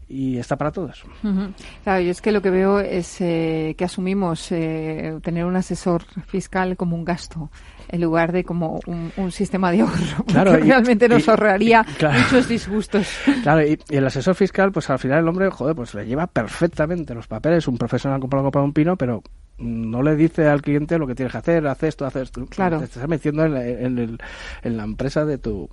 y 0.08 0.38
está 0.38 0.56
para 0.56 0.70
todos. 0.70 1.04
Uh 1.22 1.28
-huh. 1.28 1.54
Claro, 1.82 2.00
yo 2.02 2.10
es 2.10 2.20
que 2.20 2.32
lo 2.32 2.42
que 2.42 2.50
veo 2.50 2.80
es 2.80 3.20
eh, 3.20 3.74
que 3.76 3.84
asumimos 3.84 4.52
eh, 4.52 5.18
tener 5.22 5.44
un 5.44 5.56
asesor 5.56 6.04
fiscal 6.26 6.76
como 6.76 6.96
un 6.96 7.04
gasto 7.04 7.50
en 7.88 8.00
lugar 8.00 8.32
de 8.32 8.44
como 8.44 8.80
un, 8.86 9.12
un 9.16 9.30
sistema 9.30 9.70
de 9.70 9.82
ahorro, 9.82 10.24
claro, 10.26 10.58
y, 10.58 10.62
realmente 10.62 11.08
nos 11.08 11.26
y, 11.26 11.30
ahorraría 11.30 11.84
y, 11.88 11.92
claro, 11.94 12.18
muchos 12.20 12.48
disgustos. 12.48 13.08
Claro, 13.42 13.66
y, 13.66 13.78
el 13.90 14.06
asesor 14.06 14.34
fiscal, 14.34 14.72
pues 14.72 14.88
al 14.90 14.98
final 14.98 15.20
el 15.20 15.28
hombre, 15.28 15.50
joder, 15.50 15.74
pues 15.74 15.94
le 15.94 16.06
lleva 16.06 16.26
perfectamente 16.26 17.14
los 17.14 17.26
papeles, 17.26 17.68
un 17.68 17.76
profesional 17.76 18.20
comprado 18.20 18.50
para 18.50 18.64
un 18.64 18.72
pino, 18.72 18.96
pero 18.96 19.22
no 19.58 20.02
le 20.02 20.16
dice 20.16 20.48
al 20.48 20.62
cliente 20.62 20.98
lo 20.98 21.06
que 21.06 21.14
tienes 21.14 21.32
que 21.32 21.38
hacer, 21.38 21.66
hace 21.66 21.88
esto, 21.88 22.06
hace 22.06 22.22
esto. 22.22 22.44
Claro. 22.46 22.78
Te 22.78 22.84
estás 22.84 23.08
metiendo 23.08 23.44
en 23.44 23.54
la, 23.54 23.66
en, 23.66 23.98
el, 23.98 24.18
en 24.62 24.76
la 24.76 24.84
empresa 24.84 25.24
de 25.24 25.38
tu... 25.38 25.68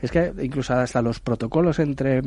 Es 0.00 0.10
que 0.10 0.32
incluso 0.42 0.74
hasta 0.74 1.02
los 1.02 1.20
protocolos 1.20 1.78
entre 1.78 2.22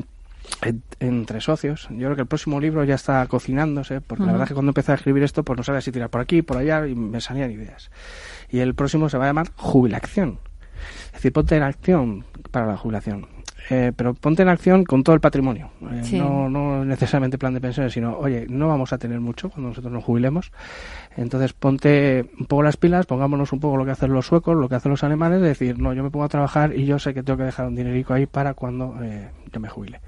entre 1.00 1.42
socios. 1.42 1.88
Yo 1.92 2.06
creo 2.06 2.16
que 2.16 2.22
el 2.22 2.28
próximo 2.28 2.60
libro 2.60 2.84
ya 2.84 2.96
está 2.96 3.26
cocinándose, 3.28 4.00
porque 4.00 4.24
uh 4.24 4.26
-huh. 4.26 4.28
la 4.28 4.32
verdad 4.34 4.46
es 4.46 4.50
que 4.50 4.54
cuando 4.54 4.70
empecé 4.70 4.94
a 4.94 4.96
escribir 4.96 5.24
esto, 5.24 5.44
pues 5.44 5.58
no 5.58 5.64
sabía 5.64 5.82
si 5.82 5.92
tirar 5.92 6.10
por 6.10 6.22
aquí, 6.22 6.42
por 6.42 6.58
allá, 6.58 6.88
y 6.88 6.96
me 6.96 7.20
salían 7.20 7.52
ideas. 7.52 7.92
Y 8.50 8.60
el 8.60 8.74
próximo 8.74 9.10
se 9.10 9.18
va 9.18 9.26
a 9.26 9.28
llamar 9.28 9.48
Jubilación. 9.56 10.40
Es 11.08 11.14
decir, 11.14 11.34
ponte 11.34 11.58
en 11.58 11.64
acción 11.64 12.24
para 12.52 12.66
la 12.66 12.78
jubilación. 12.78 13.28
Eh, 13.70 13.92
pero 13.96 14.14
ponte 14.14 14.44
en 14.44 14.50
acción 14.50 14.86
con 14.86 15.04
todo 15.04 15.14
el 15.14 15.20
patrimonio. 15.20 15.72
Eh, 15.92 16.02
sí. 16.04 16.18
no, 16.18 16.50
no 16.50 16.86
necesariamente 16.86 17.38
plan 17.38 17.54
de 17.54 17.60
pensiones, 17.60 17.94
sino, 17.94 18.18
oye, 18.18 18.46
no 18.50 18.68
vamos 18.68 18.94
a 18.94 18.98
tener 18.98 19.20
mucho 19.20 19.50
cuando 19.50 19.70
nosotros 19.70 19.92
nos 19.92 20.04
jubilemos. 20.04 20.52
Entonces 21.18 21.54
ponte 21.54 22.30
un 22.40 22.46
poco 22.46 22.64
las 22.64 22.78
pilas, 22.78 23.06
pongámonos 23.06 23.52
un 23.52 23.60
poco 23.60 23.76
lo 23.78 23.86
que 23.86 23.92
hacen 23.92 24.14
los 24.14 24.26
suecos, 24.26 24.56
lo 24.56 24.70
que 24.70 24.76
hacen 24.76 24.92
los 24.92 25.04
alemanes, 25.04 25.42
de 25.42 25.50
decir, 25.50 25.80
no, 25.80 25.94
yo 25.94 26.04
me 26.04 26.10
pongo 26.10 26.26
a 26.26 26.30
trabajar 26.30 26.74
y 26.76 26.86
yo 26.86 26.98
sé 27.00 27.14
que 27.14 27.24
tengo 27.24 27.38
que 27.38 27.44
dejar 27.44 27.68
un 27.68 27.76
dinerico 27.76 28.14
ahí 28.14 28.26
para 28.26 28.54
cuando 28.54 28.96
eh, 29.04 29.30
yo 29.52 29.60
me 29.60 29.68
jubile. 29.68 30.00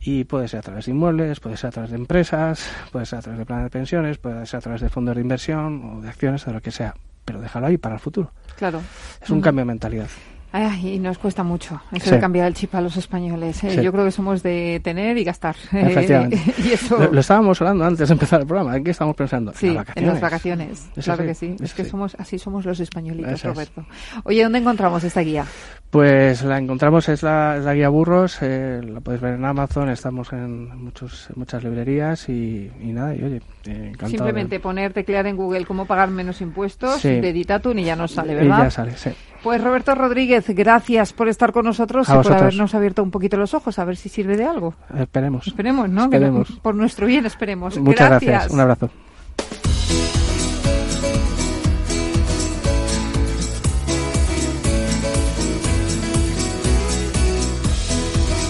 Y 0.00 0.24
puede 0.24 0.48
ser 0.48 0.60
a 0.60 0.62
través 0.62 0.86
de 0.86 0.92
inmuebles, 0.92 1.40
puede 1.40 1.56
ser 1.56 1.68
a 1.68 1.72
través 1.72 1.90
de 1.90 1.96
empresas, 1.96 2.70
puede 2.90 3.04
ser 3.04 3.18
a 3.18 3.22
través 3.22 3.38
de 3.38 3.46
planes 3.46 3.64
de 3.64 3.70
pensiones, 3.70 4.18
puede 4.18 4.46
ser 4.46 4.58
a 4.58 4.60
través 4.60 4.80
de 4.80 4.88
fondos 4.88 5.14
de 5.14 5.20
inversión 5.20 5.98
o 5.98 6.00
de 6.00 6.08
acciones, 6.08 6.44
de 6.44 6.52
lo 6.52 6.60
que 6.60 6.70
sea. 6.70 6.94
Pero 7.24 7.40
déjalo 7.40 7.66
ahí 7.66 7.76
para 7.76 7.96
el 7.96 8.00
futuro. 8.00 8.32
Claro. 8.56 8.80
Es 9.20 9.28
un 9.28 9.38
uh 9.38 9.40
-huh. 9.40 9.44
cambio 9.44 9.62
de 9.62 9.66
mentalidad. 9.66 10.08
Ay, 10.50 10.94
y 10.94 10.98
nos 10.98 11.18
cuesta 11.18 11.42
mucho 11.42 11.80
eso 11.92 12.06
sí. 12.06 12.10
de 12.12 12.20
cambiar 12.20 12.46
el 12.46 12.54
chip 12.54 12.74
a 12.74 12.80
los 12.80 12.96
españoles. 12.96 13.62
¿eh? 13.64 13.70
Sí. 13.70 13.82
Yo 13.82 13.92
creo 13.92 14.04
que 14.04 14.10
somos 14.10 14.42
de 14.42 14.80
tener 14.82 15.18
y 15.18 15.24
gastar. 15.24 15.56
Efectivamente. 15.72 16.40
y 16.58 16.72
eso... 16.72 16.98
lo, 16.98 17.12
lo, 17.12 17.20
estábamos 17.20 17.60
hablando 17.60 17.84
antes 17.84 18.08
de 18.08 18.12
empezar 18.12 18.40
el 18.40 18.46
programa. 18.46 18.76
¿En 18.76 18.84
qué 18.84 18.92
estamos 18.92 19.14
pensando? 19.14 19.52
Sí, 19.54 19.68
en 19.68 19.74
las 19.74 19.84
vacaciones. 19.84 20.02
En 20.02 20.06
las 20.06 20.20
vacaciones. 20.20 20.88
Eso 20.96 21.02
claro 21.02 21.22
sí, 21.22 21.28
que 21.28 21.34
sí. 21.34 21.56
Es 21.60 21.74
que 21.74 21.84
somos 21.84 22.14
así 22.18 22.38
somos 22.38 22.64
los 22.64 22.80
españolitos, 22.80 23.32
Eso 23.32 23.48
Roberto. 23.48 23.84
Oye, 24.24 24.42
¿dónde 24.42 24.58
encontramos 24.58 25.04
esta 25.04 25.20
guía? 25.20 25.44
Pues 25.90 26.42
la 26.42 26.58
encontramos, 26.58 27.08
es 27.08 27.22
la, 27.22 27.56
es 27.56 27.64
la 27.64 27.72
guía 27.72 27.88
Burros, 27.88 28.38
eh, 28.42 28.82
la 28.84 29.00
podéis 29.00 29.22
ver 29.22 29.34
en 29.34 29.44
Amazon, 29.46 29.88
estamos 29.88 30.30
en, 30.34 30.84
muchos, 30.84 31.28
muchas 31.34 31.64
librerías 31.64 32.28
y, 32.28 32.70
y 32.80 32.92
nada, 32.92 33.14
y 33.14 33.22
oye, 33.22 33.40
eh. 33.64 33.92
Simplemente 34.06 34.56
de... 34.56 34.60
poner, 34.60 34.92
teclear 34.92 35.26
en 35.26 35.36
Google 35.36 35.64
cómo 35.64 35.86
pagar 35.86 36.10
menos 36.10 36.42
impuestos, 36.42 37.02
de 37.02 37.32
Ditatun 37.32 37.78
y 37.78 37.84
ya 37.84 37.96
nos 37.96 38.12
sale, 38.12 38.34
¿verdad? 38.34 38.58
Y 38.58 38.62
ya 38.64 38.70
sale, 38.70 38.96
sí. 38.96 39.10
Pues 39.42 39.62
Roberto 39.62 39.94
Rodríguez, 39.94 40.44
gracias 40.48 41.12
por 41.12 41.28
estar 41.28 41.52
con 41.52 41.64
nosotros 41.64 42.08
a 42.08 42.14
y 42.14 42.16
vosotros. 42.16 42.36
por 42.36 42.46
habernos 42.46 42.74
abierto 42.74 43.02
un 43.02 43.10
poquito 43.10 43.36
los 43.36 43.54
ojos, 43.54 43.78
a 43.78 43.84
ver 43.84 43.96
si 43.96 44.08
sirve 44.08 44.36
de 44.36 44.44
algo. 44.44 44.74
Esperemos. 44.98 45.46
Esperemos, 45.46 45.88
¿no? 45.88 46.04
Esperemos. 46.04 46.48
Que 46.48 46.54
no, 46.54 46.60
por 46.60 46.74
nuestro 46.74 47.06
bien, 47.06 47.24
esperemos. 47.26 47.78
Muchas 47.78 48.08
gracias. 48.10 48.30
gracias. 48.30 48.52
Un 48.52 48.60
abrazo. 48.60 48.90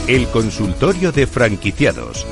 El 0.09 0.27
consultorio 0.29 1.13
de 1.13 1.27
franquiciados. 1.27 2.27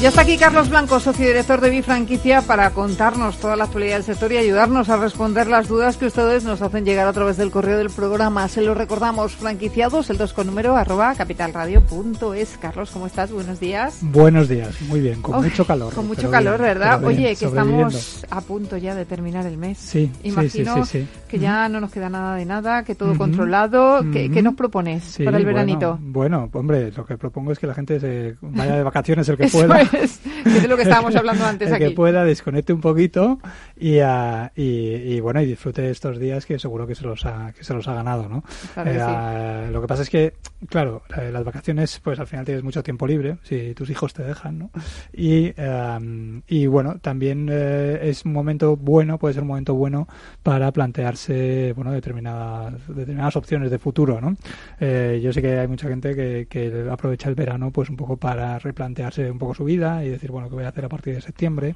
Ya 0.00 0.10
está 0.10 0.20
aquí 0.20 0.36
Carlos 0.36 0.68
Blanco, 0.68 1.00
socio 1.00 1.26
director 1.26 1.60
de 1.60 1.70
Bifranquicia, 1.70 2.42
para 2.42 2.70
contarnos 2.70 3.36
toda 3.38 3.56
la 3.56 3.64
actualidad 3.64 3.94
del 3.94 4.04
sector 4.04 4.30
y 4.30 4.36
ayudarnos 4.36 4.88
a 4.90 4.96
responder 4.96 5.48
las 5.48 5.66
dudas 5.66 5.96
que 5.96 6.06
ustedes 6.06 6.44
nos 6.44 6.62
hacen 6.62 6.84
llegar 6.84 7.08
a 7.08 7.12
través 7.12 7.36
del 7.36 7.50
correo 7.50 7.78
del 7.78 7.90
programa. 7.90 8.46
Se 8.46 8.62
lo 8.62 8.74
recordamos, 8.74 9.34
franquiciados, 9.34 10.08
el 10.10 10.16
2 10.16 10.32
con 10.34 10.46
número 10.46 10.76
arroba 10.76 11.16
capitalradio.es. 11.16 12.58
Carlos, 12.60 12.92
¿cómo 12.92 13.08
estás? 13.08 13.32
Buenos 13.32 13.58
días. 13.58 13.98
Buenos 14.02 14.48
días, 14.48 14.80
muy 14.82 15.00
bien, 15.00 15.20
con 15.20 15.42
mucho 15.42 15.66
calor. 15.66 15.92
Con 15.92 16.06
mucho 16.06 16.30
calor, 16.30 16.60
bien, 16.60 16.74
¿verdad? 16.78 17.00
bien, 17.00 17.10
Oye, 17.10 17.34
que 17.34 17.46
estamos 17.46 18.24
a 18.30 18.40
punto 18.40 18.76
ya 18.76 18.94
de 18.94 19.04
terminar 19.04 19.46
el 19.46 19.58
mes. 19.58 19.78
Sí, 19.78 20.12
Imagino 20.22 20.84
sí, 20.84 21.00
sí, 21.00 21.08
que 21.26 21.40
ya 21.40 21.64
uh 21.64 21.66
-huh. 21.66 21.72
no 21.72 21.80
nos 21.80 21.90
queda 21.90 22.08
nada 22.08 22.36
de 22.36 22.44
nada, 22.44 22.84
que 22.84 22.94
todo 22.94 23.10
uh 23.10 23.14
-huh. 23.14 23.18
controlado. 23.18 24.02
¿Qué, 24.12 24.26
uh 24.26 24.28
-huh. 24.28 24.32
¿Qué, 24.32 24.42
nos 24.42 24.54
propones 24.54 25.18
para 25.24 25.38
el 25.38 25.44
veranito? 25.44 25.98
Bueno, 26.00 26.46
bueno, 26.46 26.50
hombre, 26.52 26.92
lo 26.96 27.04
que 27.04 27.18
propongo 27.18 27.50
es 27.50 27.58
que 27.58 27.66
la 27.66 27.74
gente 27.74 27.98
se 27.98 28.36
vaya 28.40 28.76
de 28.76 28.82
vacaciones 28.84 29.28
el 29.28 29.36
que 29.36 29.48
pueda. 29.48 29.87
Es 29.92 30.68
lo 30.68 30.76
que 30.76 30.82
estábamos 30.82 31.14
hablando 31.16 31.44
antes 31.44 31.68
el 31.68 31.74
aquí. 31.74 31.84
que 31.84 31.90
pueda 31.90 32.24
desconecte 32.24 32.72
un 32.72 32.80
poquito 32.80 33.38
y, 33.76 34.00
uh, 34.00 34.48
y, 34.56 35.14
y, 35.14 35.20
bueno 35.20 35.40
y 35.40 35.46
disfrute 35.46 35.90
estos 35.90 36.18
días 36.18 36.46
que 36.46 36.58
seguro 36.58 36.86
que 36.86 36.94
se 36.94 37.04
los 37.04 37.24
ha, 37.26 37.52
que 37.52 37.64
se 37.64 37.74
los 37.74 37.86
ha 37.88 37.94
ganado, 37.94 38.28
¿no? 38.28 38.44
Claro 38.74 38.90
eh, 38.90 39.64
sí. 39.66 39.72
Lo 39.72 39.80
que 39.80 39.86
pasa 39.86 40.02
es 40.02 40.10
que 40.10 40.34
claro, 40.68 41.02
las 41.08 41.44
vacaciones, 41.44 42.00
pues 42.02 42.18
al 42.18 42.26
final 42.26 42.44
tienes 42.44 42.64
mucho 42.64 42.82
tiempo 42.82 43.06
libre, 43.06 43.38
si 43.42 43.74
tus 43.74 43.90
hijos 43.90 44.12
te 44.14 44.22
dejan, 44.22 44.58
¿no? 44.58 44.70
Y, 45.12 45.52
em, 45.56 46.42
y 46.46 46.66
bueno, 46.66 46.98
también 47.00 47.48
eh, 47.50 47.98
es 48.02 48.24
un 48.24 48.32
momento 48.32 48.76
bueno, 48.76 49.18
puede 49.18 49.34
ser 49.34 49.42
un 49.42 49.48
momento 49.48 49.74
bueno 49.74 50.06
para 50.42 50.70
plantearse, 50.72 51.72
bueno, 51.74 51.92
determinadas, 51.92 52.74
determinadas 52.88 53.36
opciones 53.36 53.70
de 53.70 53.78
futuro, 53.78 54.20
¿no? 54.20 54.36
Eh, 54.80 55.20
yo 55.22 55.32
sé 55.32 55.42
que 55.42 55.58
hay 55.58 55.68
mucha 55.68 55.88
gente 55.88 56.14
que, 56.14 56.46
que 56.48 56.88
aprovecha 56.90 57.28
el 57.28 57.34
verano, 57.34 57.70
pues 57.70 57.90
un 57.90 57.96
poco 57.96 58.16
para 58.16 58.58
replantearse 58.58 59.30
un 59.30 59.38
poco 59.38 59.54
su 59.54 59.64
vida 59.64 60.04
y 60.04 60.10
decir, 60.10 60.30
bueno, 60.30 60.48
¿qué 60.48 60.54
voy 60.54 60.64
a 60.64 60.68
hacer 60.68 60.84
a 60.84 60.88
partir 60.88 61.14
de 61.14 61.20
septiembre? 61.20 61.74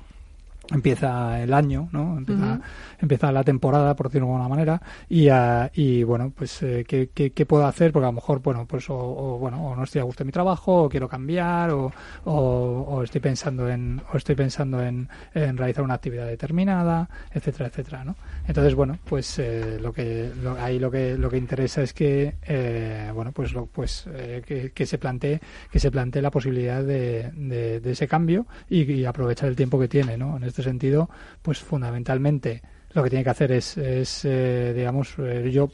Empieza 0.71 1.43
el 1.43 1.53
año, 1.53 1.89
¿no? 1.93 2.17
Empieza, 2.19 2.61
empieza 3.01 3.33
la 3.33 3.45
temporada, 3.45 3.97
por 3.97 4.07
decirlo 4.07 4.29
de 4.29 4.33
alguna 4.33 4.49
manera, 4.49 4.83
y, 5.09 5.29
uh, 5.31 5.69
y 5.75 6.03
bueno, 6.05 6.33
pues 6.35 6.63
eh, 6.63 6.85
¿qué, 6.87 7.11
qué, 7.13 7.33
qué, 7.33 7.47
puedo 7.47 7.67
hacer? 7.67 7.93
Porque 7.93 8.05
a 8.05 8.09
lo 8.09 8.15
mejor, 8.15 8.41
bueno, 8.43 8.67
pues 8.67 8.89
o, 8.89 8.97
o, 8.97 9.39
bueno, 9.39 9.67
o 9.67 9.77
no 9.77 9.85
estoy 9.85 10.01
a 10.01 10.05
gusto 10.05 10.23
en 10.23 10.27
mi 10.29 10.33
trabajo, 10.33 10.85
o 10.85 10.89
quiero 10.89 11.09
cambiar, 11.09 11.71
o, 11.71 11.93
o, 12.25 12.33
o 12.33 13.03
estoy 13.03 13.21
pensando 13.21 13.69
en, 13.69 14.01
o 14.13 14.17
estoy 14.17 14.35
pensando 14.35 14.83
en, 14.83 15.09
en, 15.35 15.57
realizar 15.57 15.85
una 15.85 15.95
actividad 15.95 16.27
determinada, 16.27 17.09
etcétera, 17.33 17.67
etcétera, 17.67 18.05
¿no? 18.05 18.17
Entonces, 18.47 18.75
bueno, 18.75 18.99
pues 19.05 19.39
eh, 19.39 19.79
lo 19.81 19.93
que 19.93 20.31
lo, 20.43 20.57
ahí 20.61 20.79
lo 20.79 20.91
que 20.91 21.17
lo 21.19 21.29
que 21.31 21.37
interesa 21.37 21.83
es 21.83 21.93
que, 21.93 22.37
eh, 22.43 23.11
bueno, 23.15 23.33
pues 23.33 23.53
lo, 23.53 23.67
pues 23.67 24.07
eh, 24.13 24.43
que, 24.47 24.71
que, 24.71 24.87
se 24.87 24.99
plantee 24.99 25.41
que 25.71 25.79
se 25.79 25.91
plantee 25.91 26.23
la 26.23 26.31
posibilidad 26.31 26.83
de, 26.83 27.31
de, 27.35 27.81
de 27.81 27.91
ese 27.91 28.07
cambio 28.09 28.47
y, 28.69 28.83
y, 28.91 29.05
aprovechar 29.05 29.49
el 29.49 29.57
tiempo 29.57 29.79
que 29.79 29.89
tiene, 29.89 30.17
¿no? 30.17 30.37
En 30.37 30.45
este 30.45 30.62
sentido, 30.63 31.11
pues 31.43 31.59
fundamentalmente 31.61 32.63
lo 32.93 33.03
que 33.03 33.11
tiene 33.11 33.25
que 33.25 33.31
hacer 33.31 33.53
es, 33.53 33.77
es 33.77 34.25
eh, 34.25 34.73
digamos, 34.75 35.15
eh, 35.19 35.51
yo 35.53 35.71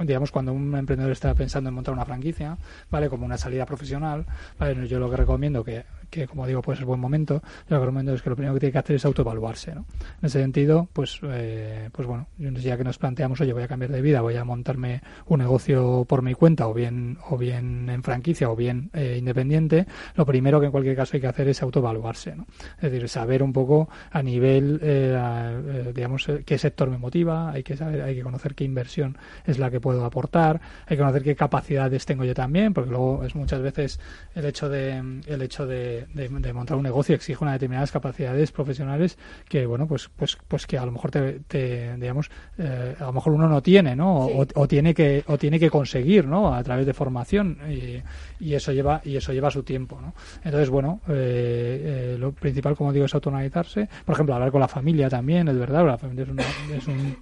digamos, 0.00 0.30
cuando 0.30 0.52
un 0.52 0.74
emprendedor 0.76 1.12
está 1.12 1.34
pensando 1.34 1.68
en 1.68 1.74
montar 1.74 1.94
una 1.94 2.04
franquicia, 2.04 2.56
¿vale? 2.90 3.08
Como 3.08 3.24
una 3.24 3.38
salida 3.38 3.66
profesional, 3.66 4.26
¿vale? 4.58 4.86
Yo 4.86 4.98
lo 4.98 5.10
que 5.10 5.16
recomiendo 5.16 5.64
que 5.64 5.84
que 6.10 6.26
como 6.26 6.46
digo 6.46 6.62
puede 6.62 6.78
ser 6.78 6.86
buen 6.86 7.00
momento, 7.00 7.42
yo 7.68 7.76
lo 7.76 7.80
que 7.80 7.86
recomiendo 7.86 8.14
es 8.14 8.22
que 8.22 8.30
lo 8.30 8.36
primero 8.36 8.54
que 8.54 8.60
tiene 8.60 8.72
que 8.72 8.78
hacer 8.78 8.96
es 8.96 9.04
autoevaluarse, 9.04 9.74
¿no? 9.74 9.86
En 10.20 10.26
ese 10.26 10.40
sentido, 10.40 10.88
pues, 10.92 11.20
eh, 11.22 11.90
pues 11.92 12.06
bueno, 12.06 12.26
ya 12.38 12.76
que 12.76 12.84
nos 12.84 12.98
planteamos, 12.98 13.40
oye, 13.40 13.52
voy 13.52 13.62
a 13.62 13.68
cambiar 13.68 13.90
de 13.92 14.02
vida, 14.02 14.20
voy 14.20 14.36
a 14.36 14.44
montarme 14.44 15.02
un 15.26 15.40
negocio 15.40 16.04
por 16.08 16.22
mi 16.22 16.34
cuenta, 16.34 16.68
o 16.68 16.74
bien, 16.74 17.18
o 17.28 17.36
bien 17.36 17.88
en 17.90 18.02
franquicia, 18.02 18.50
o 18.50 18.56
bien 18.56 18.90
eh, 18.92 19.16
independiente, 19.18 19.86
lo 20.14 20.24
primero 20.26 20.60
que 20.60 20.66
en 20.66 20.72
cualquier 20.72 20.96
caso 20.96 21.16
hay 21.16 21.20
que 21.20 21.26
hacer 21.26 21.48
es 21.48 21.62
autoevaluarse, 21.62 22.36
¿no? 22.36 22.46
Es 22.76 22.90
decir, 22.90 23.08
saber 23.08 23.42
un 23.42 23.52
poco 23.52 23.88
a 24.10 24.22
nivel, 24.22 24.80
eh, 24.82 25.16
a, 25.18 25.92
digamos, 25.92 26.26
qué 26.44 26.58
sector 26.58 26.90
me 26.90 26.98
motiva, 26.98 27.50
hay 27.50 27.62
que 27.62 27.76
saber, 27.76 28.02
hay 28.02 28.14
que 28.14 28.22
conocer 28.22 28.54
qué 28.54 28.64
inversión 28.64 29.16
es 29.44 29.58
la 29.58 29.70
que 29.70 29.80
puedo 29.80 30.04
aportar, 30.04 30.60
hay 30.86 30.96
que 30.96 31.02
conocer 31.02 31.22
qué 31.22 31.36
capacidades 31.36 32.06
tengo 32.06 32.24
yo 32.24 32.34
también, 32.34 32.72
porque 32.72 32.90
luego 32.90 33.24
es 33.24 33.34
muchas 33.34 33.60
veces 33.60 34.00
el 34.34 34.44
hecho 34.44 34.68
de, 34.68 35.22
el 35.26 35.42
hecho 35.42 35.66
de 35.66 35.97
de, 36.14 36.28
de, 36.28 36.52
montar 36.52 36.76
un 36.76 36.82
negocio 36.82 37.14
exige 37.14 37.42
unas 37.42 37.54
determinadas 37.54 37.92
capacidades 37.92 38.52
profesionales 38.52 39.18
que 39.48 39.66
bueno 39.66 39.86
pues 39.86 40.08
pues 40.14 40.38
pues 40.48 40.66
que 40.66 40.78
a 40.78 40.84
lo 40.84 40.92
mejor 40.92 41.10
te, 41.10 41.40
te 41.46 41.96
digamos 41.96 42.30
eh, 42.58 42.94
a 42.98 43.04
lo 43.04 43.12
mejor 43.12 43.32
uno 43.32 43.48
no 43.48 43.62
tiene 43.62 43.96
no 43.96 44.26
sí. 44.28 44.34
o, 44.54 44.62
o, 44.62 44.68
tiene 44.68 44.94
que 44.94 45.24
o 45.26 45.38
tiene 45.38 45.58
que 45.58 45.70
conseguir 45.70 46.26
no 46.26 46.54
a 46.54 46.62
través 46.62 46.86
de 46.86 46.94
formación 46.94 47.58
y, 47.68 48.02
y 48.44 48.54
eso 48.54 48.72
lleva 48.72 49.00
y 49.04 49.16
eso 49.16 49.32
lleva 49.32 49.50
su 49.50 49.62
tiempo 49.62 50.00
no 50.00 50.14
entonces 50.44 50.70
bueno 50.70 51.00
eh, 51.08 52.14
eh, 52.14 52.16
lo 52.18 52.32
principal 52.32 52.76
como 52.76 52.92
digo 52.92 53.06
es 53.06 53.14
autoanalizarse. 53.14 53.88
Por 54.04 54.14
ejemplo 54.14 54.34
hablar 54.34 54.50
con 54.50 54.60
la 54.60 54.68
familia 54.68 55.08
también 55.08 55.48
es 55.48 55.58
verdad 55.58 55.86
la 55.86 55.98
familia 55.98 56.24
es, 56.24 56.30
una, 56.30 56.44
es 56.76 56.86
un 56.86 57.16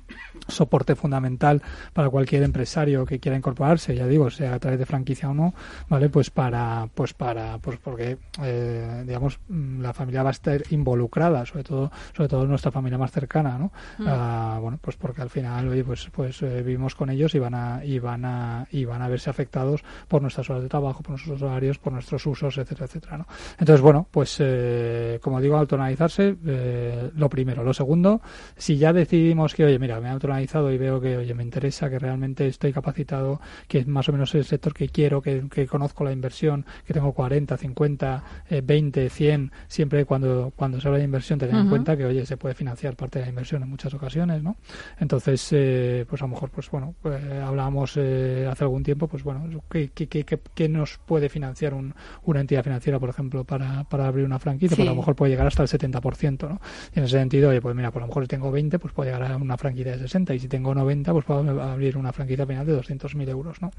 soporte 0.48 0.94
fundamental 0.94 1.62
para 1.92 2.10
cualquier 2.10 2.42
empresario 2.42 3.04
que 3.04 3.18
quiera 3.18 3.36
incorporarse 3.36 3.94
ya 3.94 4.06
digo 4.06 4.30
sea 4.30 4.54
a 4.54 4.58
través 4.58 4.78
de 4.78 4.86
franquicia 4.86 5.30
o 5.30 5.34
no 5.34 5.54
vale 5.88 6.08
pues 6.08 6.30
para 6.30 6.88
pues 6.94 7.14
para 7.14 7.58
pues 7.58 7.78
porque 7.78 8.18
eh, 8.42 8.65
digamos, 9.04 9.38
mm, 9.48 9.80
la 9.80 9.92
familia 9.92 10.22
va 10.22 10.30
a 10.30 10.32
estar 10.32 10.62
involucrada, 10.70 11.44
sobre 11.46 11.64
todo, 11.64 11.90
sobre 12.14 12.28
todo 12.28 12.46
nuestra 12.46 12.70
familia 12.70 12.98
más 12.98 13.12
cercana, 13.12 13.58
¿no? 13.58 13.72
Mm. 13.98 14.06
Uh, 14.06 14.60
bueno, 14.60 14.78
pues 14.80 14.96
porque 14.96 15.22
al 15.22 15.30
final, 15.30 15.68
oye, 15.68 15.84
pues, 15.84 16.08
pues 16.12 16.42
eh, 16.42 16.62
vivimos 16.62 16.94
con 16.94 17.10
ellos 17.10 17.34
y 17.34 17.38
van 17.38 17.54
a, 17.54 17.84
y 17.84 17.98
van 17.98 18.24
a, 18.24 18.66
y 18.70 18.84
van 18.84 19.02
a 19.02 19.08
verse 19.08 19.30
afectados 19.30 19.82
por 20.08 20.22
nuestras 20.22 20.48
horas 20.50 20.62
de 20.62 20.68
trabajo, 20.68 21.02
por 21.02 21.10
nuestros 21.12 21.40
horarios, 21.42 21.78
por 21.78 21.92
nuestros 21.92 22.24
usos, 22.26 22.58
etcétera, 22.58 22.86
etcétera, 22.86 23.18
¿no? 23.18 23.26
Entonces, 23.58 23.80
bueno, 23.80 24.06
pues, 24.10 24.36
eh, 24.40 25.18
como 25.22 25.40
digo, 25.40 25.56
autonalizarse, 25.56 26.36
eh, 26.46 27.10
lo 27.14 27.28
primero. 27.28 27.62
Lo 27.64 27.74
segundo, 27.74 28.20
si 28.56 28.76
ya 28.76 28.92
decidimos 28.92 29.54
que, 29.54 29.64
oye, 29.64 29.78
mira, 29.78 30.00
me 30.00 30.08
he 30.08 30.10
autonalizado 30.10 30.72
y 30.72 30.78
veo 30.78 31.00
que, 31.00 31.16
oye, 31.16 31.34
me 31.34 31.42
interesa, 31.42 31.90
que 31.90 31.98
realmente 31.98 32.46
estoy 32.46 32.72
capacitado, 32.72 33.40
que 33.68 33.78
es 33.78 33.86
más 33.86 34.08
o 34.08 34.12
menos 34.12 34.34
el 34.34 34.44
sector 34.44 34.74
que 34.74 34.88
quiero, 34.88 35.22
que, 35.22 35.48
que 35.50 35.66
conozco 35.66 36.04
la 36.04 36.12
inversión, 36.12 36.64
que 36.84 36.94
tengo 36.94 37.12
40, 37.12 37.56
50, 37.56 38.24
eh, 38.50 38.55
20, 38.60 39.10
100, 39.10 39.52
siempre 39.68 40.04
cuando, 40.04 40.52
cuando 40.56 40.80
se 40.80 40.88
habla 40.88 40.98
de 40.98 41.04
inversión, 41.04 41.38
tener 41.38 41.54
uh 41.54 41.58
-huh. 41.58 41.62
en 41.62 41.68
cuenta 41.68 41.96
que, 41.96 42.04
oye, 42.04 42.26
se 42.26 42.36
puede 42.36 42.54
financiar 42.54 42.96
parte 42.96 43.18
de 43.18 43.26
la 43.26 43.28
inversión 43.30 43.62
en 43.62 43.68
muchas 43.68 43.92
ocasiones, 43.94 44.42
¿no? 44.42 44.56
Entonces, 44.98 45.48
eh, 45.52 46.04
pues 46.08 46.22
a 46.22 46.24
lo 46.24 46.30
mejor, 46.30 46.50
pues 46.50 46.70
bueno, 46.70 46.94
pues, 47.02 47.22
hablábamos 47.24 47.94
eh, 47.96 48.48
hace 48.50 48.64
algún 48.64 48.82
tiempo, 48.82 49.08
pues 49.08 49.22
bueno, 49.22 49.44
¿qué, 49.70 49.90
qué, 49.94 50.06
qué, 50.08 50.24
qué 50.24 50.68
nos 50.68 50.98
puede 51.06 51.28
financiar 51.28 51.74
un, 51.74 51.94
una 52.24 52.40
entidad 52.40 52.62
financiera, 52.62 52.98
por 52.98 53.08
ejemplo, 53.08 53.44
para, 53.44 53.84
para 53.84 54.06
abrir 54.06 54.24
una 54.24 54.38
franquicia? 54.38 54.76
Sí. 54.76 54.82
Pues 54.82 54.88
a 54.88 54.92
lo 54.92 54.96
mejor 54.96 55.14
puede 55.16 55.30
llegar 55.32 55.46
hasta 55.46 55.62
el 55.62 55.68
70%, 55.68 56.48
¿no? 56.48 56.60
Y 56.94 56.98
en 56.98 57.04
ese 57.04 57.18
sentido, 57.18 57.50
oye, 57.50 57.60
pues 57.60 57.74
mira, 57.74 57.90
pues 57.90 58.02
a 58.02 58.06
lo 58.06 58.08
mejor 58.08 58.24
si 58.24 58.28
tengo 58.28 58.50
20, 58.50 58.78
pues 58.78 58.92
puedo 58.92 59.10
llegar 59.10 59.30
a 59.30 59.36
una 59.36 59.56
franquicia 59.56 59.92
de 59.92 59.98
60, 59.98 60.34
y 60.34 60.38
si 60.38 60.48
tengo 60.48 60.74
90, 60.74 61.12
pues 61.12 61.24
puedo 61.24 61.62
abrir 61.62 61.96
una 61.96 62.12
franquicia 62.12 62.46
final 62.46 62.66
de 62.66 62.78
200.000 62.78 63.28
euros, 63.28 63.60
¿no? 63.60 63.70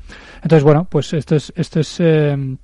Entonces, 0.41 0.63
bueno, 0.63 0.88
pues 0.89 1.13
esto 1.13 1.36
es, 1.36 1.51
esto 1.55 1.80
es 1.80 1.99
eh, 1.99 2.57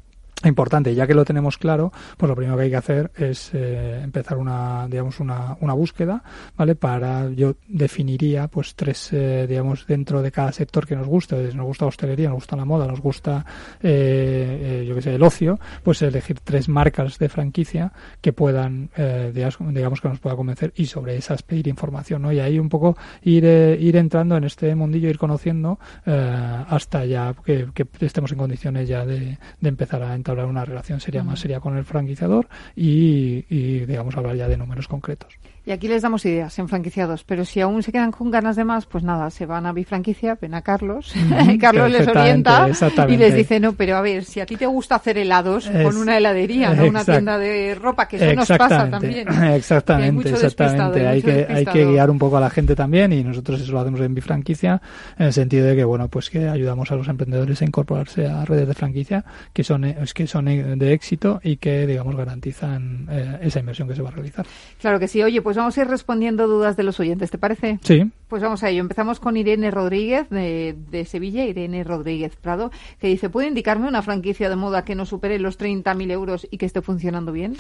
importante. 0.43 0.93
Ya 0.95 1.07
que 1.07 1.13
lo 1.13 1.25
tenemos 1.25 1.57
claro 1.57 1.91
pues 2.17 2.29
lo 2.29 2.35
primero 2.35 2.57
que 2.57 2.63
hay 2.63 2.69
que 2.69 2.75
hacer 2.75 3.11
es 3.15 3.51
eh, 3.53 4.01
empezar 4.03 4.37
una 4.37 4.87
digamos 4.89 5.19
una, 5.19 5.57
una 5.61 5.73
búsqueda 5.73 6.23
vale 6.57 6.75
para 6.75 7.29
yo 7.29 7.55
definiría 7.67 8.47
pues 8.47 8.75
tres 8.75 9.11
eh, 9.13 9.45
digamos 9.47 9.85
dentro 9.87 10.21
de 10.21 10.31
cada 10.31 10.51
sector 10.51 10.85
que 10.85 10.95
nos 10.95 11.07
gusta 11.07 11.35
nos 11.37 11.65
gusta 11.65 11.85
hostelería 11.85 12.29
nos 12.29 12.35
gusta 12.35 12.55
la 12.55 12.65
moda 12.65 12.87
nos 12.87 12.99
gusta 12.99 13.45
eh, 13.81 14.85
yo 14.87 14.95
que 14.95 15.01
sé 15.01 15.15
el 15.15 15.23
ocio 15.23 15.59
pues 15.83 16.01
elegir 16.01 16.39
tres 16.41 16.69
marcas 16.69 17.17
de 17.19 17.29
franquicia 17.29 17.91
que 18.21 18.33
puedan 18.33 18.89
digamos, 19.33 19.57
digamos, 19.73 20.01
que 20.01 20.09
nos 20.09 20.19
pueda 20.19 20.35
convencer 20.35 20.73
y 20.75 20.85
sobre 20.85 21.15
esas 21.15 21.43
pedir 21.43 21.67
información 21.67 22.21
no 22.21 22.31
y 22.31 22.39
ahí 22.39 22.59
un 22.59 22.69
poco 22.69 22.97
ir 23.23 23.43
ir 23.43 23.95
entrando 23.97 24.37
en 24.37 24.43
este 24.43 24.73
mundillo 24.75 25.09
ir 25.09 25.17
conociendo 25.17 25.79
hasta 26.05 27.05
ya 27.05 27.33
que, 27.45 27.67
que, 27.73 27.87
estemos 28.05 28.31
en 28.31 28.37
condiciones 28.37 28.87
ya 28.87 29.05
de, 29.05 29.37
empezar 29.61 30.03
a 30.03 30.15
entablar 30.23 30.45
una 30.45 30.63
relación 30.63 31.01
seria 31.01 31.23
más 31.23 31.41
seria 31.41 31.59
con 31.59 31.77
el 31.77 31.83
franquiciador 31.83 32.47
y, 32.75 33.45
y, 33.49 33.85
digamos, 33.85 34.15
hablar 34.15 34.37
ya 34.37 34.47
de 34.47 34.55
números 34.55 34.87
concretos. 34.87 35.37
Y 35.65 35.71
aquí 35.71 35.87
les 35.87 36.01
damos 36.01 36.25
ideas 36.25 36.59
en 36.59 36.67
franquiciados, 36.67 37.23
pero 37.23 37.45
si 37.45 37.61
aún 37.61 37.83
se 37.83 37.93
quedan 37.93 38.11
con 38.11 38.29
ganas 38.31 38.57
de 38.57 38.65
más, 38.65 38.85
pues 38.85 39.03
nada, 39.03 39.29
se 39.29 39.45
van 39.45 39.65
a 39.65 39.71
bifranquicia, 39.71 40.37
ven 40.41 40.55
a 40.55 40.61
Carlos, 40.61 41.13
y 41.47 41.57
Carlos 41.57 41.89
les 41.89 42.05
orienta 42.05 42.69
y 43.07 43.15
les 43.15 43.33
dice, 43.33 43.61
no, 43.61 43.71
pero 43.71 43.95
a 43.95 44.01
ver, 44.01 44.25
si 44.25 44.41
a 44.41 44.45
ti 44.45 44.57
te 44.57 44.65
gusta 44.65 44.95
hacer 44.95 45.17
helados, 45.17 45.67
es, 45.67 45.85
con 45.85 45.95
una 45.95 46.17
heladería, 46.17 46.73
no 46.73 46.85
una 46.85 47.05
tienda 47.05 47.37
de 47.37 47.75
ropa, 47.75 48.09
que 48.09 48.17
eso 48.17 48.33
nos 48.33 48.47
pasa 48.49 48.89
también. 48.89 49.27
Exactamente, 49.53 50.29
hay 50.29 50.35
exactamente. 50.35 51.07
Hay 51.07 51.21
que, 51.21 51.47
hay 51.49 51.65
que 51.65 51.85
guiar 51.85 52.09
un 52.09 52.19
poco 52.19 52.37
a 52.37 52.41
la 52.41 52.49
gente 52.49 52.75
también 52.75 53.13
y 53.13 53.23
nosotros 53.23 53.61
eso 53.61 53.71
lo 53.71 53.79
hacemos 53.79 54.01
en 54.01 54.13
bifranquicia, 54.13 54.81
en 55.17 55.27
el 55.27 55.33
sentido 55.33 55.67
de 55.67 55.77
que, 55.77 55.85
bueno, 55.85 56.09
pues 56.09 56.29
que 56.29 56.49
ayudamos 56.49 56.91
a 56.91 56.95
los 56.95 57.07
emprendedores 57.07 57.61
a 57.61 57.65
incorporarse 57.65 58.27
a 58.27 58.43
redes 58.43 58.67
de 58.67 58.73
franquicia 58.73 59.23
que 59.53 59.63
son, 59.63 59.95
que 60.13 60.27
son 60.27 60.45
de 60.45 60.93
éxito 60.93 61.39
y 61.41 61.55
que, 61.55 61.87
digamos, 61.87 62.17
garantizan 62.17 63.07
eh, 63.09 63.39
esa 63.43 63.59
inversión 63.59 63.87
que 63.87 63.95
se 63.95 64.01
va 64.01 64.09
a 64.09 64.11
realizar. 64.11 64.45
Claro 64.81 64.99
que 64.99 65.07
sí. 65.07 65.23
Oye, 65.23 65.41
pues 65.41 65.52
vamos 65.55 65.77
a 65.77 65.81
ir 65.81 65.87
respondiendo 65.87 66.47
dudas 66.47 66.75
de 66.75 66.83
los 66.83 66.99
oyentes, 66.99 67.31
¿te 67.31 67.37
parece? 67.37 67.79
Sí. 67.81 68.11
Pues 68.27 68.41
vamos 68.41 68.63
a 68.63 68.69
ello. 68.69 68.81
Empezamos 68.81 69.19
con 69.19 69.37
Irene 69.37 69.71
Rodríguez 69.71 70.29
de, 70.29 70.75
de 70.89 71.05
Sevilla, 71.05 71.45
Irene 71.45 71.83
Rodríguez 71.83 72.35
Prado, 72.35 72.71
que 72.99 73.07
dice, 73.07 73.29
¿puede 73.29 73.47
indicarme 73.47 73.87
una 73.87 74.01
franquicia 74.01 74.49
de 74.49 74.55
moda 74.55 74.85
que 74.85 74.95
no 74.95 75.05
supere 75.05 75.39
los 75.39 75.59
30.000 75.59 76.11
euros 76.11 76.47
y 76.49 76.57
que 76.57 76.65
esté 76.65 76.81
funcionando 76.81 77.31
bien? 77.31 77.55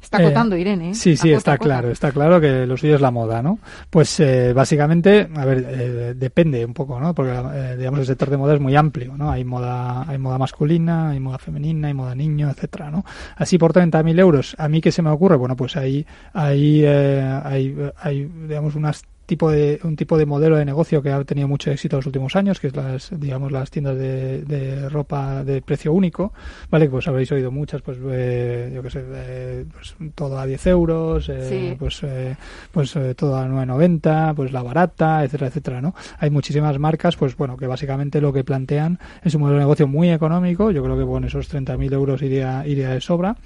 Está 0.00 0.18
acotando, 0.18 0.56
eh, 0.56 0.60
Irene. 0.60 0.90
¿eh? 0.90 0.94
Sí, 0.94 1.16
sí, 1.16 1.28
acota, 1.28 1.38
está 1.38 1.52
acota. 1.52 1.64
claro, 1.64 1.90
está 1.90 2.12
claro 2.12 2.40
que 2.40 2.66
lo 2.66 2.76
suyo 2.76 2.94
es 2.94 3.00
la 3.00 3.10
moda, 3.10 3.42
¿no? 3.42 3.58
Pues 3.90 4.18
eh, 4.20 4.52
básicamente, 4.52 5.28
a 5.36 5.44
ver, 5.44 5.66
eh, 5.68 6.14
depende 6.16 6.64
un 6.64 6.72
poco, 6.74 6.98
¿no? 6.98 7.14
Porque 7.14 7.32
digamos 7.76 8.00
el 8.00 8.06
sector 8.06 8.30
de 8.30 8.36
moda 8.36 8.54
es 8.54 8.60
muy 8.60 8.74
amplio, 8.76 9.16
¿no? 9.16 9.30
Hay 9.30 9.44
moda, 9.44 10.04
hay 10.08 10.18
moda 10.18 10.38
masculina, 10.38 11.10
hay 11.10 11.20
moda 11.20 11.38
femenina, 11.38 11.88
hay 11.88 11.94
moda 11.94 12.14
niño, 12.14 12.50
etcétera, 12.50 12.90
¿no? 12.90 13.04
Así 13.36 13.58
por 13.58 13.72
30.000 13.72 14.18
euros, 14.18 14.56
a 14.58 14.68
mí 14.68 14.80
qué 14.80 14.90
se 14.90 15.02
me 15.02 15.10
ocurre, 15.10 15.36
bueno, 15.36 15.56
pues 15.56 15.76
ahí, 15.76 16.06
ahí, 16.32 16.84
hay, 16.84 17.76
hay, 18.00 18.24
digamos, 18.48 18.74
unas 18.74 19.04
tipo 19.30 19.48
de 19.50 19.78
un 19.84 19.94
tipo 19.94 20.18
de 20.18 20.26
modelo 20.26 20.56
de 20.56 20.64
negocio 20.64 21.00
que 21.02 21.12
ha 21.12 21.22
tenido 21.24 21.46
mucho 21.46 21.70
éxito 21.70 21.94
en 21.96 21.98
los 21.98 22.06
últimos 22.06 22.34
años, 22.34 22.58
que 22.58 22.66
es 22.66 22.74
las 22.74 23.10
digamos 23.18 23.52
las 23.52 23.70
tiendas 23.70 23.96
de, 23.96 24.42
de 24.42 24.88
ropa 24.88 25.44
de 25.44 25.62
precio 25.62 25.92
único, 25.92 26.32
vale, 26.68 26.88
pues 26.88 27.06
habréis 27.06 27.30
oído 27.30 27.52
muchas, 27.52 27.80
pues 27.80 27.96
eh, 28.10 28.72
yo 28.74 28.82
qué 28.82 28.90
sé, 28.90 29.04
eh, 29.06 29.64
pues 29.72 29.94
todo 30.16 30.36
a 30.36 30.46
10 30.46 30.66
euros, 30.66 31.28
eh, 31.28 31.46
Sí. 31.48 31.76
pues 31.78 32.00
eh, 32.02 32.34
pues 32.72 32.96
eh, 32.96 33.14
todo 33.14 33.36
a 33.36 33.46
9.90, 33.46 34.34
pues 34.34 34.50
la 34.52 34.62
barata, 34.64 35.22
etcétera, 35.22 35.46
etcétera, 35.46 35.80
¿no? 35.80 35.94
Hay 36.18 36.30
muchísimas 36.30 36.76
marcas, 36.80 37.14
pues 37.16 37.36
bueno, 37.36 37.56
que 37.56 37.68
básicamente 37.68 38.20
lo 38.20 38.32
que 38.32 38.42
plantean 38.42 38.98
es 39.22 39.32
un 39.36 39.42
modelo 39.42 39.58
de 39.58 39.64
negocio 39.64 39.86
muy 39.86 40.10
económico, 40.10 40.72
yo 40.72 40.82
creo 40.82 40.98
que 40.98 41.04
con 41.06 41.24
esos 41.24 41.48
30.000 41.48 41.92
euros 41.92 42.20
iría, 42.22 42.66
iría 42.66 42.90
de 42.90 43.00
sobra, 43.00 43.36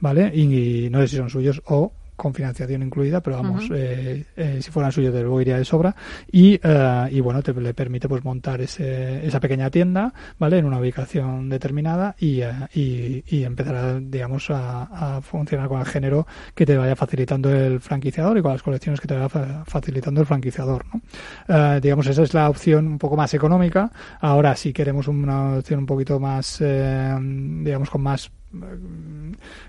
¿vale? 0.00 0.32
Y, 0.34 0.88
no 0.90 1.00
sé 1.02 1.08
si 1.08 1.16
son 1.16 1.28
suyos 1.28 1.60
o 1.66 1.92
con 2.16 2.32
financiación 2.32 2.82
incluida, 2.82 3.20
pero 3.20 3.36
vamos, 3.36 3.64
eh, 3.74 4.24
eh, 4.36 4.58
si 4.62 4.70
fueran 4.70 4.92
suyos, 4.92 5.12
de 5.12 5.22
luego 5.22 5.40
iría 5.40 5.58
de 5.58 5.64
sobra. 5.64 5.94
Y, 6.30 6.60
eh, 6.62 7.08
y 7.10 7.20
bueno, 7.20 7.42
te 7.42 7.52
le 7.52 7.74
permite 7.74 8.08
pues 8.08 8.24
montar 8.24 8.60
ese, 8.60 9.26
esa 9.26 9.40
pequeña 9.40 9.70
tienda, 9.70 10.12
¿vale? 10.38 10.58
En 10.58 10.64
una 10.64 10.78
ubicación 10.78 11.48
determinada 11.48 12.14
y, 12.18 12.40
eh, 12.42 12.52
y, 12.74 13.24
y 13.26 13.44
empezar, 13.44 13.74
a, 13.74 14.00
digamos, 14.00 14.48
a, 14.50 15.16
a 15.16 15.20
funcionar 15.22 15.68
con 15.68 15.80
el 15.80 15.86
género 15.86 16.26
que 16.54 16.64
te 16.66 16.76
vaya 16.76 16.94
facilitando 16.96 17.50
el 17.50 17.80
franquiciador 17.80 18.38
y 18.38 18.42
con 18.42 18.52
las 18.52 18.62
colecciones 18.62 19.00
que 19.00 19.08
te 19.08 19.14
vaya 19.14 19.28
fa- 19.28 19.64
facilitando 19.66 20.20
el 20.20 20.26
franquiciador, 20.26 20.84
¿no? 20.92 21.80
Digamos, 21.80 22.06
esa 22.06 22.22
es 22.22 22.32
la 22.34 22.48
opción 22.48 22.86
un 22.86 22.98
poco 22.98 23.16
más 23.16 23.34
económica. 23.34 23.90
Ahora, 24.20 24.54
si 24.56 24.72
queremos 24.72 25.08
una 25.08 25.56
opción 25.56 25.80
un 25.80 25.86
poquito 25.86 26.20
más, 26.20 26.58
digamos, 26.60 27.90
con 27.90 28.02
más 28.02 28.30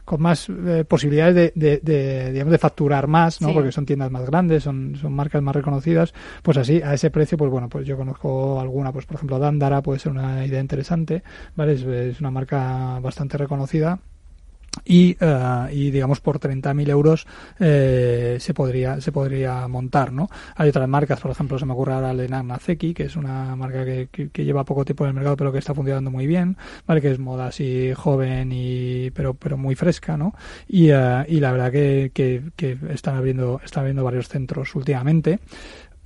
con 0.04 0.22
más 0.22 0.48
eh, 0.50 0.86
posibilidades 0.88 1.36
de, 1.36 1.52
de, 1.56 1.80
de, 1.82 2.32
digamos 2.32 2.52
de 2.52 2.58
facturar 2.58 3.08
más 3.08 3.42
no 3.42 3.50
Sí. 3.50 3.54
porque 3.54 3.72
son 3.72 3.86
tiendas 3.86 4.12
más 4.12 4.26
grandes 4.26 4.64
son, 4.64 4.96
son 4.96 5.14
marcas 5.14 5.42
más 5.42 5.56
reconocidas. 5.56 6.14
Pues 6.44 6.58
así 6.58 6.82
a 6.82 6.94
ese 6.94 7.10
precio 7.12 7.38
pues 7.38 7.50
bueno 7.52 7.70
pues 7.70 7.86
yo 7.86 7.98
conozco 7.98 8.60
alguna. 8.60 8.92
Pues 8.92 9.06
por 9.06 9.16
ejemplo 9.16 9.40
Dandara 9.40 9.82
puede 9.82 10.00
ser 10.00 10.12
una 10.12 10.46
idea 10.46 10.60
interesante 10.62 11.24
vale 11.56 11.74
es, 11.74 11.82
es 11.84 12.20
una 12.20 12.32
marca 12.32 13.00
bastante 13.02 13.38
reconocida 13.38 14.00
y, 14.84 15.16
eh, 15.20 15.70
y 15.72 15.92
digamos 15.92 16.20
por 16.20 16.40
30.000 16.40 16.90
euros 16.90 17.28
eh, 17.60 18.38
se 18.40 18.54
podría 18.54 19.00
se 19.02 19.12
podría 19.12 19.68
montar 19.68 20.12
no 20.12 20.30
hay 20.56 20.70
otras 20.70 20.88
marcas 20.88 21.20
por 21.20 21.32
ejemplo 21.32 21.58
se 21.58 21.66
me 21.66 21.74
ocurre 21.74 21.94
ahora 21.94 22.14
Lenan 22.14 22.52
Azeki 22.52 22.94
que 22.94 23.04
es 23.04 23.16
una 23.16 23.56
marca 23.56 23.86
que, 23.86 24.10
que, 24.12 24.30
que 24.30 24.46
lleva 24.46 24.64
poco 24.64 24.86
tiempo 24.86 25.06
en 25.06 25.10
el 25.10 25.16
mercado 25.16 25.38
pero 25.38 25.52
que 25.52 25.60
está 25.60 25.74
funcionando 25.74 26.12
muy 26.12 26.28
bien 26.28 26.58
vale 26.86 27.02
que 27.02 27.12
es 27.12 27.20
moda 27.20 27.48
así 27.48 27.94
joven 27.96 28.52
y 28.52 29.12
pero 29.12 29.34
pero 29.34 29.58
muy 29.58 29.76
fresca 29.76 30.18
no 30.18 30.34
y, 30.68 30.90
eh, 30.90 31.26
y 31.28 31.40
la 31.40 31.52
verdad 31.52 31.72
que, 31.72 32.12
que, 32.14 32.42
que 32.56 32.78
están 32.90 33.16
abriendo 33.16 33.62
están 33.64 33.82
abriendo 33.82 34.04
varios 34.04 34.28
centros 34.28 34.76
últimamente 34.76 35.40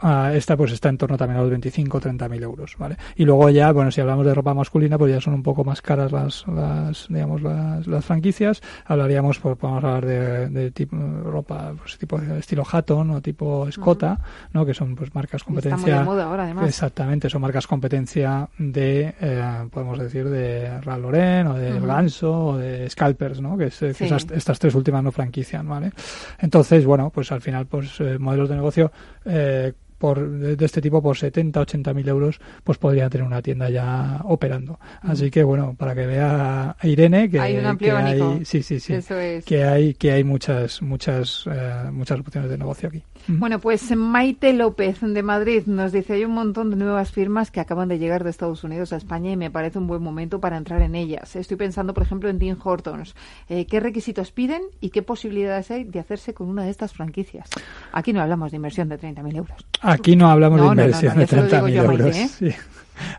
Ah, 0.02 0.32
esta 0.34 0.56
pues 0.56 0.72
está 0.72 0.88
en 0.88 0.98
torno 0.98 1.18
también 1.18 1.38
a 1.40 1.42
los 1.42 1.50
25 1.50 2.00
30 2.00 2.30
mil 2.30 2.42
euros 2.42 2.76
vale 2.80 2.96
y 3.18 3.26
luego 3.26 3.50
ya 3.50 3.72
bueno 3.74 3.92
si 3.92 4.00
hablamos 4.00 4.26
de 4.26 4.34
ropa 4.34 4.54
masculina 4.54 4.98
pues 4.98 5.12
ya 5.14 5.20
son 5.20 5.34
un 5.34 5.44
poco 5.44 5.66
más 5.66 5.82
caras 5.82 6.12
las, 6.14 6.48
las 6.48 7.08
digamos 7.10 7.42
las, 7.42 7.86
las 7.86 8.06
franquicias 8.06 8.62
hablaríamos 8.86 9.40
pues 9.40 9.58
podemos 9.58 9.84
hablar 9.84 10.06
de, 10.06 10.48
de 10.50 10.72
tipo 10.72 10.96
ropa 11.24 11.74
pues 11.78 11.98
tipo 11.98 12.18
estilo 12.18 12.64
Hatton 12.72 13.10
o 13.12 13.22
tipo 13.22 13.68
Escota 13.68 14.20
no 14.54 14.66
que 14.66 14.74
son 14.74 14.96
pues 14.96 15.14
marcas 15.14 15.42
Está 15.42 15.52
muy 15.52 15.62
competencia 15.62 16.00
de 16.00 16.06
moda 16.06 16.24
ahora, 16.26 16.44
además. 16.46 16.70
exactamente 16.70 17.30
son 17.30 17.42
marcas 17.42 17.68
competencia 17.68 18.48
de 18.58 19.14
eh, 19.20 19.68
podemos 19.70 20.00
decir 20.00 20.30
de 20.30 20.80
Ralph 20.82 21.02
Lauren 21.04 21.48
o 21.48 21.54
de 21.56 21.74
Ujú. 21.74 21.86
Ganso 21.88 22.46
o 22.46 22.58
de 22.58 22.90
Scalpers 22.90 23.42
no 23.42 23.58
que, 23.58 23.66
es, 23.66 23.78
que 23.80 23.94
Sí. 23.94 24.06
esas, 24.06 24.26
estas 24.32 24.60
tres 24.60 24.76
últimas 24.76 25.04
no 25.04 25.12
franquician 25.12 25.68
vale 25.68 25.92
entonces 26.40 26.86
bueno 26.86 27.10
pues 27.10 27.32
al 27.34 27.42
final 27.42 27.66
pues 27.66 28.00
eh, 28.00 28.18
modelos 28.18 28.48
de 28.48 28.56
negocio 28.56 28.92
eh, 29.26 29.74
por, 30.00 30.30
de, 30.30 30.66
este 30.66 30.82
tipo 30.82 31.02
por 31.02 31.18
70, 31.18 31.60
80 31.60 31.94
mil 31.94 32.08
euros, 32.08 32.40
pues 32.64 32.78
podría 32.80 33.10
tener 33.10 33.28
una 33.28 33.42
tienda 33.42 33.70
ya 33.70 34.22
operando. 34.24 34.80
Así 35.02 35.30
que 35.30 35.44
bueno, 35.44 35.76
para 35.78 35.94
que 35.94 36.08
vea 36.08 36.76
a 36.80 36.88
Irene 36.88 37.30
que 37.30 37.40
Hay 37.40 37.58
un 37.58 37.66
amplio 37.66 37.92
que 37.92 38.02
hay, 38.02 38.20
abanico. 38.20 38.46
sí, 38.46 38.64
sí, 38.64 38.80
sí, 38.80 38.94
Eso 38.94 39.18
es. 39.20 39.46
que 39.46 39.64
hay 39.64 39.94
que 39.94 40.12
hay 40.12 40.24
muchas 40.24 40.82
muchas 40.82 41.46
eh, 41.52 41.92
muchas 41.92 42.20
opciones 42.20 42.50
de 42.50 42.58
negocio 42.58 42.90
aquí. 42.90 43.04
Bueno, 43.28 43.60
pues 43.60 43.96
Maite 43.96 44.54
López 44.54 45.02
de 45.02 45.22
Madrid 45.24 45.64
nos 45.68 45.92
dice 45.92 46.14
hay 46.14 46.26
un 46.26 46.32
montón 46.32 46.70
de 46.70 46.78
nuevas 46.78 47.12
firmas 47.12 47.52
que 47.52 47.60
acaban 47.60 47.90
de 47.90 48.00
llegar 48.00 48.24
de 48.24 48.30
Estados 48.30 48.64
Unidos 48.64 48.94
a 48.94 48.98
España 48.98 49.32
y 49.32 49.38
me 49.38 49.52
parece 49.52 49.78
un 49.78 49.88
buen 49.88 50.02
momento 50.02 50.40
para 50.40 50.58
entrar 50.58 50.82
en 50.82 50.96
ellas. 50.96 51.36
Estoy 51.36 51.58
pensando, 51.58 51.94
por 51.94 52.04
ejemplo, 52.04 52.30
en 52.30 52.40
Tim 52.40 52.56
Hortons. 52.64 53.16
Eh, 53.50 53.66
¿Qué 53.66 53.80
requisitos 53.80 54.32
piden 54.32 54.62
y 54.80 54.90
qué 54.90 55.02
posibilidades 55.02 55.70
hay 55.72 55.84
de 55.84 56.00
hacerse 56.00 56.34
con 56.34 56.48
una 56.48 56.64
de 56.64 56.70
estas 56.72 56.94
franquicias? 56.94 57.50
Aquí 57.92 58.14
no 58.14 58.22
hablamos 58.22 58.52
de 58.52 58.58
inversión 58.58 58.90
de 58.90 59.00
30.000 59.00 59.36
euros. 59.36 59.66
Aquí 59.92 60.16
no 60.16 60.30
hablamos 60.30 60.60
No, 60.60 60.66
no, 60.66 60.70
de 60.72 60.76
no, 60.76 60.82
inversión 60.84 61.14
no, 61.16 61.22
lo 61.22 61.26
de 61.26 61.36
digo 61.58 61.68
30.000 61.68 61.74
yo 61.74 61.82
a 61.82 61.84
Maite, 61.86 62.04
euros. 62.04 62.16
¿eh? 62.18 62.30
sí. 62.40 62.56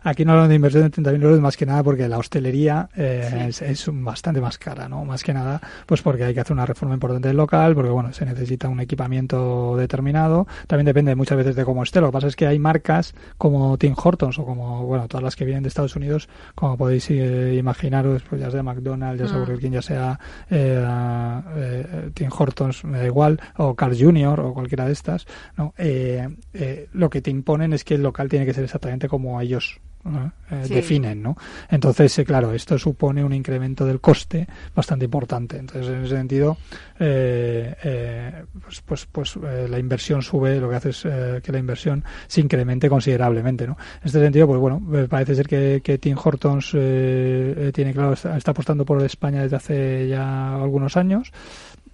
Aquí 0.03 0.23
no 0.25 0.31
hablamos 0.31 0.49
de 0.49 0.55
inversión 0.55 0.83
de 0.83 0.91
30.000 0.91 1.23
euros 1.23 1.41
más 1.41 1.57
que 1.57 1.65
nada 1.65 1.83
porque 1.83 2.07
la 2.07 2.17
hostelería 2.17 2.89
eh, 2.95 3.49
es, 3.49 3.85
bastante 3.91 4.41
más 4.41 4.57
cara, 4.57 4.87
¿no? 4.87 5.03
Más 5.03 5.23
que 5.23 5.33
nada, 5.33 5.61
pues 5.85 6.01
porque 6.01 6.23
hay 6.23 6.33
que 6.33 6.39
hacer 6.39 6.53
una 6.53 6.65
reforma 6.65 6.93
importante 6.93 7.27
del 7.27 7.37
local, 7.37 7.75
porque 7.75 7.89
bueno, 7.89 8.13
se 8.13 8.25
necesita 8.25 8.69
un 8.69 8.79
equipamiento 8.79 9.75
determinado. 9.77 10.47
También 10.67 10.85
depende 10.85 11.15
muchas 11.15 11.37
veces 11.37 11.55
de 11.55 11.65
cómo 11.65 11.83
esté. 11.83 11.99
Lo 11.99 12.07
que 12.07 12.13
pasa 12.13 12.27
es 12.27 12.35
que 12.35 12.47
hay 12.47 12.59
marcas 12.59 13.13
como 13.37 13.77
Tim 13.77 13.95
Hortons 14.01 14.39
o 14.39 14.45
como, 14.45 14.85
bueno, 14.85 15.07
todas 15.07 15.23
las 15.23 15.35
que 15.35 15.45
vienen 15.45 15.63
de 15.63 15.69
Estados 15.69 15.95
Unidos, 15.95 16.29
como 16.55 16.77
podéis 16.77 17.09
eh, 17.11 17.55
imaginaros, 17.57 18.23
pues 18.23 18.39
ya 18.41 18.49
sea 18.49 18.63
McDonald's, 18.63 19.19
ya 19.19 19.27
sea 19.27 19.41
Mm. 19.41 19.45
Burger 19.45 19.59
King, 19.59 19.71
ya 19.71 19.81
sea 19.81 20.19
eh, 20.49 20.85
eh, 21.55 22.11
Tim 22.13 22.29
Hortons, 22.37 22.83
me 22.83 22.99
da 22.99 23.05
igual, 23.05 23.39
o 23.57 23.75
Carl 23.75 23.97
Jr. 23.97 24.39
o 24.39 24.53
cualquiera 24.53 24.85
de 24.85 24.93
estas, 24.93 25.25
¿no? 25.57 25.73
Eh, 25.77 26.27
eh, 26.53 26.87
lo 26.93 27.09
que 27.09 27.21
te 27.21 27.31
imponen 27.31 27.73
es 27.73 27.83
que 27.83 27.95
el 27.95 28.03
local 28.03 28.29
tiene 28.29 28.45
que 28.45 28.53
ser 28.53 28.63
exactamente 28.63 29.07
como 29.07 29.39
ellos 29.41 29.70
¿no? 30.05 30.31
Eh, 30.49 30.63
Sí. 30.67 30.73
definen, 30.75 31.21
¿no? 31.21 31.37
Entonces, 31.69 32.17
eh, 32.19 32.25
claro, 32.25 32.53
esto 32.53 32.77
supone 32.77 33.23
un 33.23 33.33
incremento 33.33 33.85
del 33.85 34.01
coste 34.01 34.47
bastante 34.75 35.05
importante. 35.05 35.57
Entonces, 35.57 35.87
en 35.91 36.03
ese 36.03 36.15
sentido, 36.15 36.57
eh, 36.99 37.73
eh, 37.83 38.43
pues, 38.63 38.81
pues, 38.81 39.07
pues 39.11 39.35
eh, 39.37 39.67
la 39.69 39.79
inversión 39.79 40.21
sube, 40.21 40.59
lo 40.59 40.69
que 40.69 40.75
hace 40.75 40.89
es 40.89 41.01
que 41.41 41.51
la 41.51 41.57
inversión 41.59 42.03
se 42.27 42.41
incremente 42.41 42.89
considerablemente, 42.89 43.65
¿no? 43.65 43.77
En 44.01 44.07
este 44.07 44.19
sentido, 44.19 44.47
pues 44.47 44.59
bueno, 44.59 44.81
parece 45.09 45.35
ser 45.35 45.47
que, 45.47 45.81
que 45.83 45.97
Tim 45.97 46.17
Hortons 46.21 46.71
tiene 46.71 47.93
claro, 47.93 48.13
está, 48.13 48.37
está 48.37 48.51
apostando 48.51 48.85
por 48.85 49.01
España 49.03 49.41
desde 49.43 49.55
hace 49.55 50.07
ya 50.07 50.55
algunos 50.55 50.97
años. 50.97 51.31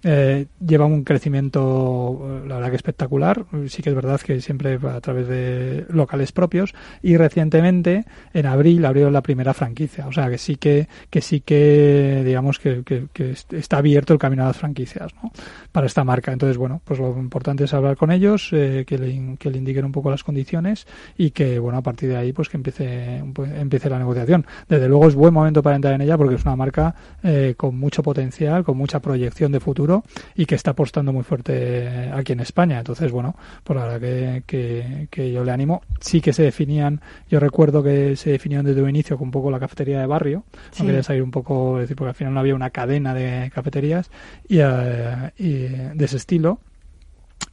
Eh, 0.04 0.46
lleva 0.64 0.86
un 0.86 1.02
crecimiento, 1.02 2.42
la 2.46 2.56
verdad 2.56 2.70
que 2.70 2.76
espectacular. 2.76 3.44
Sí 3.66 3.82
que 3.82 3.90
es 3.90 3.96
verdad 3.96 4.20
que 4.20 4.40
siempre 4.40 4.78
a 4.82 5.00
través 5.00 5.26
de 5.26 5.86
locales 5.88 6.32
propios. 6.32 6.74
Y 7.02 7.16
recientemente, 7.16 8.04
en 8.32 8.46
abril, 8.46 8.84
abrieron 8.84 9.12
la 9.12 9.22
primera 9.22 9.54
franquicia. 9.54 10.06
O 10.06 10.12
sea 10.12 10.30
que 10.30 10.38
sí 10.38 10.56
que, 10.56 10.86
que 11.10 11.20
sí 11.20 11.40
que, 11.40 12.22
digamos 12.24 12.58
que, 12.58 12.82
que, 12.84 13.06
que 13.12 13.32
est- 13.32 13.52
está 13.54 13.78
abierto 13.78 14.12
el 14.12 14.18
camino 14.18 14.44
a 14.44 14.46
las 14.48 14.56
franquicias, 14.56 15.12
¿no? 15.22 15.32
Para 15.72 15.86
esta 15.86 16.04
marca. 16.04 16.32
Entonces, 16.32 16.56
bueno, 16.58 16.80
pues 16.84 17.00
lo 17.00 17.18
importante 17.18 17.64
es 17.64 17.74
hablar 17.74 17.96
con 17.96 18.12
ellos, 18.12 18.50
eh, 18.52 18.84
que, 18.86 18.98
le, 18.98 19.36
que 19.38 19.50
le 19.50 19.58
indiquen 19.58 19.84
un 19.84 19.92
poco 19.92 20.10
las 20.10 20.22
condiciones 20.22 20.86
y 21.16 21.30
que, 21.30 21.58
bueno, 21.58 21.78
a 21.78 21.82
partir 21.82 22.08
de 22.08 22.16
ahí, 22.16 22.32
pues 22.32 22.48
que 22.48 22.56
empiece, 22.56 23.22
po- 23.34 23.44
empiece 23.44 23.90
la 23.90 23.98
negociación. 23.98 24.46
Desde 24.68 24.88
luego 24.88 25.08
es 25.08 25.14
buen 25.16 25.34
momento 25.34 25.62
para 25.62 25.74
entrar 25.76 25.94
en 25.94 26.02
ella 26.02 26.16
porque 26.16 26.36
es 26.36 26.44
una 26.44 26.54
marca 26.56 26.94
eh, 27.24 27.54
con 27.56 27.76
mucho 27.78 28.02
potencial, 28.02 28.62
con 28.62 28.76
mucha 28.76 29.00
proyección 29.00 29.50
de 29.52 29.58
futuro 29.60 29.87
y 30.34 30.46
que 30.46 30.54
está 30.54 30.72
apostando 30.72 31.12
muy 31.12 31.24
fuerte 31.24 32.10
aquí 32.12 32.32
en 32.32 32.40
España. 32.40 32.78
Entonces, 32.78 33.10
bueno, 33.10 33.36
pues 33.64 33.78
la 33.78 33.86
verdad 33.86 34.00
que, 34.00 34.42
que, 34.46 35.08
que 35.10 35.32
yo 35.32 35.44
le 35.44 35.52
animo. 35.52 35.82
Sí 36.00 36.20
que 36.20 36.32
se 36.32 36.42
definían, 36.42 37.00
yo 37.28 37.40
recuerdo 37.40 37.82
que 37.82 38.16
se 38.16 38.30
definieron 38.30 38.66
desde 38.66 38.82
un 38.82 38.90
inicio 38.90 39.16
con 39.16 39.28
un 39.28 39.32
poco 39.32 39.50
la 39.50 39.58
cafetería 39.58 40.00
de 40.00 40.06
barrio. 40.06 40.44
Sí. 40.70 40.84
Salir 41.02 41.22
un 41.22 41.30
poco, 41.30 41.78
es 41.78 41.82
decir, 41.82 41.96
porque 41.96 42.10
al 42.10 42.14
final 42.14 42.34
no 42.34 42.40
había 42.40 42.54
una 42.54 42.70
cadena 42.70 43.14
de 43.14 43.50
cafeterías 43.54 44.10
y, 44.48 44.56
y 44.56 45.52
de 45.68 46.04
ese 46.04 46.16
estilo. 46.16 46.60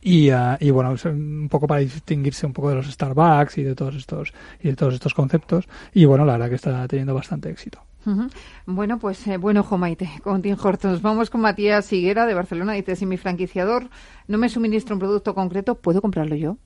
Y, 0.01 0.29
eh, 0.29 0.57
y 0.59 0.69
bueno, 0.69 0.95
un 1.05 1.47
poco 1.49 1.67
para 1.67 1.81
distinguirse 1.81 2.45
un 2.45 2.53
poco 2.53 2.69
de 2.69 2.75
los 2.75 2.91
Starbucks 2.91 3.57
y 3.57 3.63
de 3.63 3.75
todos 3.75 3.95
estos 3.95 4.33
y 4.61 4.69
de 4.69 4.75
todos 4.75 4.93
estos 4.93 5.13
conceptos. 5.13 5.67
Y 5.93 6.05
bueno, 6.05 6.25
la 6.25 6.33
verdad 6.33 6.49
que 6.49 6.55
está 6.55 6.87
teniendo 6.87 7.13
bastante 7.13 7.49
éxito. 7.49 7.81
Bueno, 8.65 8.99
pues 8.99 9.25
eh, 9.27 9.37
bueno, 9.37 9.61
ojo 9.61 9.77
Maite, 9.77 10.09
con. 10.23 10.41
Vamos 11.01 11.29
con 11.29 11.41
Matías 11.41 11.91
Higuera 11.91 12.25
de 12.25 12.33
Barcelona. 12.33 12.73
Dice, 12.73 12.95
si 12.95 13.05
mi 13.05 13.17
franquiciador 13.17 13.89
no 14.27 14.37
me 14.37 14.49
suministra 14.49 14.93
un 14.93 14.99
producto 14.99 15.33
concreto, 15.33 15.75
¿puedo 15.75 16.01
comprarlo 16.01 16.35
yo? 16.35 16.57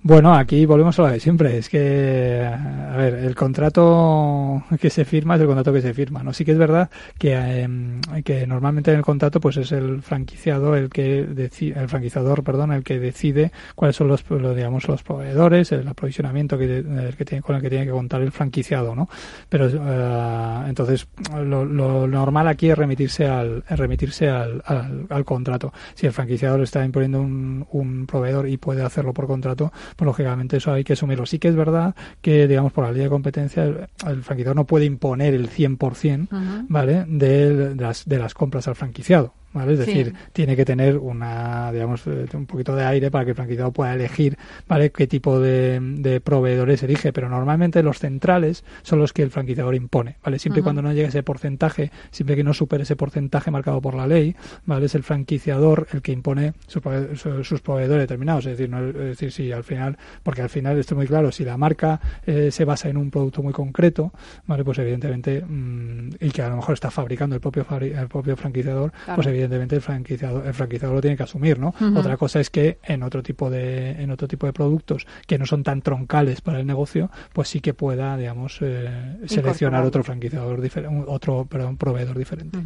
Bueno, 0.00 0.32
aquí 0.32 0.64
volvemos 0.64 0.96
a 1.00 1.02
lo 1.02 1.08
de 1.08 1.18
siempre. 1.18 1.58
Es 1.58 1.68
que, 1.68 2.40
a 2.46 2.96
ver, 2.96 3.14
el 3.14 3.34
contrato 3.34 4.62
que 4.80 4.90
se 4.90 5.04
firma 5.04 5.34
es 5.34 5.40
el 5.40 5.48
contrato 5.48 5.72
que 5.72 5.82
se 5.82 5.92
firma. 5.92 6.22
¿no? 6.22 6.32
Sí 6.32 6.44
que 6.44 6.52
es 6.52 6.58
verdad 6.58 6.88
que, 7.18 7.34
em, 7.34 8.00
que 8.24 8.46
normalmente 8.46 8.92
en 8.92 8.98
el 8.98 9.02
contrato 9.02 9.40
pues 9.40 9.56
es 9.56 9.72
el 9.72 10.00
franquiciado 10.02 10.76
el 10.76 10.88
que 10.88 11.24
decide, 11.24 11.80
el 11.80 11.88
franquiciador, 11.88 12.44
perdón, 12.44 12.72
el 12.72 12.84
que 12.84 13.00
decide 13.00 13.50
cuáles 13.74 13.96
son 13.96 14.06
los, 14.06 14.24
digamos, 14.54 14.86
los 14.86 15.02
proveedores, 15.02 15.72
el 15.72 15.88
aprovisionamiento 15.88 16.56
que, 16.56 16.78
el 16.78 17.16
que 17.16 17.24
tiene, 17.24 17.42
con 17.42 17.56
el 17.56 17.62
que 17.62 17.68
tiene 17.68 17.84
que 17.86 17.90
contar 17.90 18.22
el 18.22 18.30
franquiciado, 18.30 18.94
¿no? 18.94 19.08
Pero 19.48 19.66
eh, 19.68 20.68
entonces 20.68 21.08
lo, 21.34 21.64
lo, 21.64 22.06
normal 22.06 22.46
aquí 22.46 22.70
es 22.70 22.78
remitirse 22.78 23.26
al, 23.26 23.64
remitirse 23.68 24.28
al, 24.28 24.62
al, 25.08 25.24
contrato. 25.24 25.72
Si 25.94 26.06
el 26.06 26.12
franquiciador 26.12 26.60
está 26.60 26.84
imponiendo 26.84 27.20
un, 27.20 27.66
un 27.72 28.06
proveedor 28.06 28.48
y 28.48 28.56
puede 28.58 28.82
hacerlo 28.82 29.12
por 29.12 29.26
contrato, 29.26 29.72
pues 29.98 30.06
lógicamente 30.06 30.58
eso 30.58 30.72
hay 30.72 30.84
que 30.84 30.92
asumirlo. 30.92 31.26
Sí 31.26 31.40
que 31.40 31.48
es 31.48 31.56
verdad 31.56 31.92
que, 32.22 32.46
digamos, 32.46 32.70
por 32.70 32.84
la 32.84 32.92
ley 32.92 33.02
de 33.02 33.08
competencia, 33.08 33.64
el, 33.64 34.22
franquiciador 34.22 34.54
no 34.54 34.64
puede 34.64 34.84
imponer 34.84 35.34
el 35.34 35.50
100%, 35.50 36.28
¿vale?, 36.68 37.04
de, 37.08 37.74
las, 37.74 38.08
de 38.08 38.18
las 38.20 38.32
compras 38.32 38.68
al 38.68 38.76
franquiciado. 38.76 39.34
Es 39.54 39.78
decir, 39.78 40.14
tiene 40.32 40.56
que 40.56 40.64
tener 40.64 40.98
una, 40.98 41.72
digamos, 41.72 42.06
eh, 42.06 42.26
un 42.34 42.46
poquito 42.46 42.76
de 42.76 42.84
aire 42.84 43.10
para 43.10 43.24
que 43.24 43.30
el 43.30 43.36
franquiciado 43.36 43.72
pueda 43.72 43.94
elegir, 43.94 44.36
¿vale? 44.68 44.90
Qué 44.90 45.06
tipo 45.06 45.40
de, 45.40 46.20
proveedores 46.22 46.82
elige, 46.82 47.12
pero 47.12 47.28
normalmente 47.28 47.82
los 47.82 47.98
centrales 47.98 48.64
son 48.82 48.98
los 48.98 49.12
que 49.12 49.22
el 49.22 49.30
franquiciador 49.30 49.74
impone, 49.74 50.16
¿vale? 50.22 50.38
Siempre 50.38 50.60
y 50.60 50.62
cuando 50.62 50.82
no 50.82 50.92
llegue 50.92 51.08
ese 51.08 51.22
porcentaje, 51.22 51.90
siempre 52.10 52.36
que 52.36 52.44
no 52.44 52.52
supere 52.52 52.82
ese 52.82 52.94
porcentaje 52.94 53.50
marcado 53.50 53.80
por 53.80 53.94
la 53.94 54.06
ley, 54.06 54.36
¿vale? 54.66 54.86
Es 54.86 54.94
el 54.94 55.02
franquiciador 55.02 55.88
el 55.92 56.02
que 56.02 56.12
impone 56.12 56.52
sus 56.66 57.60
proveedores 57.62 58.02
determinados, 58.02 58.46
es 58.46 58.58
decir, 58.58 58.68
no, 58.68 58.86
es 58.86 58.94
decir, 58.94 59.32
si 59.32 59.50
al 59.50 59.64
final, 59.64 59.96
porque 60.22 60.42
al 60.42 60.50
final 60.50 60.78
esto 60.78 60.94
es 60.94 60.96
muy 60.96 61.06
claro, 61.06 61.32
si 61.32 61.44
la 61.44 61.56
marca 61.56 62.00
eh, 62.26 62.50
se 62.50 62.64
basa 62.64 62.88
en 62.88 62.98
un 62.98 63.10
producto 63.10 63.42
muy 63.42 63.52
concreto, 63.52 64.12
¿vale? 64.46 64.62
Pues 64.62 64.78
evidentemente, 64.78 65.42
mm, 65.42 66.10
y 66.20 66.30
que 66.30 66.42
a 66.42 66.50
lo 66.50 66.56
mejor 66.56 66.74
está 66.74 66.90
fabricando 66.90 67.34
el 67.34 67.40
propio, 67.40 67.66
el 67.80 68.08
propio 68.08 68.36
franquiciador, 68.36 68.92
pues 69.14 69.26
evidentemente 69.26 69.37
evidentemente 69.38 69.76
el 69.76 69.82
franquiciador, 69.82 70.46
el 70.46 70.54
franquiciador 70.54 70.96
lo 70.96 71.00
tiene 71.00 71.16
que 71.16 71.22
asumir, 71.22 71.58
¿no? 71.58 71.74
Otra 71.96 72.16
cosa 72.16 72.40
es 72.40 72.50
que 72.50 72.78
en 72.82 73.02
otro 73.02 73.22
tipo 73.22 73.50
de 73.50 73.90
en 74.02 74.10
otro 74.10 74.28
tipo 74.28 74.46
de 74.46 74.52
productos 74.52 75.06
que 75.26 75.38
no 75.38 75.46
son 75.46 75.62
tan 75.62 75.82
troncales 75.82 76.40
para 76.40 76.60
el 76.60 76.66
negocio, 76.66 77.10
pues 77.32 77.48
sí 77.48 77.60
que 77.60 77.74
pueda, 77.74 78.16
digamos, 78.16 78.58
eh, 78.60 79.18
seleccionar 79.26 79.84
otro 79.84 80.02
franquiciador 80.02 80.60
diferente, 80.60 81.04
otro 81.06 81.46
perdón, 81.46 81.76
proveedor 81.76 82.18
diferente. 82.18 82.58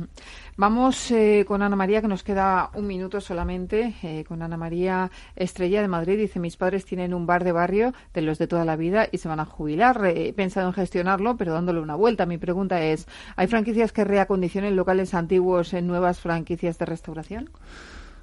Vamos 0.63 1.11
eh, 1.11 1.45
con 1.45 1.61
Ana 1.61 1.75
María, 1.75 2.01
que 2.01 2.07
nos 2.07 2.23
queda 2.23 2.71
un 2.75 2.87
minuto 2.87 3.21
solamente, 3.21 3.97
eh, 4.05 4.23
con 4.23 4.43
Ana 4.43 4.57
María 4.57 5.11
Estrella 5.35 5.83
de 5.83 5.89
Madrid. 5.89 6.17
Dice, 6.17 6.39
mis 6.39 6.57
padres 6.57 6.85
tienen 6.85 7.15
un 7.15 7.27
bar 7.27 7.43
de 7.43 7.51
barrio 7.51 7.93
de 8.15 8.23
los 8.23 8.39
de 8.39 8.47
toda 8.47 8.65
la 8.65 8.77
vida 8.77 9.09
y 9.11 9.19
se 9.19 9.27
van 9.27 9.41
a 9.41 9.45
jubilar. 9.45 10.01
He 10.07 10.33
pensado 10.33 10.69
en 10.69 10.73
gestionarlo, 10.73 11.37
pero 11.37 11.53
dándole 11.53 11.81
una 11.81 11.97
vuelta. 11.97 12.27
Mi 12.27 12.39
pregunta 12.39 12.81
es, 12.81 13.09
¿hay 13.35 13.49
franquicias 13.49 13.91
que 13.91 14.05
reacondicionen 14.05 14.77
locales 14.77 15.15
antiguos 15.15 15.75
en 15.75 15.89
nuevas 15.89 16.21
franquicias 16.21 16.79
de 16.79 16.87
restauración? 16.87 17.51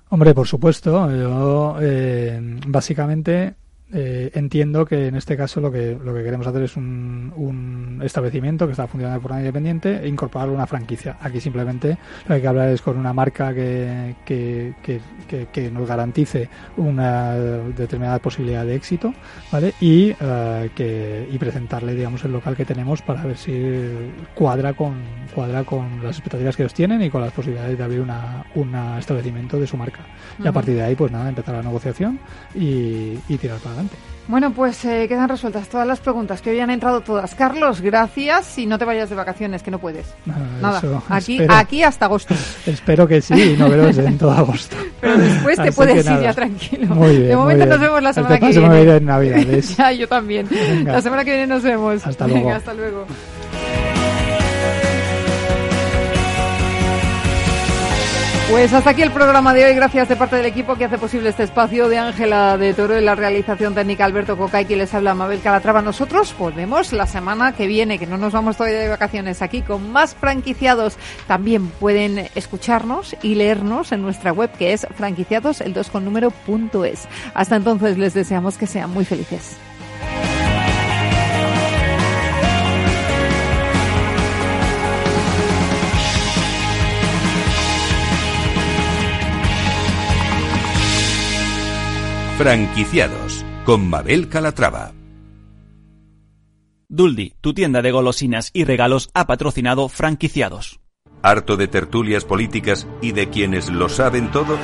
Hombre, 0.07 0.33
por 0.33 0.47
supuesto. 0.47 1.11
Yo, 1.11 1.75
eh, 1.81 2.39
básicamente, 2.67 3.55
eh, 3.91 4.31
entiendo 4.33 4.85
que 4.85 5.07
en 5.07 5.15
este 5.15 5.35
caso 5.35 5.59
lo 5.61 5.71
que, 5.71 5.97
lo 6.03 6.13
que 6.13 6.23
queremos 6.23 6.45
hacer 6.45 6.63
es 6.63 6.77
un, 6.77 7.33
un 7.35 8.01
establecimiento 8.03 8.65
que 8.65 8.71
está 8.71 8.87
funcionando 8.87 9.19
de 9.19 9.21
forma 9.21 9.39
independiente 9.39 9.99
e 10.03 10.07
incorporar 10.07 10.49
una 10.49 10.67
franquicia. 10.67 11.17
Aquí 11.21 11.39
simplemente 11.39 11.97
lo 12.23 12.27
que 12.27 12.33
hay 12.33 12.41
que 12.41 12.47
hablar 12.47 12.69
es 12.69 12.81
con 12.81 12.97
una 12.97 13.13
marca 13.13 13.53
que, 13.53 14.15
que, 14.25 14.73
que, 14.83 15.47
que 15.51 15.71
nos 15.71 15.87
garantice 15.87 16.49
una 16.77 17.35
determinada 17.35 18.19
posibilidad 18.19 18.65
de 18.65 18.75
éxito 18.75 19.13
¿vale? 19.51 19.73
y, 19.81 20.11
uh, 20.11 20.69
que, 20.75 21.27
y 21.31 21.37
presentarle 21.37 21.95
digamos 21.95 22.23
el 22.23 22.31
local 22.31 22.55
que 22.55 22.65
tenemos 22.65 23.01
para 23.01 23.23
ver 23.23 23.37
si 23.37 23.89
cuadra 24.35 24.73
con, 24.73 24.95
cuadra 25.33 25.63
con 25.63 26.03
las 26.03 26.17
expectativas 26.17 26.55
que 26.55 26.63
ellos 26.63 26.73
tienen 26.73 27.01
y 27.01 27.09
con 27.09 27.21
las 27.21 27.31
posibilidades 27.31 27.77
de 27.77 27.83
abrir 27.83 28.01
una, 28.01 28.45
un 28.55 28.75
establecimiento 28.97 29.59
de 29.59 29.67
su 29.67 29.77
marca. 29.77 30.05
Y 30.43 30.47
a 30.47 30.51
partir 30.51 30.75
de 30.75 30.83
ahí, 30.83 30.95
pues 30.95 31.11
nada, 31.11 31.29
empezar 31.29 31.55
la 31.55 31.63
negociación 31.63 32.19
y, 32.55 33.17
y 33.27 33.37
tirar 33.39 33.57
para 33.59 33.78
bueno, 34.29 34.53
pues 34.53 34.85
eh, 34.85 35.07
quedan 35.07 35.27
resueltas 35.27 35.67
todas 35.69 35.87
las 35.87 35.99
preguntas 36.01 36.39
que 36.39 36.51
hoy 36.51 36.59
han 36.59 36.69
entrado 36.69 37.01
todas. 37.01 37.33
Carlos, 37.33 37.81
gracias 37.81 38.59
y 38.59 38.67
no 38.67 38.77
te 38.77 38.85
vayas 38.85 39.09
de 39.09 39.15
vacaciones, 39.15 39.63
que 39.63 39.71
no 39.71 39.79
puedes. 39.79 40.05
Nada, 40.61 41.01
aquí, 41.09 41.39
aquí 41.49 41.81
hasta 41.81 42.05
agosto. 42.05 42.35
espero 42.67 43.07
que 43.07 43.21
sí, 43.21 43.55
no 43.57 43.67
veros 43.67 43.97
en 43.97 44.19
todo 44.19 44.29
agosto. 44.29 44.75
Pero 45.01 45.17
después 45.17 45.57
te 45.57 45.71
puedes 45.71 46.05
ir 46.05 46.21
ya 46.21 46.33
tranquilo. 46.35 46.93
de 46.93 47.35
momento 47.35 47.65
nos 47.65 47.79
vemos 47.79 48.03
la 48.03 48.13
semana 48.13 48.39
que 48.39 48.49
viene. 48.49 48.97
en 48.97 49.05
Navidades. 49.05 49.75
ya, 49.77 49.91
yo 49.93 50.07
también. 50.07 50.47
La 50.85 51.01
semana 51.01 51.25
que 51.25 51.31
viene 51.31 51.47
nos 51.47 51.63
vemos. 51.63 52.05
Hasta 52.05 52.27
luego. 52.27 52.51
hasta 52.51 52.73
luego. 52.75 53.07
Pues 58.49 58.73
hasta 58.73 58.89
aquí 58.89 59.03
el 59.03 59.11
programa 59.11 59.53
de 59.53 59.63
hoy. 59.63 59.75
Gracias 59.75 60.09
de 60.09 60.15
parte 60.15 60.37
del 60.37 60.47
equipo 60.47 60.75
que 60.75 60.85
hace 60.85 60.97
posible 60.97 61.29
este 61.29 61.43
espacio 61.43 61.87
de 61.87 61.99
Ángela 61.99 62.57
de 62.57 62.73
Toro 62.73 62.97
y 62.97 63.01
la 63.01 63.13
realización 63.13 63.75
técnica 63.75 64.05
Alberto 64.05 64.37
Cocay, 64.37 64.65
que 64.65 64.75
les 64.75 64.91
habla 64.91 65.13
Mabel 65.13 65.39
Calatrava. 65.39 65.83
Nosotros 65.83 66.35
volvemos 66.37 66.91
la 66.91 67.05
semana 67.05 67.51
que 67.51 67.67
viene, 67.67 67.99
que 67.99 68.07
no 68.07 68.17
nos 68.17 68.33
vamos 68.33 68.57
todavía 68.57 68.79
de 68.79 68.89
vacaciones 68.89 69.43
aquí, 69.43 69.61
con 69.61 69.91
más 69.91 70.15
franquiciados. 70.15 70.97
También 71.27 71.67
pueden 71.67 72.27
escucharnos 72.33 73.15
y 73.21 73.35
leernos 73.35 73.91
en 73.91 74.01
nuestra 74.01 74.33
web 74.33 74.49
que 74.57 74.73
es 74.73 74.87
franquiciados 74.95 75.61
el 75.61 75.73
2 75.73 75.91
con 75.91 76.03
número 76.03 76.31
punto 76.31 76.85
es. 76.85 77.07
Hasta 77.35 77.55
entonces 77.55 77.99
les 77.99 78.15
deseamos 78.15 78.57
que 78.57 78.65
sean 78.65 78.89
muy 78.89 79.05
felices. 79.05 79.57
Franquiciados 92.39 93.43
con 93.65 93.89
Mabel 93.89 94.29
Calatrava. 94.29 94.93
Duldi, 96.87 97.33
tu 97.41 97.53
tienda 97.53 97.81
de 97.81 97.91
golosinas 97.91 98.51
y 98.53 98.63
regalos, 98.63 99.09
ha 99.13 99.27
patrocinado 99.27 99.89
Franquiciados. 99.89 100.79
¿Harto 101.21 101.57
de 101.57 101.67
tertulias 101.67 102.23
políticas 102.23 102.87
y 103.01 103.11
de 103.11 103.27
quienes 103.27 103.69
lo 103.69 103.89
saben 103.89 104.31
todo? 104.31 104.57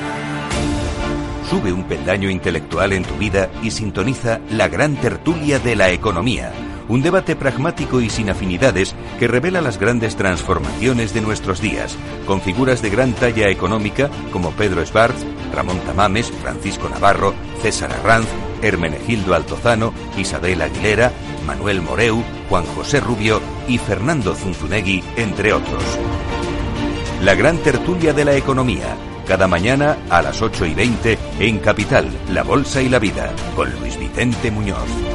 Sube 1.50 1.74
un 1.74 1.84
peldaño 1.84 2.30
intelectual 2.30 2.94
en 2.94 3.04
tu 3.04 3.18
vida 3.18 3.52
y 3.62 3.72
sintoniza 3.72 4.40
la 4.52 4.70
gran 4.70 4.96
tertulia 4.96 5.60
de 5.60 5.76
la 5.76 5.92
economía 5.92 6.54
un 6.88 7.02
debate 7.02 7.36
pragmático 7.36 8.02
y 8.02 8.10
sin 8.10 8.30
afinidades 8.30 8.96
que 9.20 9.28
revela 9.28 9.62
las 9.62 9.80
grandes 9.80 10.16
transformaciones 10.16 11.14
de 11.14 11.22
nuestros 11.22 11.62
días, 11.62 11.98
con 12.28 12.42
figuras 12.42 12.82
de 12.82 12.90
gran 12.90 13.14
talla 13.14 13.50
económica 13.50 14.10
como 14.32 14.52
Pedro 14.52 14.82
Esbarz, 14.82 15.16
Ramón 15.54 15.80
Tamames, 15.80 16.32
Francisco 16.32 16.90
Navarro, 16.90 17.34
César 17.66 17.92
Arranz, 17.94 18.28
Hermenegildo 18.62 19.34
Altozano, 19.34 19.92
Isabel 20.18 20.62
Aguilera, 20.62 21.12
Manuel 21.48 21.82
Moreu, 21.82 22.24
Juan 22.48 22.64
José 22.64 23.00
Rubio 23.00 23.42
y 23.68 23.80
Fernando 23.80 24.36
Zunzunegui, 24.36 25.04
entre 25.16 25.52
otros. 25.52 25.84
La 27.24 27.34
gran 27.34 27.58
tertulia 27.58 28.14
de 28.14 28.24
la 28.24 28.36
economía, 28.36 28.96
cada 29.28 29.48
mañana 29.48 29.98
a 30.12 30.22
las 30.22 30.44
8 30.44 30.64
y 30.68 30.76
20 30.76 31.18
en 31.40 31.58
Capital, 31.58 32.08
La 32.30 32.44
Bolsa 32.44 32.84
y 32.84 32.90
la 32.90 33.00
Vida, 33.00 33.34
con 33.56 33.72
Luis 33.80 33.98
Vicente 33.98 34.52
Muñoz. 34.52 35.15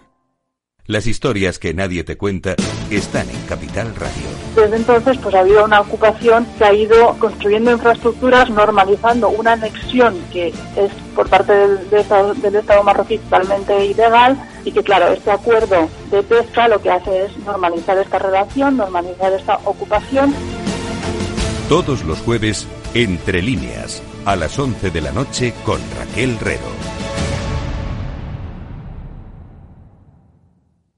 Las 0.91 1.07
historias 1.07 1.57
que 1.57 1.73
nadie 1.73 2.03
te 2.03 2.17
cuenta 2.17 2.53
están 2.89 3.29
en 3.29 3.41
Capital 3.43 3.95
Radio. 3.95 4.27
Desde 4.57 4.75
entonces, 4.75 5.17
pues 5.19 5.33
ha 5.33 5.39
habido 5.39 5.63
una 5.63 5.79
ocupación 5.79 6.45
que 6.57 6.65
ha 6.65 6.73
ido 6.73 7.17
construyendo 7.17 7.71
infraestructuras, 7.71 8.49
normalizando 8.49 9.29
una 9.29 9.53
anexión 9.53 10.17
que 10.33 10.49
es 10.49 10.91
por 11.15 11.29
parte 11.29 11.53
del, 11.53 11.89
de 11.89 12.01
Estado, 12.01 12.33
del 12.33 12.57
Estado 12.57 12.83
marroquí 12.83 13.17
totalmente 13.19 13.85
ilegal 13.85 14.37
y 14.65 14.73
que, 14.73 14.83
claro, 14.83 15.13
este 15.13 15.31
acuerdo 15.31 15.87
de 16.11 16.23
pesca 16.23 16.67
lo 16.67 16.81
que 16.81 16.91
hace 16.91 17.23
es 17.23 17.37
normalizar 17.45 17.97
esta 17.97 18.19
relación, 18.19 18.75
normalizar 18.75 19.31
esta 19.31 19.61
ocupación. 19.63 20.35
Todos 21.69 22.03
los 22.03 22.19
jueves, 22.19 22.67
entre 22.93 23.41
líneas, 23.41 24.03
a 24.25 24.35
las 24.35 24.59
11 24.59 24.91
de 24.91 24.99
la 24.99 25.13
noche 25.13 25.53
con 25.63 25.79
Raquel 25.97 26.37
Rero. 26.37 27.00